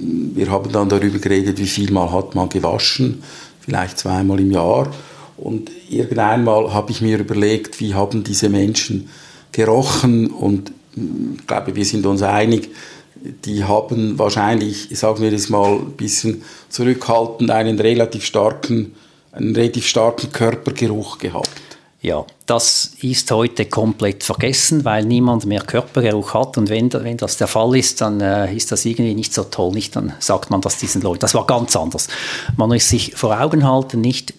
wir 0.00 0.50
haben 0.50 0.72
dann 0.72 0.88
darüber 0.88 1.18
geredet, 1.18 1.58
wie 1.58 1.66
viel 1.66 1.92
mal 1.92 2.10
hat 2.12 2.34
man 2.34 2.48
gewaschen, 2.48 3.22
vielleicht 3.60 3.98
zweimal 3.98 4.40
im 4.40 4.50
Jahr. 4.50 4.90
Und 5.36 5.70
irgendeinmal 5.88 6.72
habe 6.72 6.90
ich 6.90 7.00
mir 7.00 7.18
überlegt, 7.18 7.80
wie 7.80 7.94
haben 7.94 8.24
diese 8.24 8.48
Menschen 8.48 9.08
gerochen 9.52 10.28
und 10.28 10.72
ich 10.94 11.46
glaube, 11.46 11.74
wir 11.76 11.84
sind 11.84 12.04
uns 12.06 12.22
einig, 12.22 12.70
die 13.44 13.64
haben 13.64 14.18
wahrscheinlich, 14.18 14.88
sagen 14.92 15.22
wir 15.22 15.30
das 15.30 15.48
mal 15.48 15.76
ein 15.76 15.92
bisschen 15.92 16.42
zurückhaltend, 16.68 17.50
einen 17.50 17.78
relativ 17.78 18.24
starken, 18.24 18.94
einen 19.32 19.54
relativ 19.54 19.86
starken 19.86 20.32
Körpergeruch 20.32 21.18
gehabt. 21.18 21.48
Ja, 22.02 22.24
das 22.50 22.94
ist 23.00 23.30
heute 23.30 23.66
komplett 23.66 24.24
vergessen, 24.24 24.84
weil 24.84 25.04
niemand 25.04 25.46
mehr 25.46 25.60
Körpergeruch 25.60 26.34
hat. 26.34 26.58
Und 26.58 26.68
wenn, 26.68 26.92
wenn 26.92 27.16
das 27.16 27.36
der 27.36 27.46
Fall 27.46 27.76
ist, 27.76 28.00
dann 28.00 28.20
äh, 28.20 28.52
ist 28.52 28.72
das 28.72 28.84
irgendwie 28.84 29.14
nicht 29.14 29.32
so 29.32 29.44
toll. 29.44 29.70
Nicht? 29.70 29.94
Dann 29.94 30.14
sagt 30.18 30.50
man 30.50 30.60
das 30.60 30.76
diesen 30.76 31.00
Leuten. 31.00 31.20
Das 31.20 31.34
war 31.34 31.46
ganz 31.46 31.76
anders. 31.76 32.08
Man 32.56 32.68
muss 32.68 32.88
sich 32.88 33.14
vor 33.14 33.40
Augen 33.40 33.64
halten, 33.64 34.00
nicht 34.00 34.34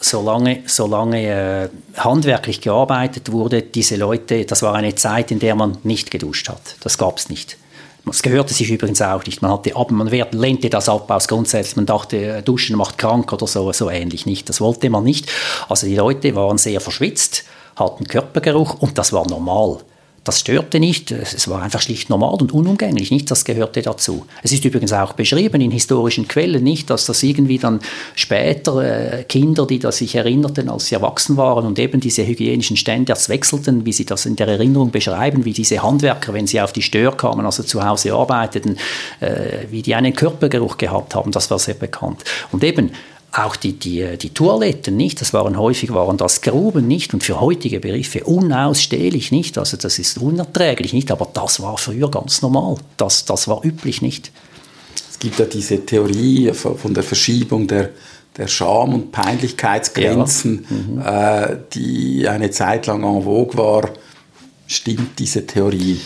solange, 0.00 0.62
solange 0.66 1.22
äh, 1.22 1.68
handwerklich 1.98 2.62
gearbeitet 2.62 3.30
wurde, 3.30 3.60
diese 3.60 3.96
Leute, 3.96 4.46
das 4.46 4.62
war 4.62 4.74
eine 4.74 4.94
Zeit, 4.94 5.30
in 5.30 5.38
der 5.38 5.54
man 5.54 5.76
nicht 5.82 6.10
geduscht 6.10 6.48
hat. 6.48 6.76
Das 6.80 6.96
gab 6.96 7.18
es 7.18 7.28
nicht. 7.28 7.58
Das 8.06 8.22
gehörte 8.22 8.52
sich 8.52 8.70
übrigens 8.70 9.00
auch 9.00 9.24
nicht. 9.24 9.40
Man, 9.40 9.52
hatte 9.52 9.72
man 9.90 10.08
lehnte 10.08 10.68
das 10.68 10.88
ab 10.88 11.10
aus 11.10 11.26
Grundsätzen. 11.26 11.80
Man 11.80 11.86
dachte, 11.86 12.16
äh, 12.16 12.42
Duschen 12.42 12.76
macht 12.76 12.98
krank 12.98 13.32
oder 13.32 13.46
so, 13.46 13.72
so 13.72 13.88
ähnlich 13.88 14.26
nicht. 14.26 14.48
Das 14.48 14.60
wollte 14.60 14.90
man 14.90 15.04
nicht. 15.04 15.30
Also 15.68 15.86
die 15.86 15.96
Leute 15.96 16.34
waren 16.34 16.58
sehr 16.58 16.80
verschwitzt, 16.80 17.44
hatten 17.76 18.06
Körpergeruch 18.06 18.80
und 18.80 18.98
das 18.98 19.12
war 19.12 19.26
normal. 19.28 19.78
Das 20.24 20.40
störte 20.40 20.80
nicht, 20.80 21.10
es 21.10 21.48
war 21.48 21.60
einfach 21.60 21.82
schlicht 21.82 22.08
normal 22.08 22.34
und 22.40 22.52
unumgänglich, 22.52 23.10
nicht? 23.10 23.30
Das 23.30 23.44
gehörte 23.44 23.82
dazu. 23.82 24.24
Es 24.42 24.52
ist 24.52 24.64
übrigens 24.64 24.94
auch 24.94 25.12
beschrieben 25.12 25.60
in 25.60 25.70
historischen 25.70 26.26
Quellen, 26.26 26.64
nicht, 26.64 26.88
dass 26.88 27.04
das 27.04 27.22
irgendwie 27.22 27.58
dann 27.58 27.80
später 28.14 29.18
äh, 29.18 29.24
Kinder, 29.24 29.66
die 29.66 29.78
das 29.78 29.98
sich 29.98 30.14
erinnerten, 30.14 30.70
als 30.70 30.86
sie 30.86 30.94
erwachsen 30.94 31.36
waren 31.36 31.66
und 31.66 31.78
eben 31.78 32.00
diese 32.00 32.26
hygienischen 32.26 32.78
Standards 32.78 33.28
wechselten, 33.28 33.84
wie 33.84 33.92
sie 33.92 34.06
das 34.06 34.24
in 34.24 34.34
der 34.36 34.48
Erinnerung 34.48 34.90
beschreiben, 34.90 35.44
wie 35.44 35.52
diese 35.52 35.82
Handwerker, 35.82 36.32
wenn 36.32 36.46
sie 36.46 36.58
auf 36.58 36.72
die 36.72 36.82
Stör 36.82 37.14
kamen, 37.14 37.44
also 37.44 37.62
zu 37.62 37.84
Hause 37.84 38.14
arbeiteten, 38.14 38.78
äh, 39.20 39.66
wie 39.70 39.82
die 39.82 39.94
einen 39.94 40.14
Körpergeruch 40.14 40.78
gehabt 40.78 41.14
haben, 41.14 41.32
das 41.32 41.50
war 41.50 41.58
sehr 41.58 41.74
bekannt. 41.74 42.24
Und 42.50 42.64
eben, 42.64 42.92
auch 43.36 43.56
die, 43.56 43.72
die, 43.72 44.16
die 44.16 44.30
Toiletten, 44.30 44.96
nicht? 44.96 45.20
Das 45.20 45.32
waren 45.32 45.58
häufig 45.58 45.92
waren 45.92 46.16
das 46.16 46.40
Gruben, 46.40 46.86
nicht? 46.86 47.14
Und 47.14 47.24
für 47.24 47.40
heutige 47.40 47.80
Begriffe 47.80 48.24
unausstehlich, 48.24 49.32
nicht? 49.32 49.58
Also 49.58 49.76
das 49.76 49.98
ist 49.98 50.18
unerträglich, 50.18 50.92
nicht? 50.92 51.10
Aber 51.10 51.28
das 51.32 51.60
war 51.60 51.76
früher 51.76 52.10
ganz 52.10 52.42
normal. 52.42 52.76
Das, 52.96 53.24
das 53.24 53.48
war 53.48 53.64
üblich, 53.64 54.02
nicht? 54.02 54.30
Es 55.10 55.18
gibt 55.18 55.38
ja 55.38 55.46
diese 55.46 55.84
Theorie 55.84 56.52
von 56.52 56.94
der 56.94 57.02
Verschiebung 57.02 57.66
der, 57.66 57.90
der 58.36 58.46
Scham- 58.46 58.94
und 58.94 59.12
Peinlichkeitsgrenzen, 59.12 60.66
ja. 60.68 60.76
mhm. 60.76 61.52
äh, 61.52 61.56
die 61.72 62.28
eine 62.28 62.50
Zeit 62.50 62.86
lang 62.86 63.02
en 63.02 63.24
vogue 63.24 63.58
war. 63.58 63.90
Stimmt 64.66 65.18
diese 65.18 65.46
Theorie? 65.46 66.00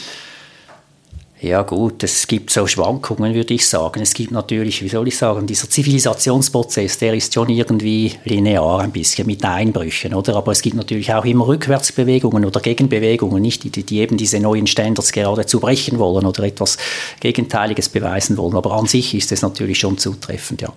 Ja 1.41 1.63
gut, 1.63 2.03
es 2.03 2.27
gibt 2.27 2.51
so 2.51 2.67
Schwankungen, 2.67 3.33
würde 3.33 3.55
ich 3.55 3.69
sagen. 3.69 4.03
Es 4.03 4.13
gibt 4.13 4.33
natürlich, 4.33 4.83
wie 4.83 4.89
soll 4.89 5.07
ich 5.07 5.17
sagen, 5.17 5.47
dieser 5.47 5.71
Zivilisationsprozess, 5.71 6.99
der 6.99 7.15
ist 7.15 7.33
schon 7.33 7.49
irgendwie 7.49 8.13
linear 8.25 8.81
ein 8.81 8.91
bisschen 8.91 9.25
mit 9.29 9.45
Einbrüchen, 9.45 10.15
oder? 10.15 10.35
Aber 10.35 10.51
es 10.51 10.63
gibt 10.63 10.75
natürlich 10.75 11.15
auch 11.15 11.25
immer 11.25 11.47
Rückwärtsbewegungen 11.47 12.45
oder 12.45 12.59
Gegenbewegungen, 12.59 13.41
nicht, 13.41 13.63
die, 13.63 13.85
die 13.85 13.99
eben 14.01 14.17
diese 14.17 14.41
neuen 14.41 14.67
Standards 14.67 15.13
geradezu 15.13 15.61
brechen 15.61 16.01
wollen 16.01 16.27
oder 16.27 16.43
etwas 16.43 16.77
Gegenteiliges 17.21 17.89
beweisen 17.89 18.37
wollen. 18.37 18.57
Aber 18.57 18.73
an 18.73 18.87
sich 18.87 19.15
ist 19.15 19.31
es 19.31 19.41
natürlich 19.41 19.79
schon 19.79 19.97
zutreffend, 19.97 20.63
ja. 20.63 20.73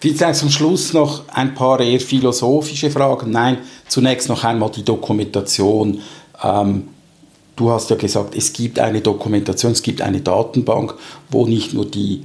Vielleicht 0.00 0.36
zum 0.36 0.50
Schluss 0.50 0.94
noch 0.94 1.28
ein 1.28 1.54
paar 1.54 1.80
eher 1.80 2.00
philosophische 2.00 2.90
Fragen. 2.90 3.30
Nein, 3.30 3.58
zunächst 3.88 4.30
noch 4.30 4.44
einmal 4.44 4.70
die 4.70 4.84
Dokumentation. 4.84 6.00
Ähm, 6.42 6.88
Du 7.56 7.70
hast 7.70 7.90
ja 7.90 7.96
gesagt, 7.96 8.34
es 8.36 8.52
gibt 8.52 8.78
eine 8.78 9.00
Dokumentation, 9.00 9.72
es 9.72 9.82
gibt 9.82 10.02
eine 10.02 10.20
Datenbank, 10.20 10.94
wo 11.30 11.46
nicht 11.46 11.72
nur 11.72 11.86
die 11.86 12.24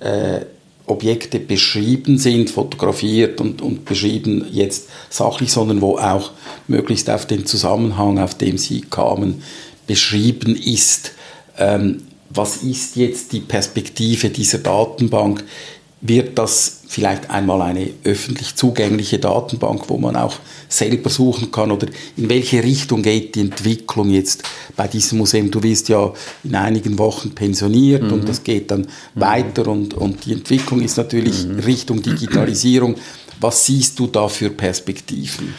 äh, 0.00 0.40
Objekte 0.86 1.38
beschrieben 1.38 2.18
sind, 2.18 2.50
fotografiert 2.50 3.40
und, 3.40 3.60
und 3.60 3.84
beschrieben 3.84 4.46
jetzt 4.52 4.88
sachlich, 5.10 5.52
sondern 5.52 5.80
wo 5.80 5.98
auch 5.98 6.30
möglichst 6.66 7.10
auf 7.10 7.26
den 7.26 7.44
Zusammenhang, 7.44 8.18
auf 8.18 8.34
dem 8.36 8.56
sie 8.56 8.82
kamen, 8.82 9.42
beschrieben 9.86 10.56
ist. 10.56 11.12
Ähm, 11.58 12.04
was 12.30 12.58
ist 12.58 12.96
jetzt 12.96 13.32
die 13.32 13.40
Perspektive 13.40 14.30
dieser 14.30 14.58
Datenbank? 14.58 15.44
Wird 16.00 16.38
das 16.38 16.82
vielleicht 16.86 17.28
einmal 17.28 17.60
eine 17.60 17.90
öffentlich 18.04 18.54
zugängliche 18.54 19.18
Datenbank, 19.18 19.88
wo 19.88 19.98
man 19.98 20.14
auch 20.14 20.36
selber 20.68 21.10
suchen 21.10 21.50
kann 21.50 21.72
oder 21.72 21.88
in 22.16 22.28
welche 22.30 22.62
Richtung 22.62 23.02
geht 23.02 23.34
die 23.34 23.40
Entwicklung 23.40 24.10
jetzt 24.10 24.44
bei 24.76 24.86
diesem 24.86 25.18
Museum? 25.18 25.50
Du 25.50 25.60
wirst 25.62 25.88
ja 25.88 26.12
in 26.44 26.54
einigen 26.54 26.98
Wochen 26.98 27.34
pensioniert 27.34 28.04
mhm. 28.04 28.12
und 28.12 28.28
das 28.28 28.44
geht 28.44 28.70
dann 28.70 28.82
mhm. 28.82 28.86
weiter 29.14 29.66
und, 29.66 29.94
und 29.94 30.24
die 30.24 30.32
Entwicklung 30.32 30.80
ist 30.82 30.96
natürlich 30.96 31.46
mhm. 31.46 31.58
Richtung 31.60 32.00
Digitalisierung. 32.00 32.94
Was 33.40 33.66
siehst 33.66 33.98
du 33.98 34.06
da 34.06 34.28
für 34.28 34.50
Perspektiven? 34.50 35.54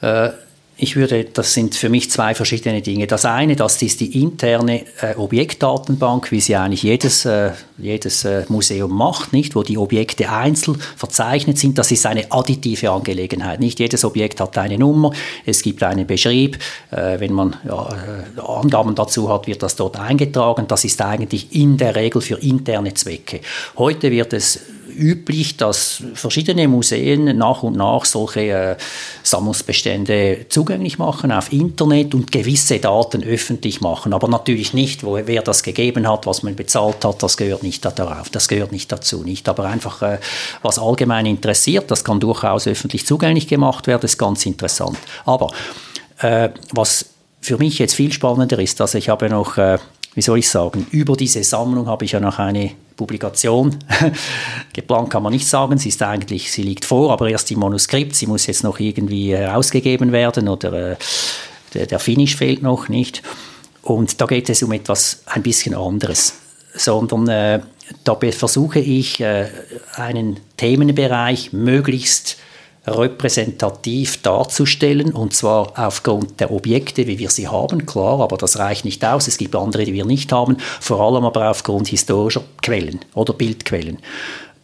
Äh, 0.00 0.30
ich 0.76 0.96
würde, 0.96 1.24
das 1.24 1.52
sind 1.52 1.74
für 1.74 1.88
mich 1.88 2.10
zwei 2.10 2.34
verschiedene 2.34 2.80
Dinge. 2.80 3.06
Das 3.06 3.24
eine, 3.24 3.56
das 3.56 3.80
ist 3.82 4.00
die 4.00 4.20
interne 4.20 4.84
äh, 5.00 5.14
Objektdatenbank, 5.16 6.32
wie 6.32 6.40
sie 6.40 6.56
eigentlich 6.56 6.82
jedes, 6.82 7.24
äh, 7.24 7.52
jedes 7.78 8.24
äh, 8.24 8.44
Museum 8.48 8.90
macht, 8.90 9.32
nicht, 9.32 9.54
wo 9.54 9.62
die 9.62 9.76
Objekte 9.76 10.30
einzeln 10.30 10.80
verzeichnet 10.96 11.58
sind. 11.58 11.76
Das 11.76 11.92
ist 11.92 12.06
eine 12.06 12.32
additive 12.32 12.90
Angelegenheit. 12.90 13.60
Nicht 13.60 13.80
jedes 13.80 14.04
Objekt 14.04 14.40
hat 14.40 14.56
eine 14.56 14.78
Nummer, 14.78 15.12
es 15.44 15.62
gibt 15.62 15.82
einen 15.82 16.06
Beschrieb. 16.06 16.58
Äh, 16.90 17.20
wenn 17.20 17.32
man 17.32 17.54
ja, 17.66 17.88
äh, 18.36 18.40
Angaben 18.40 18.94
dazu 18.94 19.28
hat, 19.28 19.46
wird 19.46 19.62
das 19.62 19.76
dort 19.76 19.98
eingetragen. 19.98 20.66
Das 20.68 20.84
ist 20.84 21.00
eigentlich 21.02 21.54
in 21.54 21.76
der 21.76 21.94
Regel 21.94 22.22
für 22.22 22.38
interne 22.38 22.94
Zwecke. 22.94 23.40
Heute 23.76 24.10
wird 24.10 24.32
es 24.32 24.60
üblich, 24.96 25.56
dass 25.56 26.02
verschiedene 26.14 26.68
Museen 26.68 27.36
nach 27.36 27.62
und 27.62 27.76
nach 27.76 28.04
solche 28.04 28.40
äh, 28.40 28.76
Sammlungsbestände 29.22 30.46
zugänglich 30.48 30.98
machen 30.98 31.32
auf 31.32 31.52
Internet 31.52 32.14
und 32.14 32.32
gewisse 32.32 32.78
Daten 32.78 33.24
öffentlich 33.24 33.80
machen. 33.80 34.12
Aber 34.12 34.28
natürlich 34.28 34.74
nicht, 34.74 35.04
wo, 35.04 35.18
wer 35.24 35.42
das 35.42 35.62
gegeben 35.62 36.08
hat, 36.08 36.26
was 36.26 36.42
man 36.42 36.56
bezahlt 36.56 37.04
hat, 37.04 37.22
das 37.22 37.36
gehört 37.36 37.62
nicht 37.62 37.84
darauf, 37.84 38.30
das 38.30 38.48
gehört 38.48 38.72
nicht 38.72 38.90
dazu. 38.90 39.22
Nicht. 39.22 39.48
Aber 39.48 39.64
einfach, 39.64 40.02
äh, 40.02 40.18
was 40.62 40.78
allgemein 40.78 41.26
interessiert, 41.26 41.90
das 41.90 42.04
kann 42.04 42.20
durchaus 42.20 42.66
öffentlich 42.66 43.06
zugänglich 43.06 43.48
gemacht 43.48 43.86
werden, 43.86 44.04
ist 44.04 44.18
ganz 44.18 44.46
interessant. 44.46 44.98
Aber 45.24 45.52
äh, 46.18 46.50
was 46.72 47.06
für 47.40 47.58
mich 47.58 47.78
jetzt 47.78 47.94
viel 47.94 48.12
spannender 48.12 48.58
ist, 48.58 48.80
dass 48.80 48.94
ich 48.94 49.08
habe 49.08 49.28
noch 49.28 49.58
äh, 49.58 49.78
wie 50.14 50.22
soll 50.22 50.38
ich 50.38 50.48
sagen, 50.48 50.86
über 50.90 51.16
diese 51.16 51.42
Sammlung 51.42 51.86
habe 51.86 52.04
ich 52.04 52.12
ja 52.12 52.20
noch 52.20 52.38
eine 52.38 52.72
Publikation. 52.96 53.76
Geplant 54.72 55.10
kann 55.10 55.22
man 55.22 55.32
nicht 55.32 55.46
sagen, 55.46 55.78
sie 55.78 55.88
ist 55.88 56.02
eigentlich, 56.02 56.52
sie 56.52 56.62
liegt 56.62 56.84
vor, 56.84 57.12
aber 57.12 57.28
erst 57.28 57.50
im 57.50 57.60
Manuskript, 57.60 58.14
sie 58.14 58.26
muss 58.26 58.46
jetzt 58.46 58.62
noch 58.62 58.78
irgendwie 58.78 59.34
herausgegeben 59.34 60.12
werden 60.12 60.48
oder 60.48 60.92
äh, 60.92 60.96
der, 61.74 61.86
der 61.86 61.98
Finish 61.98 62.36
fehlt 62.36 62.62
noch 62.62 62.88
nicht. 62.88 63.22
Und 63.82 64.20
da 64.20 64.26
geht 64.26 64.48
es 64.50 64.62
um 64.62 64.72
etwas 64.72 65.22
ein 65.26 65.42
bisschen 65.42 65.74
anderes, 65.74 66.34
sondern 66.74 67.28
äh, 67.28 67.60
da 68.04 68.16
versuche 68.16 68.78
ich 68.78 69.20
äh, 69.20 69.48
einen 69.96 70.38
Themenbereich 70.56 71.52
möglichst 71.52 72.36
repräsentativ 72.86 74.22
darzustellen, 74.22 75.12
und 75.12 75.34
zwar 75.34 75.72
aufgrund 75.76 76.40
der 76.40 76.50
Objekte, 76.50 77.06
wie 77.06 77.18
wir 77.18 77.30
sie 77.30 77.48
haben, 77.48 77.86
klar, 77.86 78.20
aber 78.20 78.36
das 78.36 78.58
reicht 78.58 78.84
nicht 78.84 79.04
aus. 79.04 79.28
Es 79.28 79.38
gibt 79.38 79.54
andere, 79.54 79.84
die 79.84 79.92
wir 79.92 80.04
nicht 80.04 80.32
haben, 80.32 80.56
vor 80.80 81.00
allem 81.00 81.24
aber 81.24 81.50
aufgrund 81.50 81.88
historischer 81.88 82.42
Quellen 82.60 83.00
oder 83.14 83.32
Bildquellen. 83.34 83.98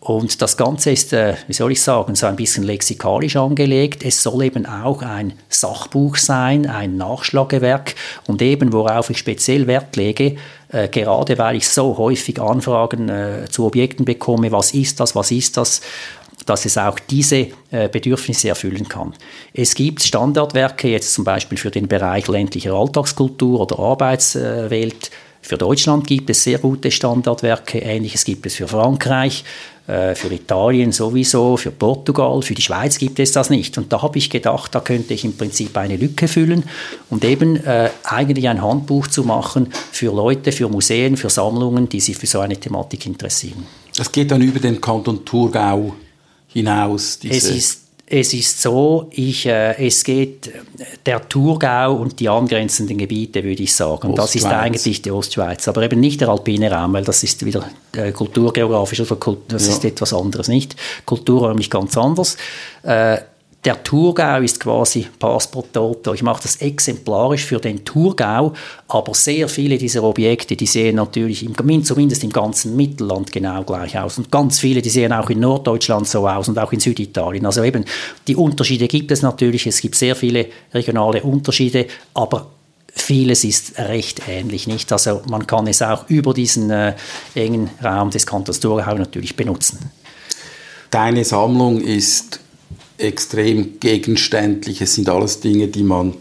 Und 0.00 0.40
das 0.40 0.56
Ganze 0.56 0.92
ist, 0.92 1.12
äh, 1.12 1.34
wie 1.48 1.52
soll 1.52 1.72
ich 1.72 1.82
sagen, 1.82 2.14
so 2.14 2.26
ein 2.26 2.36
bisschen 2.36 2.62
lexikalisch 2.62 3.36
angelegt. 3.36 4.04
Es 4.04 4.22
soll 4.22 4.44
eben 4.44 4.64
auch 4.64 5.02
ein 5.02 5.34
Sachbuch 5.48 6.16
sein, 6.16 6.66
ein 6.66 6.96
Nachschlagewerk 6.96 7.94
und 8.26 8.40
eben, 8.40 8.72
worauf 8.72 9.10
ich 9.10 9.18
speziell 9.18 9.66
Wert 9.66 9.96
lege, 9.96 10.36
äh, 10.70 10.88
gerade 10.88 11.36
weil 11.36 11.56
ich 11.56 11.68
so 11.68 11.98
häufig 11.98 12.40
Anfragen 12.40 13.08
äh, 13.08 13.46
zu 13.50 13.66
Objekten 13.66 14.04
bekomme, 14.04 14.52
was 14.52 14.72
ist 14.72 15.00
das, 15.00 15.16
was 15.16 15.32
ist 15.32 15.56
das, 15.56 15.82
dass 16.48 16.64
es 16.64 16.78
auch 16.78 16.98
diese 16.98 17.48
äh, 17.70 17.88
Bedürfnisse 17.90 18.48
erfüllen 18.48 18.88
kann. 18.88 19.14
Es 19.52 19.74
gibt 19.74 20.02
Standardwerke, 20.02 20.88
jetzt 20.88 21.12
zum 21.14 21.24
Beispiel 21.24 21.58
für 21.58 21.70
den 21.70 21.88
Bereich 21.88 22.28
ländlicher 22.28 22.72
Alltagskultur 22.72 23.60
oder 23.60 23.78
Arbeitswelt. 23.78 25.10
Für 25.40 25.56
Deutschland 25.56 26.06
gibt 26.06 26.28
es 26.30 26.42
sehr 26.44 26.58
gute 26.58 26.90
Standardwerke, 26.90 27.78
ähnliches 27.78 28.24
gibt 28.24 28.44
es 28.46 28.56
für 28.56 28.68
Frankreich, 28.68 29.44
äh, 29.86 30.14
für 30.14 30.30
Italien 30.32 30.92
sowieso, 30.92 31.56
für 31.56 31.70
Portugal, 31.70 32.42
für 32.42 32.54
die 32.54 32.60
Schweiz 32.60 32.98
gibt 32.98 33.18
es 33.20 33.32
das 33.32 33.48
nicht. 33.48 33.78
Und 33.78 33.90
da 33.92 34.02
habe 34.02 34.18
ich 34.18 34.28
gedacht, 34.28 34.74
da 34.74 34.80
könnte 34.80 35.14
ich 35.14 35.24
im 35.24 35.36
Prinzip 35.36 35.74
eine 35.78 35.96
Lücke 35.96 36.28
füllen 36.28 36.64
und 37.08 37.24
eben 37.24 37.56
äh, 37.64 37.88
eigentlich 38.04 38.48
ein 38.48 38.62
Handbuch 38.62 39.06
zu 39.06 39.24
machen 39.24 39.68
für 39.90 40.12
Leute, 40.14 40.52
für 40.52 40.68
Museen, 40.68 41.16
für 41.16 41.30
Sammlungen, 41.30 41.88
die 41.88 42.00
sich 42.00 42.16
für 42.16 42.26
so 42.26 42.40
eine 42.40 42.58
Thematik 42.58 43.06
interessieren. 43.06 43.66
Das 43.96 44.12
geht 44.12 44.30
dann 44.30 44.42
über 44.42 44.60
den 44.60 44.80
Kanton 44.80 45.24
Thurgau 45.24 45.94
hinaus? 46.48 47.18
es 47.22 47.44
ist 47.50 47.88
es 48.10 48.32
ist 48.32 48.62
so, 48.62 49.08
ich, 49.10 49.44
äh, 49.44 49.86
es 49.86 50.02
geht 50.02 50.50
der 51.04 51.28
Thurgau 51.28 51.94
und 51.94 52.18
die 52.20 52.28
angrenzenden 52.28 52.96
Gebiete, 52.96 53.44
würde 53.44 53.62
ich 53.62 53.74
sagen. 53.74 54.14
Das 54.14 54.34
ist 54.34 54.46
eigentlich 54.46 55.02
die 55.02 55.10
Ostschweiz, 55.10 55.68
aber 55.68 55.82
eben 55.82 56.00
nicht 56.00 56.20
der 56.22 56.30
alpine 56.30 56.70
Raum, 56.70 56.94
weil 56.94 57.04
das 57.04 57.22
ist 57.22 57.44
wieder 57.44 57.68
äh, 57.92 58.12
kulturgeografisch 58.12 59.00
oder 59.00 59.16
Kult 59.16 59.40
das 59.48 59.66
ja. 59.66 59.74
ist 59.74 59.84
etwas 59.84 60.14
anderes, 60.14 60.48
nicht? 60.48 60.74
Kulturräumlich 61.04 61.68
ganz 61.68 61.98
anders. 61.98 62.38
Äh, 62.82 63.18
der 63.64 63.82
Thurgau 63.82 64.40
ist 64.40 64.60
quasi 64.60 65.08
Passport 65.18 65.72
Toto. 65.72 66.14
Ich 66.14 66.22
mache 66.22 66.42
das 66.42 66.56
exemplarisch 66.56 67.44
für 67.44 67.58
den 67.58 67.84
Thurgau, 67.84 68.52
aber 68.86 69.14
sehr 69.14 69.48
viele 69.48 69.78
dieser 69.78 70.04
Objekte, 70.04 70.54
die 70.54 70.66
sehen 70.66 70.96
natürlich 70.96 71.44
im, 71.44 71.84
zumindest 71.84 72.22
im 72.22 72.30
ganzen 72.30 72.76
Mittelland 72.76 73.32
genau 73.32 73.64
gleich 73.64 73.98
aus. 73.98 74.16
Und 74.16 74.30
ganz 74.30 74.60
viele, 74.60 74.80
die 74.80 74.90
sehen 74.90 75.12
auch 75.12 75.28
in 75.28 75.40
Norddeutschland 75.40 76.06
so 76.06 76.28
aus 76.28 76.48
und 76.48 76.58
auch 76.58 76.72
in 76.72 76.78
Süditalien. 76.78 77.44
Also 77.46 77.64
eben, 77.64 77.84
die 78.28 78.36
Unterschiede 78.36 78.86
gibt 78.86 79.10
es 79.10 79.22
natürlich. 79.22 79.66
Es 79.66 79.80
gibt 79.80 79.96
sehr 79.96 80.14
viele 80.14 80.46
regionale 80.72 81.22
Unterschiede, 81.24 81.88
aber 82.14 82.46
vieles 82.94 83.42
ist 83.42 83.76
recht 83.78 84.22
ähnlich, 84.28 84.68
nicht? 84.68 84.92
Also 84.92 85.22
man 85.28 85.48
kann 85.48 85.66
es 85.66 85.82
auch 85.82 86.08
über 86.08 86.32
diesen 86.32 86.70
äh, 86.70 86.94
engen 87.34 87.70
Raum 87.82 88.10
des 88.10 88.24
Kantons 88.24 88.60
Thurgau 88.60 88.94
natürlich 88.94 89.34
benutzen. 89.34 89.90
Deine 90.90 91.24
Sammlung 91.24 91.80
ist 91.80 92.40
extrem 92.98 93.80
gegenständlich. 93.80 94.80
Es 94.80 94.94
sind 94.94 95.08
alles 95.08 95.40
Dinge, 95.40 95.68
die 95.68 95.82
man, 95.82 96.14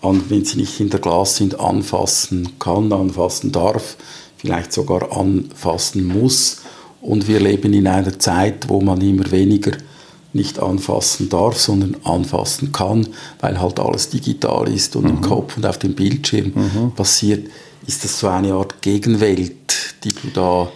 wenn 0.00 0.44
sie 0.44 0.56
nicht 0.58 0.76
hinter 0.76 0.98
Glas 0.98 1.36
sind, 1.36 1.60
anfassen 1.60 2.58
kann, 2.58 2.92
anfassen 2.92 3.52
darf, 3.52 3.96
vielleicht 4.36 4.72
sogar 4.72 5.16
anfassen 5.16 6.04
muss. 6.06 6.62
Und 7.00 7.28
wir 7.28 7.40
leben 7.40 7.72
in 7.72 7.86
einer 7.86 8.18
Zeit, 8.18 8.68
wo 8.68 8.80
man 8.80 9.00
immer 9.00 9.30
weniger 9.30 9.72
nicht 10.32 10.60
anfassen 10.60 11.28
darf, 11.28 11.58
sondern 11.58 11.96
anfassen 12.04 12.72
kann, 12.72 13.08
weil 13.40 13.60
halt 13.60 13.78
alles 13.78 14.08
digital 14.08 14.72
ist 14.72 14.96
und 14.96 15.04
mhm. 15.04 15.10
im 15.10 15.20
Kopf 15.20 15.56
und 15.56 15.66
auf 15.66 15.78
dem 15.78 15.94
Bildschirm 15.94 16.52
mhm. 16.54 16.92
passiert. 16.94 17.50
Ist 17.86 18.04
das 18.04 18.18
so 18.18 18.28
eine 18.28 18.54
Art 18.54 18.80
Gegenwelt, 18.80 19.96
die 20.04 20.10
du 20.10 20.28
da 20.32 20.72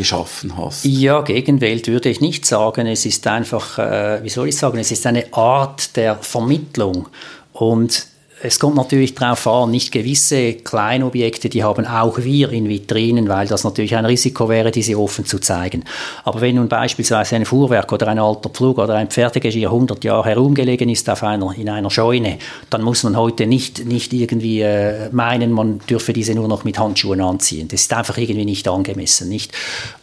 geschaffen 0.00 0.56
hast? 0.56 0.86
Ja, 0.86 1.20
Gegenwelt 1.20 1.86
würde 1.86 2.08
ich 2.08 2.22
nicht 2.22 2.46
sagen. 2.46 2.86
Es 2.86 3.04
ist 3.04 3.26
einfach, 3.26 3.78
äh, 3.78 4.24
wie 4.24 4.30
soll 4.30 4.48
ich 4.48 4.56
sagen, 4.56 4.78
es 4.78 4.90
ist 4.90 5.06
eine 5.06 5.26
Art 5.34 5.94
der 5.94 6.16
Vermittlung. 6.16 7.08
Und 7.52 8.06
es 8.42 8.58
kommt 8.58 8.76
natürlich 8.76 9.14
darauf 9.14 9.46
an, 9.46 9.70
nicht 9.70 9.92
gewisse 9.92 10.54
Kleinobjekte, 10.54 11.48
die 11.48 11.62
haben 11.62 11.86
auch 11.86 12.18
wir 12.18 12.50
in 12.50 12.68
Vitrinen, 12.68 13.28
weil 13.28 13.46
das 13.46 13.64
natürlich 13.64 13.94
ein 13.96 14.06
Risiko 14.06 14.48
wäre, 14.48 14.70
diese 14.70 14.98
offen 14.98 15.26
zu 15.26 15.38
zeigen. 15.38 15.84
Aber 16.24 16.40
wenn 16.40 16.54
nun 16.56 16.68
beispielsweise 16.68 17.36
ein 17.36 17.44
Fuhrwerk 17.44 17.92
oder 17.92 18.08
ein 18.08 18.18
alter 18.18 18.48
Pflug 18.48 18.78
oder 18.78 18.94
ein 18.94 19.08
Pferdegeschirr 19.08 19.70
100 19.70 20.02
Jahre 20.04 20.30
herumgelegen 20.30 20.88
ist 20.88 21.08
auf 21.10 21.22
einer, 21.22 21.54
in 21.56 21.68
einer 21.68 21.90
Scheune, 21.90 22.38
dann 22.70 22.82
muss 22.82 23.02
man 23.02 23.16
heute 23.16 23.46
nicht, 23.46 23.84
nicht 23.84 24.12
irgendwie 24.12 24.62
äh, 24.62 25.10
meinen, 25.12 25.52
man 25.52 25.80
dürfe 25.88 26.12
diese 26.12 26.34
nur 26.34 26.48
noch 26.48 26.64
mit 26.64 26.78
Handschuhen 26.78 27.20
anziehen. 27.20 27.68
Das 27.68 27.82
ist 27.82 27.92
einfach 27.92 28.16
irgendwie 28.16 28.46
nicht 28.46 28.66
angemessen. 28.68 29.28
Nicht? 29.28 29.52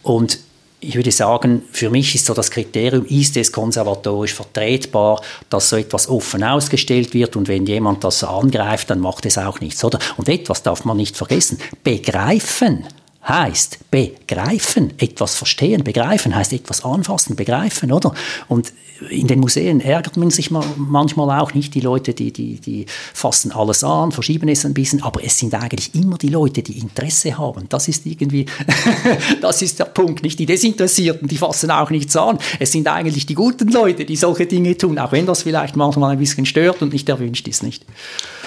Und 0.02 0.38
ich 0.80 0.94
würde 0.94 1.10
sagen, 1.10 1.62
für 1.72 1.90
mich 1.90 2.14
ist 2.14 2.26
so 2.26 2.34
das 2.34 2.50
Kriterium, 2.50 3.04
ist 3.06 3.36
es 3.36 3.50
konservatorisch 3.50 4.34
vertretbar, 4.34 5.20
dass 5.50 5.70
so 5.70 5.76
etwas 5.76 6.08
offen 6.08 6.44
ausgestellt 6.44 7.14
wird 7.14 7.36
und 7.36 7.48
wenn 7.48 7.66
jemand 7.66 8.04
das 8.04 8.22
angreift, 8.22 8.90
dann 8.90 9.00
macht 9.00 9.26
es 9.26 9.38
auch 9.38 9.60
nichts, 9.60 9.82
oder? 9.82 9.98
Und 10.16 10.28
etwas 10.28 10.62
darf 10.62 10.84
man 10.84 10.96
nicht 10.96 11.16
vergessen, 11.16 11.58
begreifen 11.82 12.84
heißt 13.28 13.90
begreifen, 13.90 14.94
etwas 14.98 15.34
verstehen, 15.34 15.84
begreifen 15.84 16.34
heißt 16.34 16.52
etwas 16.52 16.84
anfassen, 16.84 17.36
begreifen, 17.36 17.92
oder? 17.92 18.14
Und 18.48 18.72
in 19.10 19.26
den 19.26 19.40
Museen 19.40 19.80
ärgert 19.80 20.16
man 20.16 20.30
sich 20.30 20.50
manchmal 20.50 21.40
auch 21.40 21.54
nicht, 21.54 21.74
die 21.74 21.80
Leute, 21.80 22.14
die, 22.14 22.32
die, 22.32 22.60
die 22.60 22.86
fassen 23.14 23.52
alles 23.52 23.84
an, 23.84 24.12
verschieben 24.12 24.48
es 24.48 24.64
ein 24.64 24.74
bisschen, 24.74 25.02
aber 25.02 25.22
es 25.22 25.38
sind 25.38 25.54
eigentlich 25.54 25.94
immer 25.94 26.18
die 26.18 26.28
Leute, 26.28 26.62
die 26.62 26.78
Interesse 26.78 27.38
haben. 27.38 27.68
Das 27.68 27.88
ist 27.88 28.06
irgendwie, 28.06 28.46
das 29.40 29.62
ist 29.62 29.78
der 29.78 29.84
Punkt, 29.84 30.22
nicht 30.22 30.38
die 30.38 30.46
Desinteressierten, 30.46 31.28
die 31.28 31.38
fassen 31.38 31.70
auch 31.70 31.90
nichts 31.90 32.16
an. 32.16 32.38
Es 32.58 32.72
sind 32.72 32.88
eigentlich 32.88 33.26
die 33.26 33.34
guten 33.34 33.68
Leute, 33.68 34.04
die 34.04 34.16
solche 34.16 34.46
Dinge 34.46 34.76
tun, 34.76 34.98
auch 34.98 35.12
wenn 35.12 35.26
das 35.26 35.42
vielleicht 35.42 35.76
manchmal 35.76 36.12
ein 36.12 36.18
bisschen 36.18 36.46
stört 36.46 36.82
und 36.82 36.92
nicht 36.92 37.08
erwünscht 37.08 37.46
ist, 37.46 37.62
nicht? 37.62 37.84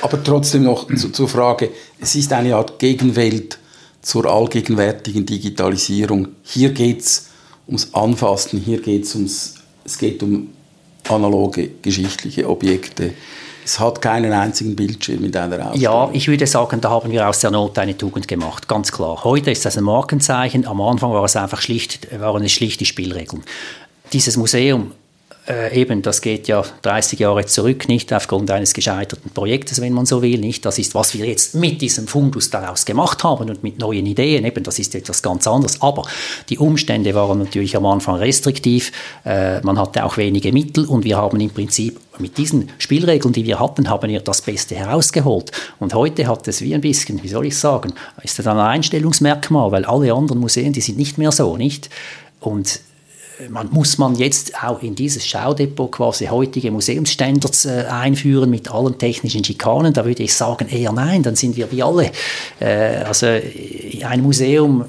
Aber 0.01 0.21
trotzdem 0.23 0.63
noch 0.63 0.93
zu, 0.95 1.09
zur 1.09 1.29
Frage, 1.29 1.69
es 1.99 2.15
ist 2.15 2.33
eine 2.33 2.55
Art 2.55 2.79
Gegenwelt 2.79 3.60
zur 4.01 4.25
allgegenwärtigen 4.25 5.25
Digitalisierung. 5.25 6.29
Hier 6.43 6.71
geht 6.71 7.01
es 7.01 7.29
ums 7.67 7.93
Anfassen, 7.93 8.59
hier 8.59 8.81
geht 8.81 9.03
es 9.03 9.15
ums 9.15 9.55
es 9.83 9.97
geht 9.97 10.21
um 10.23 10.49
analoge 11.09 11.69
geschichtliche 11.81 12.47
Objekte. 12.47 13.13
Es 13.63 13.79
hat 13.79 14.01
keinen 14.01 14.31
einzigen 14.31 14.75
Bildschirm 14.75 15.23
in 15.23 15.31
deiner 15.31 15.71
Ausstellung. 15.71 15.81
Ja, 15.81 16.09
ich 16.13 16.27
würde 16.27 16.47
sagen, 16.47 16.81
da 16.81 16.89
haben 16.89 17.11
wir 17.11 17.27
aus 17.27 17.39
der 17.39 17.51
Not 17.51 17.77
eine 17.77 17.97
Tugend 17.97 18.27
gemacht, 18.27 18.67
ganz 18.67 18.91
klar. 18.91 19.23
Heute 19.23 19.51
ist 19.51 19.65
das 19.65 19.77
ein 19.77 19.83
Markenzeichen, 19.83 20.65
am 20.65 20.81
Anfang 20.81 21.11
war 21.11 21.23
es 21.23 21.35
einfach 21.35 21.61
schlicht, 21.61 22.07
waren 22.19 22.43
es 22.43 22.51
schlichte 22.51 22.85
Spielregeln. 22.85 23.43
Dieses 24.13 24.35
Museum 24.37 24.91
äh, 25.51 25.73
eben, 25.75 26.01
das 26.01 26.21
geht 26.21 26.47
ja 26.47 26.63
30 26.81 27.19
Jahre 27.19 27.45
zurück, 27.45 27.87
nicht 27.89 28.13
aufgrund 28.13 28.49
eines 28.51 28.73
gescheiterten 28.73 29.31
Projektes, 29.31 29.81
wenn 29.81 29.93
man 29.93 30.05
so 30.05 30.21
will, 30.21 30.39
nicht. 30.39 30.65
Das 30.65 30.79
ist, 30.79 30.95
was 30.95 31.13
wir 31.13 31.25
jetzt 31.25 31.55
mit 31.55 31.81
diesem 31.81 32.07
Fundus 32.07 32.49
daraus 32.49 32.85
gemacht 32.85 33.23
haben 33.23 33.49
und 33.49 33.61
mit 33.61 33.77
neuen 33.77 34.05
Ideen, 34.05 34.45
eben, 34.45 34.63
das 34.63 34.79
ist 34.79 34.95
etwas 34.95 35.21
ganz 35.21 35.45
anderes. 35.47 35.81
Aber 35.81 36.03
die 36.49 36.57
Umstände 36.57 37.13
waren 37.15 37.39
natürlich 37.39 37.75
am 37.75 37.85
Anfang 37.85 38.15
restriktiv, 38.15 38.91
äh, 39.25 39.59
man 39.61 39.77
hatte 39.77 40.05
auch 40.05 40.17
wenige 40.17 40.53
Mittel 40.53 40.85
und 40.85 41.03
wir 41.03 41.17
haben 41.17 41.39
im 41.39 41.49
Prinzip 41.49 41.99
mit 42.17 42.37
diesen 42.37 42.69
Spielregeln, 42.77 43.33
die 43.33 43.45
wir 43.45 43.59
hatten, 43.59 43.89
haben 43.89 44.09
wir 44.09 44.21
das 44.21 44.41
Beste 44.41 44.75
herausgeholt. 44.75 45.51
Und 45.79 45.93
heute 45.93 46.27
hat 46.27 46.47
es 46.47 46.61
wie 46.61 46.73
ein 46.73 46.81
bisschen, 46.81 47.21
wie 47.23 47.27
soll 47.27 47.47
ich 47.47 47.57
sagen, 47.57 47.93
ist 48.23 48.39
das 48.39 48.47
ein 48.47 48.57
Einstellungsmerkmal, 48.57 49.71
weil 49.71 49.85
alle 49.85 50.13
anderen 50.13 50.39
Museen, 50.39 50.71
die 50.71 50.81
sind 50.81 50.97
nicht 50.97 51.17
mehr 51.17 51.31
so, 51.31 51.57
nicht? 51.57 51.89
Und 52.39 52.81
man, 53.49 53.69
muss 53.71 53.97
man 53.97 54.15
jetzt 54.15 54.63
auch 54.63 54.81
in 54.81 54.95
dieses 54.95 55.25
Schaudepot 55.25 55.91
quasi 55.91 56.25
heutige 56.25 56.71
Museumsstandards 56.71 57.65
äh, 57.65 57.85
einführen 57.89 58.49
mit 58.49 58.71
allen 58.71 58.97
technischen 58.97 59.43
Schikanen? 59.43 59.93
Da 59.93 60.05
würde 60.05 60.23
ich 60.23 60.33
sagen, 60.33 60.67
eher 60.69 60.91
nein, 60.91 61.23
dann 61.23 61.35
sind 61.35 61.55
wir 61.55 61.71
wie 61.71 61.83
alle. 61.83 62.11
Äh, 62.59 63.03
also 63.05 63.27
äh, 63.27 64.03
ein 64.03 64.21
Museum 64.21 64.85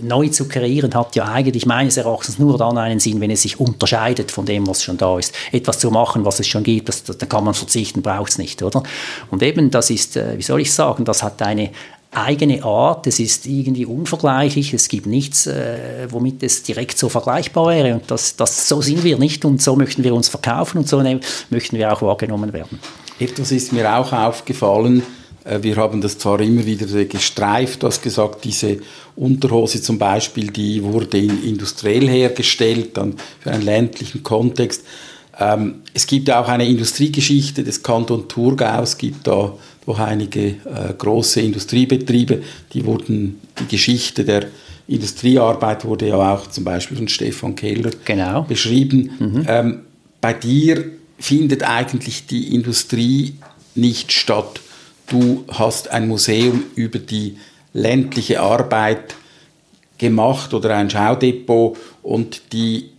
neu 0.00 0.28
zu 0.28 0.48
kreieren, 0.48 0.94
hat 0.94 1.16
ja 1.16 1.24
eigentlich 1.26 1.66
meines 1.66 1.96
Erachtens 1.96 2.38
nur 2.38 2.58
dann 2.58 2.78
einen 2.78 3.00
Sinn, 3.00 3.20
wenn 3.20 3.30
es 3.30 3.42
sich 3.42 3.58
unterscheidet 3.58 4.30
von 4.30 4.44
dem, 4.44 4.66
was 4.66 4.82
schon 4.82 4.96
da 4.96 5.18
ist. 5.18 5.34
Etwas 5.52 5.78
zu 5.78 5.90
machen, 5.90 6.24
was 6.24 6.40
es 6.40 6.46
schon 6.46 6.62
gibt, 6.62 6.90
da 7.20 7.26
kann 7.26 7.44
man 7.44 7.54
verzichten, 7.54 8.02
braucht 8.02 8.30
es 8.30 8.38
nicht, 8.38 8.62
oder? 8.62 8.82
Und 9.30 9.42
eben, 9.42 9.70
das 9.70 9.90
ist, 9.90 10.16
äh, 10.16 10.36
wie 10.36 10.42
soll 10.42 10.60
ich 10.60 10.72
sagen, 10.72 11.04
das 11.04 11.22
hat 11.22 11.40
eine, 11.42 11.70
eigene 12.16 12.64
Art, 12.64 13.06
es 13.06 13.18
ist 13.18 13.46
irgendwie 13.46 13.86
unvergleichlich, 13.86 14.74
es 14.74 14.88
gibt 14.88 15.06
nichts, 15.06 15.46
äh, 15.46 16.06
womit 16.10 16.42
es 16.42 16.62
direkt 16.62 16.98
so 16.98 17.08
vergleichbar 17.08 17.68
wäre 17.68 17.94
und 17.94 18.10
das, 18.10 18.36
das, 18.36 18.68
so 18.68 18.80
sind 18.80 19.04
wir 19.04 19.18
nicht 19.18 19.44
und 19.44 19.62
so 19.62 19.76
möchten 19.76 20.04
wir 20.04 20.14
uns 20.14 20.28
verkaufen 20.28 20.78
und 20.78 20.88
so 20.88 21.02
möchten 21.50 21.76
wir 21.76 21.92
auch 21.92 22.02
wahrgenommen 22.02 22.52
werden. 22.52 22.78
Etwas 23.18 23.52
ist 23.52 23.72
mir 23.72 23.96
auch 23.96 24.12
aufgefallen, 24.12 25.02
äh, 25.44 25.62
wir 25.62 25.76
haben 25.76 26.00
das 26.00 26.18
zwar 26.18 26.40
immer 26.40 26.64
wieder 26.66 26.86
gestreift, 27.04 27.82
du 27.82 27.86
hast 27.86 28.02
gesagt, 28.02 28.44
diese 28.44 28.78
Unterhose 29.16 29.80
zum 29.80 29.98
Beispiel, 29.98 30.48
die 30.48 30.82
wurde 30.82 31.18
industriell 31.18 32.08
hergestellt, 32.08 32.96
dann 32.96 33.14
für 33.40 33.50
einen 33.52 33.62
ländlichen 33.62 34.22
Kontext. 34.22 34.84
Ähm, 35.38 35.82
es 35.92 36.06
gibt 36.06 36.30
auch 36.30 36.48
eine 36.48 36.66
Industriegeschichte 36.66 37.64
des 37.64 37.82
Kanton 37.82 38.28
Thurgau, 38.28 38.82
es 38.82 38.96
gibt 38.98 39.26
da 39.26 39.52
wo 39.86 39.94
einige 39.94 40.46
äh, 40.46 40.94
große 40.96 41.40
Industriebetriebe, 41.40 42.42
die 42.72 42.84
wurden, 42.84 43.40
die 43.58 43.66
Geschichte 43.66 44.24
der 44.24 44.46
Industriearbeit 44.86 45.84
wurde 45.84 46.08
ja 46.08 46.34
auch 46.34 46.48
zum 46.48 46.64
Beispiel 46.64 46.96
von 46.96 47.08
Stefan 47.08 47.54
Keller 47.54 47.90
genau. 48.04 48.42
beschrieben. 48.42 49.10
Mhm. 49.18 49.46
Ähm, 49.48 49.80
bei 50.20 50.34
dir 50.34 50.84
findet 51.18 51.62
eigentlich 51.62 52.26
die 52.26 52.54
Industrie 52.54 53.34
nicht 53.74 54.12
statt. 54.12 54.60
Du 55.06 55.44
hast 55.48 55.88
ein 55.90 56.08
Museum 56.08 56.64
über 56.74 56.98
die 56.98 57.36
ländliche 57.72 58.40
Arbeit 58.40 59.16
gemacht 59.98 60.54
oder 60.54 60.76
ein 60.76 60.90
Schaudepot 60.90 61.76
und 62.02 62.52
die 62.52 62.90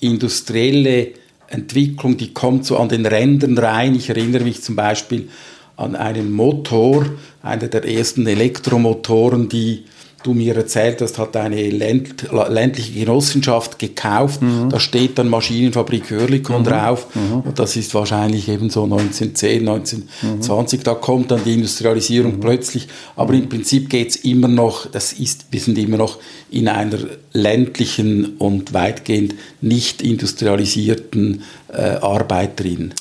industrielle 0.00 1.12
Entwicklung, 1.48 2.16
die 2.16 2.32
kommt 2.32 2.66
so 2.66 2.76
an 2.76 2.88
den 2.88 3.06
Rändern 3.06 3.56
rein. 3.56 3.94
Ich 3.94 4.08
erinnere 4.08 4.44
mich 4.44 4.62
zum 4.62 4.76
Beispiel 4.76 5.28
an 5.76 5.94
einen 5.94 6.32
Motor, 6.32 7.06
einer 7.42 7.68
der 7.68 7.84
ersten 7.84 8.26
Elektromotoren, 8.26 9.48
die 9.48 9.84
du 10.26 10.34
mir 10.34 10.56
erzählt 10.56 11.00
hast, 11.00 11.18
hat 11.18 11.36
eine 11.36 11.70
ländliche 11.70 12.92
Genossenschaft 12.92 13.78
gekauft. 13.78 14.42
Mhm. 14.42 14.70
Da 14.70 14.80
steht 14.80 15.18
dann 15.18 15.28
Maschinenfabrik 15.28 16.10
Hörlikon 16.10 16.62
mhm. 16.62 16.64
drauf. 16.64 17.06
Mhm. 17.14 17.40
Und 17.40 17.58
das 17.58 17.76
ist 17.76 17.94
wahrscheinlich 17.94 18.48
eben 18.48 18.68
so 18.68 18.84
1910, 18.84 19.68
1920. 19.68 20.82
Da 20.82 20.94
kommt 20.94 21.30
dann 21.30 21.44
die 21.44 21.54
Industrialisierung 21.54 22.36
mhm. 22.36 22.40
plötzlich. 22.40 22.88
Aber 23.14 23.34
im 23.34 23.48
Prinzip 23.48 23.88
geht 23.88 24.10
es 24.10 24.16
immer 24.16 24.48
noch, 24.48 24.86
das 24.90 25.12
ist, 25.12 25.46
wir 25.50 25.60
sind 25.60 25.78
immer 25.78 25.98
noch 25.98 26.18
in 26.50 26.68
einer 26.68 26.98
ländlichen 27.32 28.36
und 28.38 28.72
weitgehend 28.72 29.34
nicht 29.60 30.02
industrialisierten 30.02 31.42
äh, 31.72 31.82
Arbeit 32.00 32.58
drin. 32.58 32.94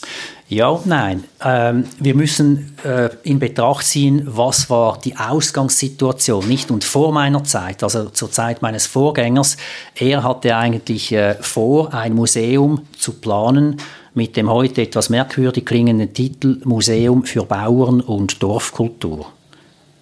Ja 0.56 0.70
und 0.70 0.86
nein. 0.86 1.26
Ähm, 1.44 1.84
wir 2.00 2.16
müssen 2.16 2.78
äh, 2.86 3.10
in 3.24 3.40
Betracht 3.40 3.86
ziehen, 3.86 4.24
was 4.26 4.70
war 4.70 4.98
die 5.04 5.18
Ausgangssituation, 5.18 6.48
nicht? 6.48 6.72
Und 6.72 6.86
vor 6.86 7.12
meiner 7.12 7.44
Zeit, 7.44 7.84
also 7.84 8.06
zur 8.06 8.32
Zeit 8.32 8.62
meines 8.62 8.88
Vorgängers, 8.88 9.58
er 9.96 10.24
hatte 10.24 10.56
eigentlich 10.56 11.12
äh, 11.12 11.36
vor, 11.42 11.94
ein 11.94 12.14
Museum 12.14 12.88
zu 12.98 13.20
planen 13.20 13.82
mit 14.14 14.38
dem 14.38 14.50
heute 14.50 14.84
etwas 14.84 15.10
merkwürdig 15.10 15.66
klingenden 15.66 16.14
Titel 16.14 16.62
Museum 16.64 17.26
für 17.26 17.44
Bauern 17.44 18.00
und 18.00 18.42
Dorfkultur. 18.42 19.35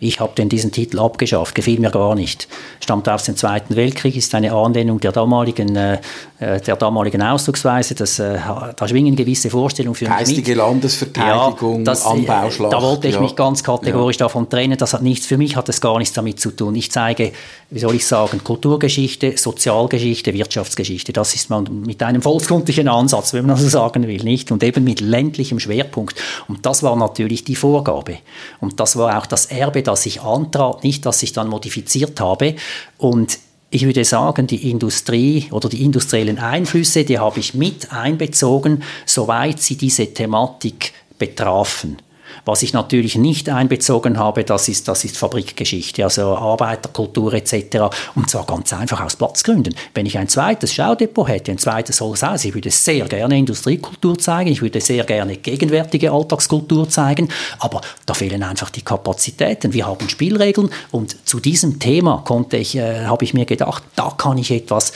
Ich 0.04 0.20
habe 0.20 0.34
denn 0.36 0.50
diesen 0.50 0.72
Titel 0.72 1.00
abgeschafft, 1.00 1.56
gefiel 1.56 1.80
mir 1.80 1.90
gar 1.90 2.14
nicht. 2.14 2.48
Stammt 2.82 3.08
aus 3.08 3.24
dem 3.24 3.38
Zweiten 3.38 3.76
Weltkrieg, 3.76 4.16
ist 4.18 4.36
eine 4.36 4.52
Anlehnung 4.52 5.00
der 5.00 5.12
damaligen, 5.12 5.76
äh, 5.76 6.00
äh 6.40 6.60
der 6.60 6.76
damaligen 6.76 7.22
Ausdrucksweise. 7.22 7.96
Das, 7.96 8.20
äh, 8.20 8.38
da 8.76 8.88
schwingen 8.88 9.16
gewisse 9.16 9.50
Vorstellungen 9.50 9.96
für 9.96 10.06
Geistige 10.06 10.42
mich 10.42 10.48
mit. 10.50 10.58
Landesverteidigung, 10.58 11.78
ja, 11.80 11.84
das, 11.84 12.06
Anbauschlacht. 12.06 12.74
Da 12.74 12.82
wollte 12.82 13.08
ich 13.08 13.16
ja. 13.16 13.22
mich 13.22 13.36
ganz 13.36 13.64
kategorisch 13.64 14.18
ja. 14.18 14.26
davon 14.26 14.50
trennen. 14.50 14.78
Das 14.78 14.94
hat 14.94 15.02
nichts, 15.02 15.26
für 15.26 15.38
mich 15.38 15.56
hat 15.56 15.70
das 15.70 15.80
gar 15.80 15.98
nichts 15.98 16.14
damit 16.14 16.40
zu 16.40 16.52
tun. 16.52 16.76
Ich 16.76 16.92
zeige, 16.92 17.32
wie 17.70 17.80
soll 17.80 17.96
ich 17.96 18.06
sagen, 18.06 18.44
Kulturgeschichte, 18.44 19.38
Sozialgeschichte, 19.38 20.34
Wirtschaftsgeschichte. 20.34 21.14
Das 21.14 21.34
ist 21.34 21.50
man 21.50 21.82
mit 21.86 22.04
einem 22.04 22.22
volkskundlichen 22.22 22.88
Ansatz, 22.88 23.34
wenn 23.34 23.46
man 23.46 23.56
so 23.56 23.70
sagen 23.70 24.08
will, 24.08 24.24
nicht? 24.24 24.52
Und 24.52 24.64
eben 24.64 24.84
mit 24.84 25.00
ländlichem 25.00 25.60
Schwerpunkt. 25.60 26.20
Und 26.48 26.66
das 26.66 26.84
war 26.84 26.96
natürlich 26.96 27.44
die 27.46 27.56
Vorgabe. 27.56 28.18
Und 28.60 28.80
das 28.80 28.98
war 28.98 29.18
auch 29.18 29.26
das 29.26 29.46
Erbe, 29.46 29.82
das 29.82 29.93
das 29.94 30.06
ich 30.08 30.22
antrat, 30.22 30.84
nicht 30.84 31.06
das 31.06 31.22
ich 31.22 31.34
dann 31.34 31.48
modifiziert 31.48 32.20
habe. 32.20 32.56
Und 32.98 33.38
ich 33.70 33.86
würde 33.86 34.04
sagen, 34.04 34.48
die 34.48 34.70
Industrie 34.72 35.48
oder 35.52 35.70
die 35.70 35.84
industriellen 35.84 36.40
Einflüsse, 36.40 37.06
die 37.06 37.20
habe 37.20 37.40
ich 37.40 37.54
mit 37.54 37.92
einbezogen, 37.92 38.84
soweit 39.06 39.62
sie 39.62 39.78
diese 39.78 40.14
Thematik 40.14 40.94
betrafen. 41.20 41.98
Was 42.46 42.62
ich 42.62 42.74
natürlich 42.74 43.18
nicht 43.18 43.50
einbezogen 43.50 44.18
habe, 44.18 44.44
das 44.44 44.68
ist, 44.68 44.88
das 44.88 45.04
ist 45.06 45.18
Fabrikgeschichte, 45.18 46.04
also 46.04 46.36
Arbeiterkultur 46.38 47.34
etc. 47.34 47.90
Und 48.16 48.30
zwar 48.30 48.46
ganz 48.46 48.74
einfach 48.74 49.02
aus 49.02 49.16
Platzgründen. 49.16 49.76
Wenn 49.94 50.06
ich 50.06 50.18
ein 50.18 50.28
zweites 50.28 50.74
Schaudepot 50.74 51.28
hätte, 51.28 51.52
ein 51.52 51.58
zweites 51.58 52.02
Holzhaus, 52.02 52.46
ich 52.46 52.54
würde 52.54 52.72
sehr 52.72 53.06
gerne 53.06 53.38
Industriekultur 53.38 54.18
zeigen, 54.18 54.52
ich 54.52 54.62
würde 54.62 54.82
sehr 54.82 55.04
gerne 55.04 55.38
gegenwärtige 55.38 56.12
Alltagskultur 56.12 56.90
zeigen, 56.90 57.30
aber 57.60 57.82
da 58.06 58.14
fehlen 58.14 58.44
einfach 58.44 58.70
die 58.70 58.82
Kapazitäten. 58.82 59.74
Wir 59.74 59.88
haben 59.88 60.10
Spielregeln 60.10 60.70
und 60.92 61.28
zu 61.28 61.40
diesem 61.40 61.80
Thema 61.80 62.24
konnte 62.26 62.58
ich, 62.58 62.76
äh, 62.76 63.06
habe 63.06 63.24
ich 63.24 63.34
mir 63.34 63.46
gedacht, 63.46 63.84
da 63.96 64.14
kann 64.18 64.38
ich 64.38 64.52
etwas 64.52 64.94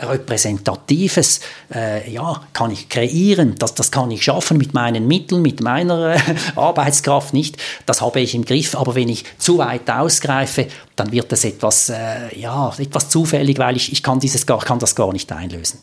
Repräsentatives 0.00 1.40
äh, 1.74 2.10
ja, 2.10 2.42
kann 2.52 2.70
ich 2.70 2.88
kreieren, 2.88 3.54
das, 3.58 3.74
das 3.74 3.90
kann 3.90 4.10
ich 4.10 4.24
schaffen 4.24 4.58
mit 4.58 4.74
meinen 4.74 5.06
Mitteln, 5.06 5.42
mit 5.42 5.60
meiner 5.60 6.14
äh, 6.14 6.18
Arbeitskraft 6.56 7.34
nicht. 7.34 7.56
Das 7.86 8.00
habe 8.00 8.20
ich 8.20 8.34
im 8.34 8.44
Griff, 8.44 8.74
aber 8.74 8.94
wenn 8.94 9.08
ich 9.08 9.24
zu 9.38 9.58
weit 9.58 9.90
ausgreife, 9.90 10.66
dann 10.96 11.12
wird 11.12 11.30
das 11.32 11.44
etwas, 11.44 11.88
äh, 11.90 12.38
ja, 12.38 12.72
etwas 12.78 13.08
zufällig, 13.08 13.58
weil 13.58 13.76
ich, 13.76 13.92
ich 13.92 14.02
kann, 14.02 14.20
dieses 14.20 14.46
kann 14.46 14.78
das 14.78 14.94
gar 14.94 15.12
nicht 15.12 15.30
einlösen. 15.32 15.80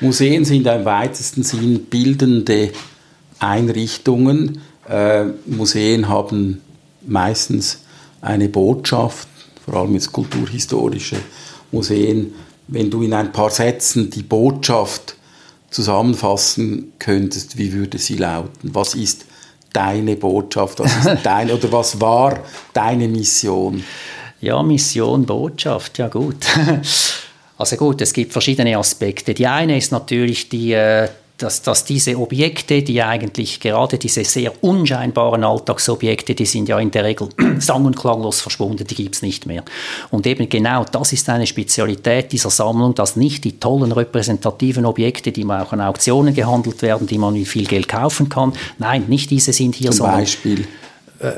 Museen 0.00 0.44
sind 0.44 0.66
im 0.66 0.84
weitesten 0.84 1.42
Sinn 1.42 1.86
bildende 1.86 2.70
Einrichtungen. 3.38 4.60
Äh, 4.88 5.24
Museen 5.46 6.08
haben 6.08 6.60
meistens 7.06 7.80
eine 8.20 8.48
Botschaft, 8.48 9.28
vor 9.64 9.74
allem 9.74 9.94
jetzt 9.94 10.12
kulturhistorische 10.12 11.16
Museen 11.72 12.34
wenn 12.68 12.90
du 12.90 13.02
in 13.02 13.12
ein 13.12 13.32
paar 13.32 13.50
Sätzen 13.50 14.10
die 14.10 14.22
Botschaft 14.22 15.16
zusammenfassen 15.70 16.92
könntest, 16.98 17.58
wie 17.58 17.72
würde 17.72 17.98
sie 17.98 18.16
lauten? 18.16 18.74
Was 18.74 18.94
ist 18.94 19.26
deine 19.72 20.16
Botschaft? 20.16 20.80
Was 20.80 20.96
ist 20.96 21.18
dein, 21.22 21.50
oder 21.50 21.70
was 21.72 22.00
war 22.00 22.40
deine 22.72 23.08
Mission? 23.08 23.84
Ja, 24.40 24.62
Mission, 24.62 25.26
Botschaft, 25.26 25.98
ja 25.98 26.08
gut. 26.08 26.36
Also 27.58 27.76
gut, 27.76 28.02
es 28.02 28.12
gibt 28.12 28.32
verschiedene 28.32 28.76
Aspekte. 28.76 29.32
Die 29.32 29.46
eine 29.46 29.78
ist 29.78 29.90
natürlich 29.90 30.50
die, 30.50 30.72
äh, 30.72 31.08
dass, 31.38 31.60
dass 31.60 31.84
diese 31.84 32.18
Objekte, 32.18 32.82
die 32.82 33.02
eigentlich 33.02 33.60
gerade 33.60 33.98
diese 33.98 34.24
sehr 34.24 34.52
unscheinbaren 34.62 35.44
Alltagsobjekte, 35.44 36.34
die 36.34 36.46
sind 36.46 36.68
ja 36.68 36.78
in 36.78 36.90
der 36.90 37.04
Regel 37.04 37.28
sang- 37.58 37.84
und 37.84 37.96
klanglos 37.96 38.40
verschwunden, 38.40 38.86
die 38.86 38.94
gibt 38.94 39.16
es 39.16 39.22
nicht 39.22 39.44
mehr. 39.44 39.62
Und 40.10 40.26
eben 40.26 40.48
genau 40.48 40.84
das 40.84 41.12
ist 41.12 41.28
eine 41.28 41.46
Spezialität 41.46 42.32
dieser 42.32 42.50
Sammlung, 42.50 42.94
dass 42.94 43.16
nicht 43.16 43.44
die 43.44 43.60
tollen 43.60 43.92
repräsentativen 43.92 44.86
Objekte, 44.86 45.30
die 45.30 45.44
man 45.44 45.60
auch 45.60 45.72
an 45.72 45.82
Auktionen 45.82 46.34
gehandelt 46.34 46.80
werden, 46.80 47.06
die 47.06 47.18
man 47.18 47.34
mit 47.34 47.48
viel 47.48 47.66
Geld 47.66 47.88
kaufen 47.88 48.28
kann, 48.28 48.54
nein, 48.78 49.04
nicht 49.08 49.30
diese 49.30 49.52
sind 49.52 49.74
hier, 49.74 49.90
Zum 49.90 49.98
sondern... 49.98 50.20
Beispiel? 50.20 50.66
Äh, 51.20 51.32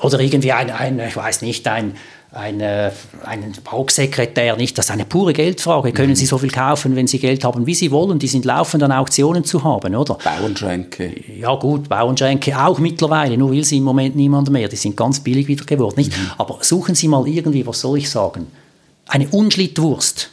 oder 0.00 0.18
irgendwie 0.18 0.52
ein, 0.52 0.70
ein, 0.70 0.98
ich 0.98 1.16
weiß 1.16 1.42
nicht, 1.42 1.66
ein 1.68 1.94
eine, 2.32 2.92
einen 3.24 3.54
Bausekretär 3.62 4.56
nicht. 4.56 4.76
Das 4.78 4.86
ist 4.86 4.90
eine 4.90 5.04
pure 5.04 5.34
Geldfrage. 5.34 5.92
Können 5.92 6.10
mhm. 6.10 6.16
Sie 6.16 6.26
so 6.26 6.38
viel 6.38 6.50
kaufen, 6.50 6.96
wenn 6.96 7.06
Sie 7.06 7.18
Geld 7.18 7.44
haben, 7.44 7.66
wie 7.66 7.74
Sie 7.74 7.90
wollen? 7.90 8.18
Die 8.18 8.26
sind 8.26 8.44
laufend 8.44 8.82
an 8.82 8.90
Auktionen 8.90 9.44
zu 9.44 9.62
haben, 9.62 9.94
oder? 9.94 10.14
Bauernschränke. 10.14 11.14
Ja 11.38 11.54
gut, 11.54 11.88
Bauernschränke 11.88 12.58
auch 12.58 12.78
mittlerweile. 12.78 13.36
Nur 13.36 13.50
will 13.50 13.64
sie 13.64 13.76
im 13.76 13.84
Moment 13.84 14.16
niemand 14.16 14.50
mehr. 14.50 14.68
Die 14.68 14.76
sind 14.76 14.96
ganz 14.96 15.20
billig 15.20 15.46
wieder 15.46 15.64
geworden, 15.64 15.94
nicht? 15.96 16.16
Mhm. 16.16 16.30
Aber 16.38 16.58
suchen 16.62 16.94
Sie 16.94 17.08
mal 17.08 17.28
irgendwie, 17.28 17.66
was 17.66 17.80
soll 17.80 17.98
ich 17.98 18.08
sagen? 18.08 18.46
Eine 19.06 19.28
Unschlittwurst 19.28 20.30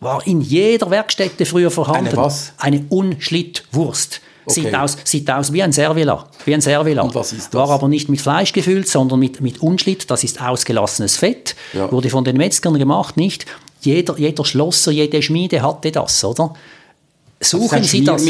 war 0.00 0.26
in 0.26 0.40
jeder 0.42 0.90
Werkstätte 0.90 1.46
früher 1.46 1.70
vorhanden. 1.70 2.08
Eine 2.08 2.16
was? 2.16 2.52
Eine 2.58 2.84
Unschlittwurst. 2.90 4.20
Okay. 4.44 4.62
Sieht, 4.62 4.74
aus, 4.74 4.96
sieht 5.04 5.30
aus 5.30 5.52
wie 5.52 5.62
ein 5.62 5.72
Servila. 5.72 6.26
Wie 6.44 6.54
ein 6.54 6.60
Servila. 6.60 7.02
Und 7.02 7.14
was 7.14 7.32
ist 7.32 7.46
das? 7.46 7.54
War 7.54 7.70
aber 7.70 7.88
nicht 7.88 8.08
mit 8.08 8.20
Fleisch 8.20 8.52
gefüllt, 8.52 8.88
sondern 8.88 9.20
mit, 9.20 9.40
mit 9.40 9.62
Unschlitt. 9.62 10.10
Das 10.10 10.24
ist 10.24 10.40
ausgelassenes 10.40 11.16
Fett. 11.16 11.54
Ja. 11.72 11.90
Wurde 11.92 12.10
von 12.10 12.24
den 12.24 12.36
Metzgern 12.36 12.78
gemacht, 12.78 13.16
nicht? 13.16 13.46
Jeder, 13.82 14.18
jeder 14.18 14.44
Schlosser, 14.44 14.90
jede 14.90 15.22
Schmiede 15.22 15.62
hatte 15.62 15.92
das, 15.92 16.24
oder? 16.24 16.54
Suchen 17.40 17.82
Sie 17.82 18.04
das. 18.04 18.24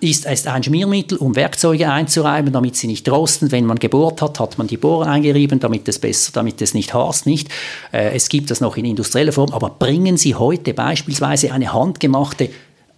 Ist, 0.00 0.26
ist 0.26 0.46
ein 0.46 0.62
Schmiermittel, 0.62 1.16
um 1.16 1.34
Werkzeuge 1.36 1.90
einzureiben, 1.90 2.52
damit 2.52 2.76
sie 2.76 2.86
nicht 2.86 3.08
rosten. 3.10 3.50
Wenn 3.50 3.64
man 3.64 3.78
gebohrt 3.78 4.20
hat, 4.20 4.40
hat 4.40 4.58
man 4.58 4.66
die 4.66 4.76
Bohrer 4.76 5.06
eingerieben, 5.06 5.58
damit 5.58 5.88
es 5.88 5.98
besser, 5.98 6.32
damit 6.34 6.60
es 6.60 6.74
nicht 6.74 6.92
harzt, 6.92 7.24
nicht. 7.24 7.48
Äh, 7.92 8.14
es 8.14 8.28
gibt 8.28 8.50
das 8.50 8.60
noch 8.60 8.76
in 8.76 8.84
industrieller 8.84 9.32
Form, 9.32 9.52
aber 9.52 9.70
bringen 9.70 10.18
Sie 10.18 10.34
heute 10.34 10.74
beispielsweise 10.74 11.52
eine 11.52 11.72
handgemachte 11.72 12.50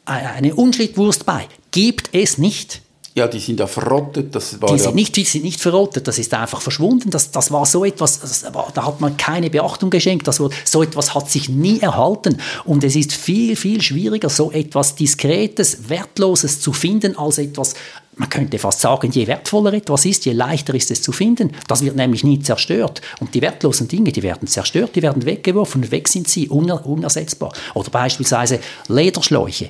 eine 0.07 0.55
Unschlittwurst 0.55 1.25
bei. 1.25 1.47
Gibt 1.71 2.11
es 2.13 2.39
nicht. 2.39 2.83
Ja, 3.15 3.27
die 3.27 3.41
sind 3.41 3.59
ja 3.59 3.67
verrottet. 3.67 4.35
Das 4.35 4.61
war 4.63 4.73
die, 4.73 4.79
sind 4.79 4.95
nicht, 4.95 5.17
die 5.17 5.25
sind 5.25 5.43
nicht 5.43 5.61
verrottet, 5.61 6.07
das 6.07 6.19
ist 6.19 6.33
einfach 6.33 6.61
verschwunden. 6.61 7.11
Das, 7.11 7.33
das 7.33 7.51
war 7.51 7.67
so 7.67 7.85
etwas, 7.85 8.45
war, 8.55 8.71
da 8.73 8.87
hat 8.87 9.01
man 9.01 9.17
keine 9.17 9.51
Beachtung 9.51 9.91
geschenkt. 9.91 10.29
Das 10.29 10.41
so 10.65 10.83
etwas 10.83 11.13
hat 11.13 11.29
sich 11.29 11.49
nie 11.49 11.81
erhalten. 11.81 12.39
Und 12.65 12.85
es 12.85 12.95
ist 12.95 13.13
viel, 13.13 13.57
viel 13.57 13.83
schwieriger, 13.83 14.31
so 14.31 14.53
etwas 14.53 14.95
Diskretes, 14.95 15.89
Wertloses 15.89 16.61
zu 16.61 16.73
finden, 16.73 17.19
als 17.19 17.39
etwas, 17.39 17.75
man 18.15 18.29
könnte 18.29 18.61
fast 18.61 18.81
sagen, 18.81 19.11
je 19.11 19.27
wertvoller 19.27 19.73
etwas 19.73 20.05
ist, 20.05 20.25
je 20.25 20.33
leichter 20.33 20.75
ist 20.75 20.93
es 20.93 21.03
zu 21.03 21.11
finden. 21.11 21.51
Das 21.67 21.83
wird 21.83 21.97
nämlich 21.97 22.23
nie 22.23 22.39
zerstört. 22.39 23.01
Und 23.19 23.35
die 23.35 23.43
wertlosen 23.43 23.89
Dinge, 23.89 24.13
die 24.13 24.23
werden 24.23 24.47
zerstört, 24.47 24.95
die 24.95 25.03
werden 25.03 25.25
weggeworfen 25.25 25.83
und 25.83 25.91
weg 25.91 26.07
sind 26.07 26.29
sie 26.29 26.49
unersetzbar. 26.49 27.53
Oder 27.75 27.91
beispielsweise 27.91 28.61
Lederschläuche 28.87 29.69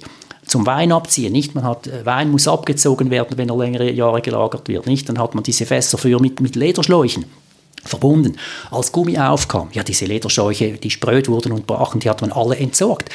zum 0.51 0.67
Wein 0.67 0.93
abziehen. 0.93 1.33
Nicht? 1.33 1.55
Man 1.55 1.65
hat, 1.65 1.87
äh, 1.87 2.05
Wein 2.05 2.31
muss 2.31 2.49
abgezogen 2.49 3.11
werden, 3.11 3.39
wenn 3.39 3.49
er 3.49 3.57
längere 3.57 3.91
Jahre 3.91 4.21
gelagert 4.21 4.69
wird. 4.69 4.87
Nicht? 4.87 5.09
Dann 5.09 5.19
hat 5.19 5.35
man 5.35 5.45
diese 5.45 5.67
Fässer 5.67 5.97
früher 5.97 6.21
mit, 6.21 6.41
mit 6.41 6.57
Lederschläuchen 6.57 7.25
verbunden. 7.85 8.37
Als 8.71 8.93
Gummi 8.93 9.19
aufkam, 9.19 9.69
ja, 9.73 9.83
diese 9.83 10.05
Lederschläuche, 10.05 10.73
die 10.73 10.91
spröd 10.91 11.29
wurden 11.29 11.53
und 11.53 11.67
brachen, 11.67 12.01
die 12.01 12.11
hat 12.11 12.21
man 12.21 12.33
alle 12.33 12.57
entsorgt. 12.57 13.09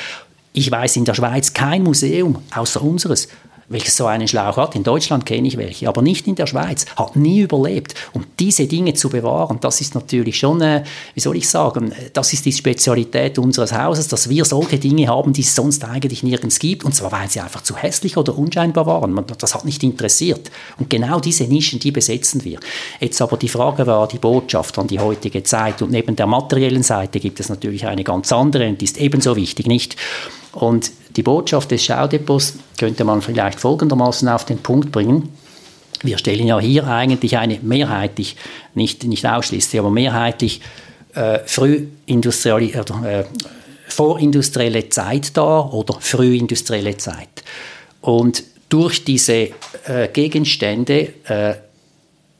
Ich 0.53 0.71
weiß 0.71 0.95
in 0.95 1.05
der 1.05 1.13
Schweiz 1.13 1.53
kein 1.53 1.83
Museum 1.83 2.41
außer 2.55 2.81
unseres, 2.81 3.27
welches 3.67 3.95
so 3.95 4.05
einen 4.05 4.27
Schlauch 4.27 4.57
hat. 4.57 4.75
In 4.75 4.83
Deutschland 4.83 5.25
kenne 5.25 5.47
ich 5.47 5.57
welche, 5.57 5.87
aber 5.87 6.01
nicht 6.01 6.27
in 6.27 6.35
der 6.35 6.47
Schweiz. 6.47 6.85
Hat 6.95 7.15
nie 7.15 7.41
überlebt. 7.41 7.95
Und 8.13 8.27
diese 8.39 8.67
Dinge 8.67 8.93
zu 8.93 9.09
bewahren, 9.09 9.57
das 9.61 9.81
ist 9.81 9.95
natürlich 9.95 10.37
schon, 10.37 10.61
äh, 10.61 10.83
wie 11.13 11.19
soll 11.19 11.37
ich 11.37 11.49
sagen, 11.49 11.93
das 12.13 12.33
ist 12.33 12.45
die 12.45 12.51
Spezialität 12.51 13.39
unseres 13.39 13.73
Hauses, 13.73 14.07
dass 14.07 14.29
wir 14.29 14.45
solche 14.45 14.77
Dinge 14.77 15.07
haben, 15.07 15.33
die 15.33 15.41
es 15.41 15.55
sonst 15.55 15.83
eigentlich 15.83 16.23
nirgends 16.23 16.59
gibt. 16.59 16.83
Und 16.83 16.93
zwar, 16.93 17.11
weil 17.11 17.29
sie 17.29 17.39
einfach 17.39 17.63
zu 17.63 17.75
hässlich 17.75 18.17
oder 18.17 18.37
unscheinbar 18.37 18.85
waren. 18.85 19.25
Das 19.37 19.55
hat 19.55 19.65
nicht 19.65 19.83
interessiert. 19.83 20.51
Und 20.77 20.89
genau 20.89 21.19
diese 21.19 21.45
Nischen, 21.45 21.79
die 21.79 21.91
besetzen 21.91 22.43
wir. 22.43 22.59
Jetzt 22.99 23.21
aber 23.21 23.37
die 23.37 23.49
Frage 23.49 23.87
war 23.87 24.07
die 24.07 24.19
Botschaft 24.19 24.77
an 24.77 24.87
die 24.87 24.99
heutige 24.99 25.43
Zeit. 25.43 25.81
Und 25.81 25.91
neben 25.91 26.15
der 26.15 26.27
materiellen 26.27 26.83
Seite 26.83 27.19
gibt 27.19 27.39
es 27.39 27.49
natürlich 27.49 27.85
eine 27.85 28.03
ganz 28.03 28.31
andere 28.31 28.67
und 28.67 28.81
die 28.81 28.85
ist 28.85 28.97
ebenso 28.97 29.35
wichtig, 29.35 29.67
nicht? 29.67 29.95
Und 30.55 30.91
die 31.17 31.23
Botschaft 31.23 31.71
des 31.71 31.83
Schaudepots 31.83 32.55
könnte 32.77 33.03
man 33.03 33.21
vielleicht 33.21 33.59
folgendermaßen 33.59 34.27
auf 34.29 34.45
den 34.45 34.57
Punkt 34.59 34.91
bringen. 34.91 35.29
Wir 36.01 36.17
stellen 36.17 36.47
ja 36.47 36.59
hier 36.59 36.87
eigentlich 36.87 37.37
eine 37.37 37.59
mehrheitlich, 37.61 38.35
nicht, 38.73 39.03
nicht 39.03 39.25
ausschließlich, 39.25 39.79
aber 39.79 39.89
mehrheitlich 39.89 40.61
äh, 41.13 41.39
frühindustrielle, 41.45 42.85
äh, 43.05 43.23
vorindustrielle 43.87 44.89
Zeit 44.89 45.35
dar 45.35 45.73
oder 45.73 45.97
frühindustrielle 45.99 46.97
Zeit. 46.97 47.43
Und 48.01 48.43
durch 48.69 49.03
diese 49.03 49.49
äh, 49.87 50.07
Gegenstände 50.11 51.13
äh, 51.25 51.55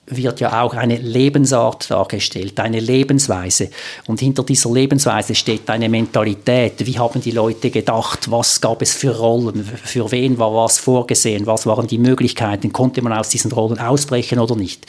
wird 0.08 0.39
ja 0.39 0.62
auch 0.62 0.74
eine 0.74 0.97
Lebensart 0.97 1.89
dargestellt, 1.89 2.60
eine 2.60 2.80
Lebensweise. 2.80 3.70
Und 4.08 4.20
hinter 4.20 4.43
dieser 4.43 4.72
Lebensweise 4.72 5.34
steht 5.34 5.70
eine 5.70 5.89
Mentalität. 5.89 6.86
Wie 6.86 6.99
haben 6.99 7.22
die 7.22 7.32
Leute 7.32 7.72
gedacht? 7.72 8.30
Was 8.30 8.62
gab 8.62 8.82
es 8.82 8.93
für 8.93 9.18
Rollen? 9.18 9.64
Für 9.66 10.12
wen 10.12 10.38
war 10.38 10.53
was 10.53 10.78
vorgesehen? 10.78 11.47
Was 11.47 11.66
waren 11.66 11.88
die 11.88 11.97
Möglichkeiten? 11.97 12.72
Konnte 12.72 13.01
man 13.01 13.14
aus 13.14 13.30
diesen 13.30 13.51
Rollen 13.51 13.80
ausbrechen 13.80 14.39
oder 14.39 14.56
nicht? 14.56 14.86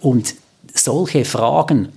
Und 0.00 0.34
solche 0.74 1.24
Fragen 1.24 1.88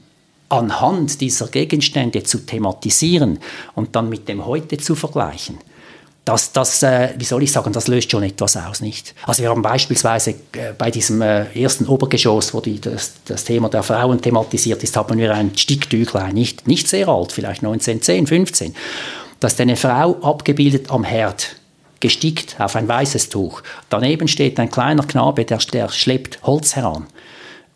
anhand 0.47 1.21
dieser 1.21 1.47
Gegenstände 1.47 2.23
zu 2.23 2.39
thematisieren 2.39 3.39
und 3.75 3.95
dann 3.95 4.09
mit 4.09 4.27
dem 4.27 4.45
Heute 4.45 4.77
zu 4.77 4.95
vergleichen, 4.95 5.57
das, 6.25 6.51
das 6.51 6.83
äh, 6.83 7.09
wie 7.17 7.23
soll 7.23 7.43
ich 7.43 7.51
sagen, 7.51 7.73
das 7.73 7.87
löst 7.87 8.11
schon 8.11 8.23
etwas 8.23 8.55
aus, 8.55 8.81
nicht? 8.81 9.15
Also 9.25 9.41
wir 9.41 9.49
haben 9.49 9.61
beispielsweise 9.61 10.31
äh, 10.53 10.73
bei 10.77 10.91
diesem 10.91 11.21
äh, 11.21 11.45
ersten 11.59 11.87
Obergeschoss, 11.87 12.53
wo 12.53 12.61
die, 12.61 12.79
das, 12.79 13.13
das, 13.25 13.43
Thema 13.43 13.69
der 13.69 13.81
Frauen 13.81 14.21
thematisiert 14.21 14.83
ist, 14.83 14.95
haben 14.95 15.17
wir 15.17 15.33
ein 15.33 15.57
Sticktüchlein, 15.57 16.33
nicht, 16.33 16.67
nicht 16.67 16.87
sehr 16.87 17.07
alt, 17.07 17.31
vielleicht 17.31 17.63
1910, 17.63 18.27
15. 18.27 18.75
Da 19.39 19.47
ist 19.47 19.59
eine 19.59 19.75
Frau 19.75 20.17
abgebildet 20.21 20.91
am 20.91 21.03
Herd, 21.03 21.55
gestickt 21.99 22.55
auf 22.59 22.75
ein 22.75 22.87
weißes 22.87 23.29
Tuch. 23.29 23.63
Daneben 23.89 24.27
steht 24.27 24.59
ein 24.59 24.69
kleiner 24.69 25.03
Knabe, 25.03 25.43
der, 25.45 25.57
der 25.57 25.89
schleppt 25.89 26.43
Holz 26.43 26.75
heran. 26.75 27.07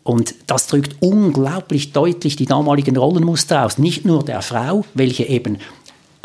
Und 0.04 0.36
das 0.46 0.68
drückt 0.68 1.02
unglaublich 1.02 1.92
deutlich 1.92 2.36
die 2.36 2.46
damaligen 2.46 2.96
Rollenmuster 2.96 3.64
aus. 3.64 3.78
Nicht 3.78 4.04
nur 4.04 4.24
der 4.24 4.40
Frau, 4.40 4.84
welche 4.94 5.24
eben 5.24 5.58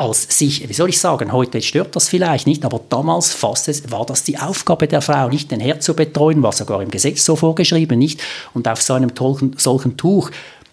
als 0.01 0.23
sich, 0.35 0.67
wie 0.67 0.73
soll 0.73 0.89
ich 0.89 0.99
sagen, 0.99 1.31
heute 1.31 1.61
stört 1.61 1.95
das 1.95 2.09
vielleicht 2.09 2.47
nicht, 2.47 2.65
aber 2.65 2.81
damals 2.89 3.33
fast 3.33 3.91
war 3.91 4.03
das 4.05 4.23
die 4.23 4.39
Aufgabe 4.39 4.87
der 4.87 5.01
Frau, 5.01 5.29
nicht 5.29 5.51
den 5.51 5.59
Herd 5.59 5.83
zu 5.83 5.93
betreuen, 5.93 6.41
war 6.41 6.53
sogar 6.53 6.81
im 6.81 6.89
Gesetz 6.89 7.23
so 7.23 7.35
vorgeschrieben, 7.35 7.99
nicht? 7.99 8.19
Und 8.55 8.67
auf 8.67 8.81
so 8.81 8.93
einem 8.93 9.11
solchen 9.57 9.97
Tuch 9.97 10.31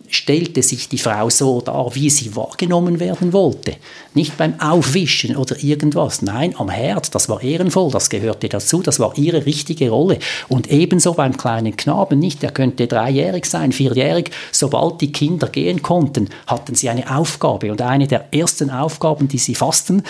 stellte 0.09 0.63
sich 0.63 0.89
die 0.89 0.99
Frau 0.99 1.31
so 1.31 1.61
dar, 1.61 1.95
wie 1.95 2.11
sie 2.11 2.35
wahrgenommen 2.35 3.01
werden 3.01 3.33
wollte. 3.33 3.77
Nicht 4.15 4.37
beim 4.37 4.59
Aufwischen 4.61 5.37
oder 5.37 5.63
irgendwas. 5.63 6.23
Nein, 6.23 6.55
am 6.59 6.71
Herd, 6.71 7.15
das 7.15 7.29
war 7.29 7.43
ehrenvoll, 7.43 7.91
das 7.91 8.11
gehörte 8.11 8.49
dazu, 8.49 8.83
das 8.83 8.99
war 8.99 9.17
ihre 9.17 9.47
richtige 9.47 9.91
Rolle. 9.91 10.19
Und 10.49 10.71
ebenso 10.71 11.15
beim 11.15 11.37
kleinen 11.37 11.77
Knaben 11.77 12.19
nicht, 12.19 12.43
der 12.43 12.51
könnte 12.51 12.87
dreijährig 12.87 13.47
sein, 13.47 13.73
vierjährig. 13.73 14.31
Sobald 14.53 15.01
die 15.01 15.13
Kinder 15.13 15.49
gehen 15.49 15.83
konnten, 15.83 16.29
hatten 16.47 16.75
sie 16.75 16.89
eine 16.89 17.17
Aufgabe. 17.17 17.71
Und 17.71 17.83
eine 17.83 18.07
der 18.07 18.33
ersten 18.33 18.71
Aufgaben, 18.71 19.29
die 19.29 19.39
sie 19.39 19.55
fassten, 19.55 20.03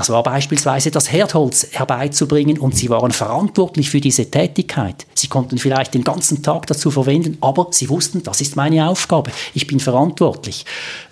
das 0.00 0.08
war 0.08 0.22
beispielsweise 0.22 0.90
das 0.90 1.12
Herdholz 1.12 1.66
herbeizubringen 1.72 2.56
und 2.56 2.74
sie 2.74 2.88
waren 2.88 3.12
verantwortlich 3.12 3.90
für 3.90 4.00
diese 4.00 4.30
Tätigkeit. 4.30 5.04
Sie 5.12 5.28
konnten 5.28 5.58
vielleicht 5.58 5.92
den 5.92 6.04
ganzen 6.04 6.42
Tag 6.42 6.66
dazu 6.68 6.90
verwenden, 6.90 7.36
aber 7.42 7.66
sie 7.72 7.90
wussten, 7.90 8.22
das 8.22 8.40
ist 8.40 8.56
meine 8.56 8.88
Aufgabe, 8.88 9.30
ich 9.52 9.66
bin 9.66 9.78
verantwortlich. 9.78 10.64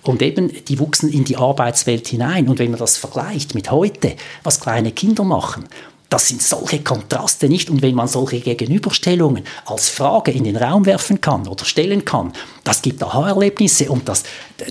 Und 0.05 0.23
eben, 0.23 0.51
die 0.69 0.79
wuchsen 0.79 1.13
in 1.13 1.25
die 1.25 1.37
Arbeitswelt 1.37 2.09
hinein. 2.09 2.49
Und 2.49 2.59
wenn 2.61 2.71
man 2.71 2.81
das 2.81 2.97
vergleicht 2.97 3.55
mit 3.55 3.71
heute, 3.71 4.15
was 4.43 4.59
kleine 4.59 4.91
Kinder 4.93 5.23
machen, 5.23 5.69
das 6.11 6.29
sind 6.29 6.43
solche 6.43 6.81
Kontraste 6.81 7.49
nicht. 7.49 7.69
Und 7.69 7.83
wenn 7.83 7.95
man 7.95 8.09
solche 8.09 8.41
Gegenüberstellungen 8.41 9.45
als 9.67 9.89
Frage 9.89 10.31
in 10.31 10.45
den 10.45 10.57
Raum 10.57 10.87
werfen 10.87 11.21
kann 11.21 11.47
oder 11.47 11.65
stellen 11.65 12.05
kann, 12.05 12.33
das 12.65 12.81
gibt 12.83 13.03
Aha-Erlebnisse 13.03 13.91
und 13.91 14.09
das, 14.09 14.25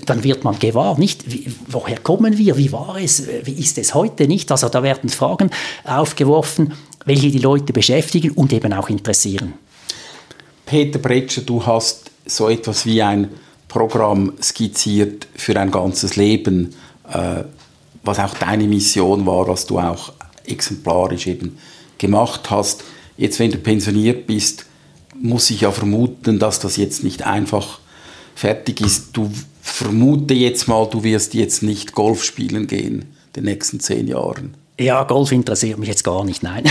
dann 0.05 0.23
wird 0.23 0.43
man 0.43 0.57
gewahr, 0.57 0.97
nicht, 0.97 1.31
wie, 1.31 1.51
woher 1.67 1.99
kommen 1.99 2.37
wir, 2.37 2.57
wie 2.57 2.71
war 2.71 2.97
es, 2.99 3.23
wie 3.43 3.53
ist 3.53 3.77
es 3.77 3.93
heute 3.93 4.27
nicht. 4.27 4.51
Also 4.51 4.69
da 4.69 4.81
werden 4.81 5.09
Fragen 5.09 5.51
aufgeworfen, 5.83 6.73
welche 7.05 7.29
die 7.29 7.39
Leute 7.39 7.71
beschäftigen 7.71 8.31
und 8.31 8.51
eben 8.51 8.73
auch 8.73 8.89
interessieren. 8.89 9.53
Peter 10.65 10.99
Bretscher, 10.99 11.41
du 11.41 11.65
hast 11.65 12.11
so 12.25 12.49
etwas 12.49 12.85
wie 12.85 13.01
ein 13.01 13.29
Programm 13.67 14.33
skizziert 14.41 15.27
für 15.35 15.57
ein 15.59 15.71
ganzes 15.71 16.15
Leben, 16.15 16.75
äh, 17.11 17.43
was 18.03 18.19
auch 18.19 18.33
deine 18.33 18.65
Mission 18.65 19.25
war, 19.25 19.47
was 19.47 19.65
du 19.65 19.79
auch 19.79 20.13
exemplarisch 20.47 21.27
eben 21.27 21.57
gemacht 21.97 22.49
hast. 22.49 22.83
Jetzt, 23.17 23.39
wenn 23.39 23.51
du 23.51 23.57
pensioniert 23.57 24.27
bist, 24.27 24.65
muss 25.19 25.49
ich 25.49 25.61
ja 25.61 25.71
vermuten, 25.71 26.39
dass 26.39 26.59
das 26.59 26.77
jetzt 26.77 27.03
nicht 27.03 27.25
einfach 27.25 27.79
fertig 28.35 28.81
ist. 28.81 29.09
Du 29.13 29.31
vermute 29.61 30.33
jetzt 30.33 30.67
mal, 30.67 30.87
du 30.87 31.03
wirst 31.03 31.33
jetzt 31.33 31.63
nicht 31.63 31.93
Golf 31.93 32.23
spielen 32.23 32.67
gehen, 32.67 33.05
den 33.35 33.45
nächsten 33.45 33.79
zehn 33.79 34.07
Jahren. 34.07 34.53
Ja, 34.79 35.03
Golf 35.05 35.31
interessiert 35.31 35.79
mich 35.79 35.89
jetzt 35.89 36.03
gar 36.03 36.23
nicht, 36.23 36.43
nein. 36.43 36.63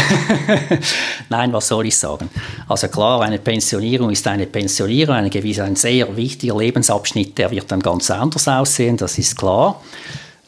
nein, 1.28 1.52
was 1.52 1.66
soll 1.66 1.86
ich 1.86 1.98
sagen? 1.98 2.30
Also 2.68 2.86
klar, 2.86 3.20
eine 3.22 3.40
Pensionierung 3.40 4.10
ist 4.10 4.24
eine 4.28 4.46
Pensionierung, 4.46 5.16
eine 5.16 5.28
gewisse, 5.28 5.64
ein 5.64 5.74
sehr 5.74 6.16
wichtiger 6.16 6.56
Lebensabschnitt, 6.56 7.36
der 7.36 7.50
wird 7.50 7.70
dann 7.72 7.80
ganz 7.80 8.08
anders 8.12 8.46
aussehen, 8.46 8.96
das 8.96 9.18
ist 9.18 9.36
klar. 9.36 9.82